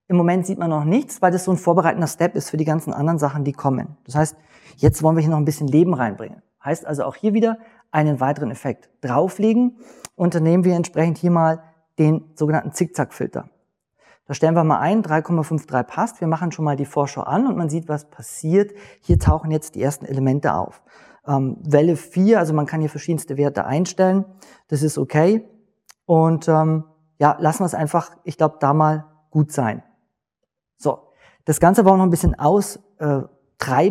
Im 0.07 0.15
Moment 0.15 0.45
sieht 0.45 0.59
man 0.59 0.69
noch 0.69 0.85
nichts, 0.85 1.21
weil 1.21 1.31
das 1.31 1.43
so 1.43 1.51
ein 1.51 1.57
vorbereitender 1.57 2.07
Step 2.07 2.35
ist 2.35 2.49
für 2.49 2.57
die 2.57 2.65
ganzen 2.65 2.93
anderen 2.93 3.19
Sachen, 3.19 3.43
die 3.43 3.51
kommen. 3.51 3.97
Das 4.05 4.15
heißt, 4.15 4.37
jetzt 4.77 5.03
wollen 5.03 5.17
wir 5.17 5.21
hier 5.21 5.31
noch 5.31 5.37
ein 5.37 5.45
bisschen 5.45 5.67
Leben 5.67 5.93
reinbringen. 5.93 6.41
Heißt 6.63 6.85
also 6.85 7.03
auch 7.03 7.15
hier 7.15 7.33
wieder 7.33 7.57
einen 7.91 8.19
weiteren 8.19 8.51
Effekt 8.51 8.89
drauflegen 9.01 9.77
und 10.15 10.35
dann 10.35 10.43
nehmen 10.43 10.63
wir 10.63 10.75
entsprechend 10.75 11.17
hier 11.17 11.31
mal 11.31 11.63
den 11.97 12.31
sogenannten 12.35 12.71
Zickzackfilter. 12.71 13.49
Da 14.25 14.33
stellen 14.35 14.53
wir 14.53 14.63
mal 14.63 14.79
ein, 14.79 15.01
3,53 15.01 15.83
passt. 15.83 16.21
Wir 16.21 16.27
machen 16.27 16.51
schon 16.51 16.63
mal 16.63 16.75
die 16.75 16.85
Vorschau 16.85 17.21
an 17.21 17.47
und 17.47 17.57
man 17.57 17.67
sieht, 17.69 17.89
was 17.89 18.09
passiert. 18.11 18.73
Hier 19.01 19.17
tauchen 19.17 19.49
jetzt 19.49 19.73
die 19.73 19.81
ersten 19.81 20.05
Elemente 20.05 20.53
auf. 20.53 20.83
Ähm, 21.27 21.57
Welle 21.61 21.95
4, 21.95 22.37
also 22.37 22.53
man 22.53 22.67
kann 22.67 22.79
hier 22.79 22.91
verschiedenste 22.91 23.37
Werte 23.37 23.65
einstellen. 23.65 24.25
Das 24.67 24.83
ist 24.83 24.99
okay. 24.99 25.47
Und 26.05 26.47
ähm, 26.47 26.83
ja, 27.17 27.37
lassen 27.39 27.61
wir 27.61 27.65
es 27.65 27.73
einfach, 27.73 28.11
ich 28.23 28.37
glaube, 28.37 28.57
da 28.59 28.73
mal 28.73 29.05
gut 29.31 29.51
sein. 29.51 29.83
So, 30.77 30.99
das 31.45 31.59
Ganze 31.59 31.83
wollen 31.83 31.95
wir 31.95 31.97
noch 31.97 32.05
ein 32.05 32.11
bisschen 32.11 32.37
austreiben 32.37 33.25
äh, 33.25 33.38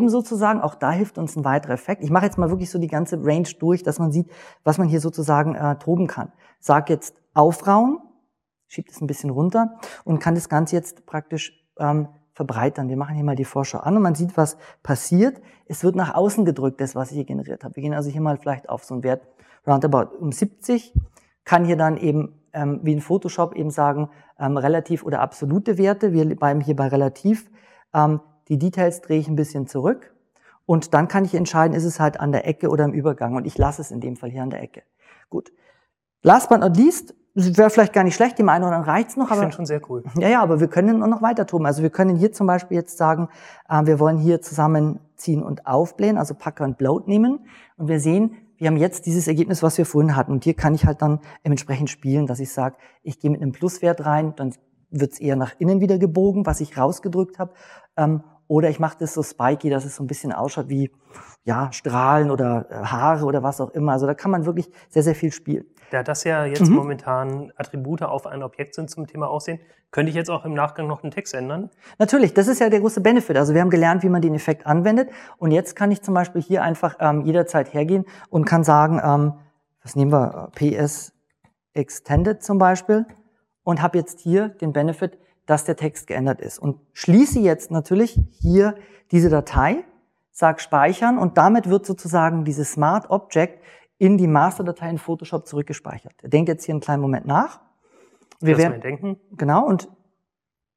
sozusagen. 0.09 0.61
Auch 0.61 0.75
da 0.75 0.91
hilft 0.91 1.19
uns 1.19 1.37
ein 1.37 1.45
weiterer 1.45 1.75
Effekt. 1.75 2.03
Ich 2.03 2.11
mache 2.11 2.25
jetzt 2.25 2.39
mal 2.39 2.51
wirklich 2.51 2.71
so 2.71 2.79
die 2.79 2.89
ganze 2.89 3.25
Range 3.25 3.49
durch, 3.59 3.83
dass 3.83 3.99
man 3.99 4.13
sieht, 4.13 4.31
was 4.65 4.79
man 4.79 4.89
hier 4.89 5.01
sozusagen 5.01 5.55
äh, 5.55 5.79
toben 5.79 6.07
kann. 6.07 6.33
Sag 6.59 6.91
jetzt 6.91 7.21
aufrauen, 7.35 7.99
schiebt 8.67 8.91
es 8.91 9.01
ein 9.01 9.07
bisschen 9.07 9.31
runter 9.31 9.79
und 10.05 10.19
kann 10.19 10.35
das 10.35 10.49
Ganze 10.49 10.77
jetzt 10.77 11.07
praktisch 11.07 11.53
ähm, 11.79 12.09
verbreitern. 12.33 12.89
Wir 12.89 12.97
machen 12.97 13.15
hier 13.15 13.25
mal 13.25 13.37
die 13.37 13.45
Vorschau 13.45 13.79
an 13.79 13.97
und 13.97 14.03
man 14.03 14.15
sieht, 14.15 14.37
was 14.37 14.57
passiert. 14.83 15.41
Es 15.67 15.85
wird 15.85 15.97
nach 15.97 16.15
außen 16.15 16.45
gedrückt, 16.45 16.81
das, 16.81 16.95
was 16.95 17.11
ich 17.11 17.17
hier 17.17 17.25
generiert 17.25 17.65
habe. 17.65 17.77
Wir 17.77 17.83
gehen 17.83 17.95
also 17.95 18.11
hier 18.11 18.21
mal 18.21 18.37
vielleicht 18.37 18.69
auf 18.69 18.85
so 18.85 18.95
einen 18.95 19.03
Wert 19.03 19.27
roundabout 19.67 20.17
um 20.19 20.33
70, 20.33 20.95
kann 21.45 21.65
hier 21.65 21.77
dann 21.77 21.97
eben 21.97 22.39
ähm, 22.53 22.81
wie 22.83 22.93
in 22.93 23.01
Photoshop 23.01 23.55
eben 23.55 23.71
sagen, 23.71 24.11
ähm, 24.39 24.57
relativ 24.57 25.05
oder 25.05 25.21
absolute 25.21 25.79
Werte. 25.79 26.13
Wir 26.13 26.25
bleiben 26.37 26.61
hier 26.61 26.77
bei 26.77 26.89
relativ. 26.89 27.51
Ähm, 27.95 28.21
die 28.49 28.59
Details 28.59 29.01
drehe 29.01 29.19
ich 29.19 29.29
ein 29.29 29.37
bisschen 29.37 29.67
zurück. 29.67 30.15
Und 30.67 30.93
dann 30.93 31.09
kann 31.09 31.25
ich 31.25 31.35
entscheiden, 31.35 31.75
ist 31.75 31.85
es 31.85 31.99
halt 31.99 32.21
an 32.21 32.31
der 32.31 32.47
Ecke 32.47 32.69
oder 32.69 32.85
im 32.85 32.93
Übergang. 32.93 33.37
Und 33.37 33.47
ich 33.47 33.57
lasse 33.57 33.81
es 33.81 33.91
in 33.91 34.01
dem 34.01 34.17
Fall 34.17 34.31
hier 34.31 34.43
an 34.43 34.51
der 34.51 34.63
Ecke. 34.63 34.83
Gut. 35.31 35.51
Last 36.23 36.51
but 36.51 36.61
not 36.61 36.77
least, 36.77 37.15
wäre 37.35 37.71
vielleicht 37.71 37.93
gar 37.93 38.05
nicht 38.05 38.17
schlecht, 38.17 38.39
dem 38.39 38.49
einen 38.49 38.65
oder 38.65 38.77
anderen 38.77 38.91
reicht's 38.91 39.17
noch. 39.17 39.31
Ich 39.31 39.37
finde 39.37 39.55
schon 39.55 39.67
sehr 39.67 39.81
cool. 39.89 40.03
Ja, 40.19 40.29
ja, 40.29 40.43
aber 40.43 40.61
wir 40.61 40.69
können 40.69 40.99
noch 40.99 41.23
weiter 41.23 41.47
tun. 41.47 41.67
Also 41.67 41.83
wir 41.83 41.91
können 41.91 42.17
hier 42.17 42.33
zum 42.33 42.47
Beispiel 42.47 42.77
jetzt 42.77 42.99
sagen, 42.99 43.29
äh, 43.69 43.87
wir 43.87 44.01
wollen 44.01 44.19
hier 44.19 44.41
zusammenziehen 44.41 45.43
und 45.43 45.67
aufblähen, 45.67 46.19
also 46.19 46.35
Packer 46.35 46.65
und 46.65 46.79
Bloat 46.79 47.07
nehmen. 47.07 47.47
Und 47.77 47.89
wir 47.89 48.01
sehen, 48.01 48.37
wir 48.57 48.67
haben 48.67 48.77
jetzt 48.77 49.07
dieses 49.07 49.29
Ergebnis, 49.29 49.63
was 49.63 49.79
wir 49.79 49.87
vorhin 49.87 50.17
hatten. 50.17 50.33
Und 50.33 50.45
hier 50.45 50.55
kann 50.55 50.75
ich 50.75 50.85
halt 50.85 51.01
dann 51.01 51.21
entsprechend 51.45 51.91
spielen, 51.91 52.27
dass 52.27 52.41
ich 52.41 52.53
sage, 52.53 52.77
ich 53.03 53.21
gehe 53.21 53.31
mit 53.31 53.41
einem 53.41 53.53
Pluswert 53.53 54.05
rein, 54.05 54.35
dann 54.37 54.53
wird 54.91 55.13
es 55.13 55.21
eher 55.21 55.37
nach 55.37 55.55
innen 55.59 55.81
wieder 55.81 55.99
gebogen, 55.99 56.45
was 56.45 56.61
ich 56.61 56.77
rausgedrückt 56.77 57.39
habe. 57.39 57.53
Ähm, 57.97 58.25
oder 58.49 58.71
ich 58.71 58.81
mache 58.81 58.97
das 58.99 59.15
so 59.15 59.23
spiky, 59.23 59.71
dass 59.71 59.85
es 59.85 59.97
so 59.97 60.03
ein 60.03 60.07
bisschen 60.07 60.33
ausschaut 60.33 60.69
wie 60.69 60.91
ja, 61.45 61.71
Strahlen 61.73 62.31
oder 62.31 62.67
äh, 62.71 62.75
Haare 62.85 63.25
oder 63.25 63.43
was 63.43 63.61
auch 63.61 63.71
immer. 63.71 63.93
Also 63.93 64.07
da 64.07 64.15
kann 64.15 64.31
man 64.31 64.45
wirklich 64.45 64.71
sehr, 64.89 65.03
sehr 65.03 65.15
viel 65.15 65.33
spielen. 65.33 65.65
Da 65.91 66.03
das 66.03 66.25
ja 66.25 66.45
jetzt 66.45 66.69
mhm. 66.69 66.75
momentan 66.75 67.53
Attribute 67.57 68.03
auf 68.03 68.27
ein 68.27 68.43
Objekt 68.43 68.75
sind 68.75 68.91
zum 68.91 69.07
Thema 69.07 69.29
Aussehen, 69.29 69.61
könnte 69.91 70.11
ich 70.11 70.17
jetzt 70.17 70.31
auch 70.31 70.45
im 70.45 70.53
Nachgang 70.53 70.87
noch 70.87 71.01
den 71.01 71.11
Text 71.11 71.33
ändern? 71.33 71.71
Natürlich, 71.99 72.35
das 72.35 72.49
ist 72.49 72.61
ja 72.61 72.69
der 72.69 72.81
große 72.81 73.01
Benefit. 73.01 73.37
Also 73.37 73.55
wir 73.55 73.63
haben 73.63 73.71
gelernt, 73.71 74.03
wie 74.03 74.11
man 74.11 74.21
den 74.21 74.35
Effekt 74.35 74.67
anwendet. 74.67 75.11
Und 75.39 75.51
jetzt 75.51 75.77
kann 75.77 75.91
ich 75.91 76.03
zum 76.03 76.13
Beispiel 76.13 76.43
hier 76.43 76.63
einfach 76.63 76.97
ähm, 77.01 77.23
jederzeit 77.23 77.73
hergehen 77.73 78.05
und 78.29 78.45
kann 78.45 78.65
sagen, 78.65 79.01
ähm, 79.03 79.35
was 79.83 79.97
nehmen 79.97 80.13
wir, 80.13 80.51
PS 80.55 81.13
Extended 81.73 82.43
zum 82.43 82.59
Beispiel 82.59 83.07
und 83.63 83.81
habe 83.81 83.97
jetzt 83.97 84.21
hier 84.21 84.49
den 84.49 84.73
Benefit, 84.73 85.19
dass 85.49 85.65
der 85.65 85.77
Text 85.77 86.07
geändert 86.07 86.43
ist. 86.43 86.59
Und 86.59 86.79
schließe 86.93 87.41
jetzt 87.41 87.71
natürlich 87.71 88.21
hier 88.33 88.77
diese 89.11 89.31
Datei, 89.31 89.83
sag 90.31 90.61
speichern 90.61 91.17
und 91.17 91.39
damit 91.39 91.71
wird 91.71 91.87
sozusagen 91.87 92.45
dieses 92.45 92.73
Smart 92.73 93.09
Object 93.09 93.65
in 93.97 94.19
die 94.19 94.27
Masterdatei 94.27 94.91
in 94.91 94.99
Photoshop 94.99 95.47
zurückgespeichert. 95.47 96.13
Er 96.23 96.29
denkt 96.29 96.51
jetzt 96.51 96.65
hier 96.65 96.75
einen 96.75 96.83
kleinen 96.83 97.01
Moment 97.01 97.27
nach. 97.27 97.61
Wir 98.41 98.53
Lass 98.53 98.63
werden, 98.63 98.81
denken. 98.83 99.17
Genau, 99.39 99.65
und 99.67 99.89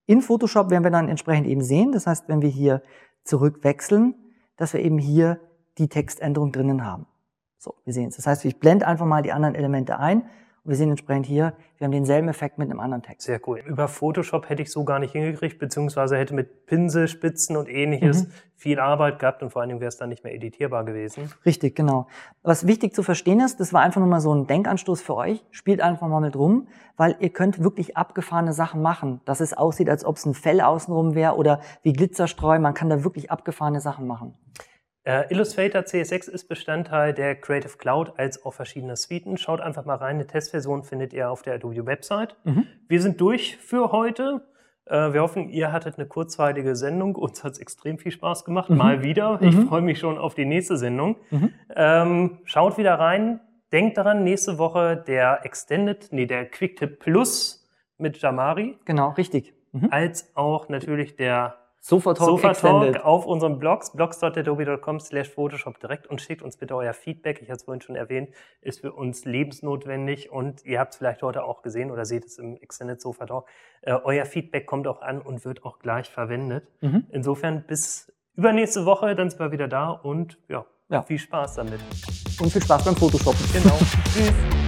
in 0.05 0.21
Photoshop 0.21 0.69
werden 0.69 0.85
wir 0.85 0.91
dann 0.91 1.09
entsprechend 1.09 1.47
eben 1.47 1.61
sehen, 1.61 1.91
das 1.91 2.07
heißt, 2.07 2.29
wenn 2.29 2.41
wir 2.41 2.49
hier 2.49 2.81
zurückwechseln, 3.25 4.15
dass 4.55 4.71
wir 4.71 4.79
eben 4.79 4.97
hier 4.97 5.41
die 5.79 5.89
Textänderung 5.89 6.53
drinnen 6.53 6.85
haben. 6.85 7.07
So, 7.57 7.75
wir 7.83 7.91
sehen 7.91 8.07
es. 8.07 8.15
Das 8.15 8.25
heißt, 8.25 8.45
ich 8.45 8.57
blende 8.57 8.87
einfach 8.87 9.05
mal 9.05 9.21
die 9.21 9.33
anderen 9.33 9.53
Elemente 9.53 9.99
ein 9.99 10.29
und 10.63 10.69
wir 10.69 10.75
sehen 10.75 10.91
entsprechend 10.91 11.25
hier, 11.25 11.53
wir 11.77 11.85
haben 11.85 11.91
denselben 11.91 12.29
Effekt 12.29 12.59
mit 12.59 12.69
einem 12.69 12.79
anderen 12.79 13.01
Text. 13.01 13.25
Sehr 13.25 13.41
cool. 13.47 13.63
Über 13.65 13.87
Photoshop 13.87 14.47
hätte 14.47 14.61
ich 14.61 14.71
so 14.71 14.83
gar 14.83 14.99
nicht 14.99 15.13
hingekriegt, 15.13 15.57
beziehungsweise 15.57 16.17
hätte 16.17 16.35
mit 16.35 16.67
Pinsel, 16.67 17.07
Spitzen 17.07 17.57
und 17.57 17.67
ähnliches 17.67 18.27
mhm. 18.27 18.31
viel 18.55 18.79
Arbeit 18.79 19.17
gehabt 19.17 19.41
und 19.41 19.49
vor 19.49 19.61
allen 19.61 19.69
Dingen 19.69 19.81
wäre 19.81 19.89
es 19.89 19.97
dann 19.97 20.09
nicht 20.09 20.23
mehr 20.23 20.35
editierbar 20.35 20.85
gewesen. 20.85 21.31
Richtig, 21.47 21.75
genau. 21.75 22.05
Was 22.43 22.67
wichtig 22.67 22.93
zu 22.93 23.01
verstehen 23.01 23.39
ist, 23.39 23.59
das 23.59 23.73
war 23.73 23.81
einfach 23.81 23.99
nur 23.99 24.09
mal 24.09 24.21
so 24.21 24.35
ein 24.35 24.45
Denkanstoß 24.45 25.01
für 25.01 25.15
euch. 25.15 25.43
Spielt 25.49 25.81
einfach 25.81 26.07
mal 26.07 26.21
mit 26.21 26.35
rum, 26.35 26.67
weil 26.95 27.15
ihr 27.19 27.29
könnt 27.29 27.63
wirklich 27.63 27.97
abgefahrene 27.97 28.53
Sachen 28.53 28.83
machen, 28.83 29.21
dass 29.25 29.39
es 29.39 29.53
aussieht, 29.53 29.89
als 29.89 30.05
ob 30.05 30.17
es 30.17 30.25
ein 30.27 30.35
Fell 30.35 30.61
außenrum 30.61 31.15
wäre 31.15 31.37
oder 31.37 31.61
wie 31.81 31.93
Glitzerstreu. 31.93 32.59
Man 32.59 32.75
kann 32.75 32.87
da 32.87 33.03
wirklich 33.03 33.31
abgefahrene 33.31 33.81
Sachen 33.81 34.05
machen. 34.05 34.35
Äh, 35.03 35.31
Illustrator 35.31 35.81
CS6 35.81 36.29
ist 36.29 36.47
Bestandteil 36.47 37.13
der 37.13 37.35
Creative 37.35 37.75
Cloud 37.77 38.13
als 38.17 38.45
auch 38.45 38.53
verschiedener 38.53 38.95
Suiten. 38.95 39.37
Schaut 39.37 39.59
einfach 39.59 39.85
mal 39.85 39.95
rein. 39.95 40.15
Eine 40.15 40.27
Testversion 40.27 40.83
findet 40.83 41.11
ihr 41.13 41.31
auf 41.31 41.41
der 41.41 41.55
Adobe 41.55 41.85
Website. 41.85 42.35
Mhm. 42.43 42.67
Wir 42.87 43.01
sind 43.01 43.19
durch 43.19 43.57
für 43.57 43.91
heute. 43.91 44.41
Äh, 44.85 45.13
wir 45.13 45.21
hoffen, 45.21 45.49
ihr 45.49 45.71
hattet 45.71 45.97
eine 45.97 46.07
kurzweilige 46.07 46.75
Sendung. 46.75 47.15
Uns 47.15 47.43
hat 47.43 47.53
es 47.53 47.59
extrem 47.59 47.97
viel 47.97 48.11
Spaß 48.11 48.45
gemacht. 48.45 48.69
Mhm. 48.69 48.77
Mal 48.77 49.03
wieder. 49.03 49.39
Ich 49.41 49.55
mhm. 49.55 49.67
freue 49.67 49.81
mich 49.81 49.97
schon 49.97 50.19
auf 50.19 50.35
die 50.35 50.45
nächste 50.45 50.77
Sendung. 50.77 51.15
Mhm. 51.31 51.53
Ähm, 51.75 52.39
schaut 52.43 52.77
wieder 52.77 52.95
rein. 52.95 53.39
Denkt 53.71 53.97
daran, 53.97 54.23
nächste 54.23 54.57
Woche 54.57 54.97
der 55.07 55.45
Extended, 55.45 56.09
nee, 56.11 56.25
der 56.25 56.45
Quicktip 56.45 56.99
Plus 56.99 57.67
mit 57.97 58.21
Jamari. 58.21 58.77
Genau, 58.85 59.11
richtig. 59.11 59.53
Mhm. 59.71 59.87
Als 59.91 60.35
auch 60.35 60.69
natürlich 60.69 61.15
der 61.15 61.60
Sofatalk, 61.83 62.29
Sofatalk 62.29 63.03
auf 63.03 63.25
unserem 63.25 63.57
Blogs, 63.57 63.91
blogs.adobe.com 63.91 64.99
slash 64.99 65.29
Photoshop 65.29 65.79
direkt 65.79 66.05
und 66.05 66.21
schickt 66.21 66.43
uns 66.43 66.55
bitte 66.55 66.75
euer 66.75 66.93
Feedback. 66.93 67.41
Ich 67.41 67.49
hatte 67.49 67.57
es 67.57 67.63
vorhin 67.63 67.81
schon 67.81 67.95
erwähnt, 67.95 68.29
ist 68.61 68.81
für 68.81 68.93
uns 68.93 69.25
lebensnotwendig 69.25 70.31
und 70.31 70.63
ihr 70.63 70.79
habt 70.79 70.93
es 70.93 70.99
vielleicht 70.99 71.23
heute 71.23 71.43
auch 71.43 71.63
gesehen 71.63 71.89
oder 71.89 72.05
seht 72.05 72.25
es 72.25 72.37
im 72.37 72.55
Extended 72.57 73.01
Sofatalk. 73.01 73.45
Äh, 73.81 73.93
euer 74.03 74.25
Feedback 74.25 74.67
kommt 74.67 74.87
auch 74.87 75.01
an 75.01 75.21
und 75.21 75.43
wird 75.43 75.65
auch 75.65 75.79
gleich 75.79 76.07
verwendet. 76.07 76.67
Mhm. 76.81 77.07
Insofern 77.09 77.63
bis 77.65 78.13
übernächste 78.35 78.85
Woche, 78.85 79.15
dann 79.15 79.31
sind 79.31 79.39
wir 79.39 79.51
wieder 79.51 79.67
da 79.67 79.89
und 79.89 80.37
ja, 80.49 80.65
ja. 80.89 81.01
viel 81.01 81.17
Spaß 81.17 81.55
damit. 81.55 81.79
Und 82.39 82.51
viel 82.51 82.61
Spaß 82.61 82.85
beim 82.85 82.95
Photoshoppen. 82.95 83.43
Genau. 83.53 83.77
Tschüss. 84.13 84.60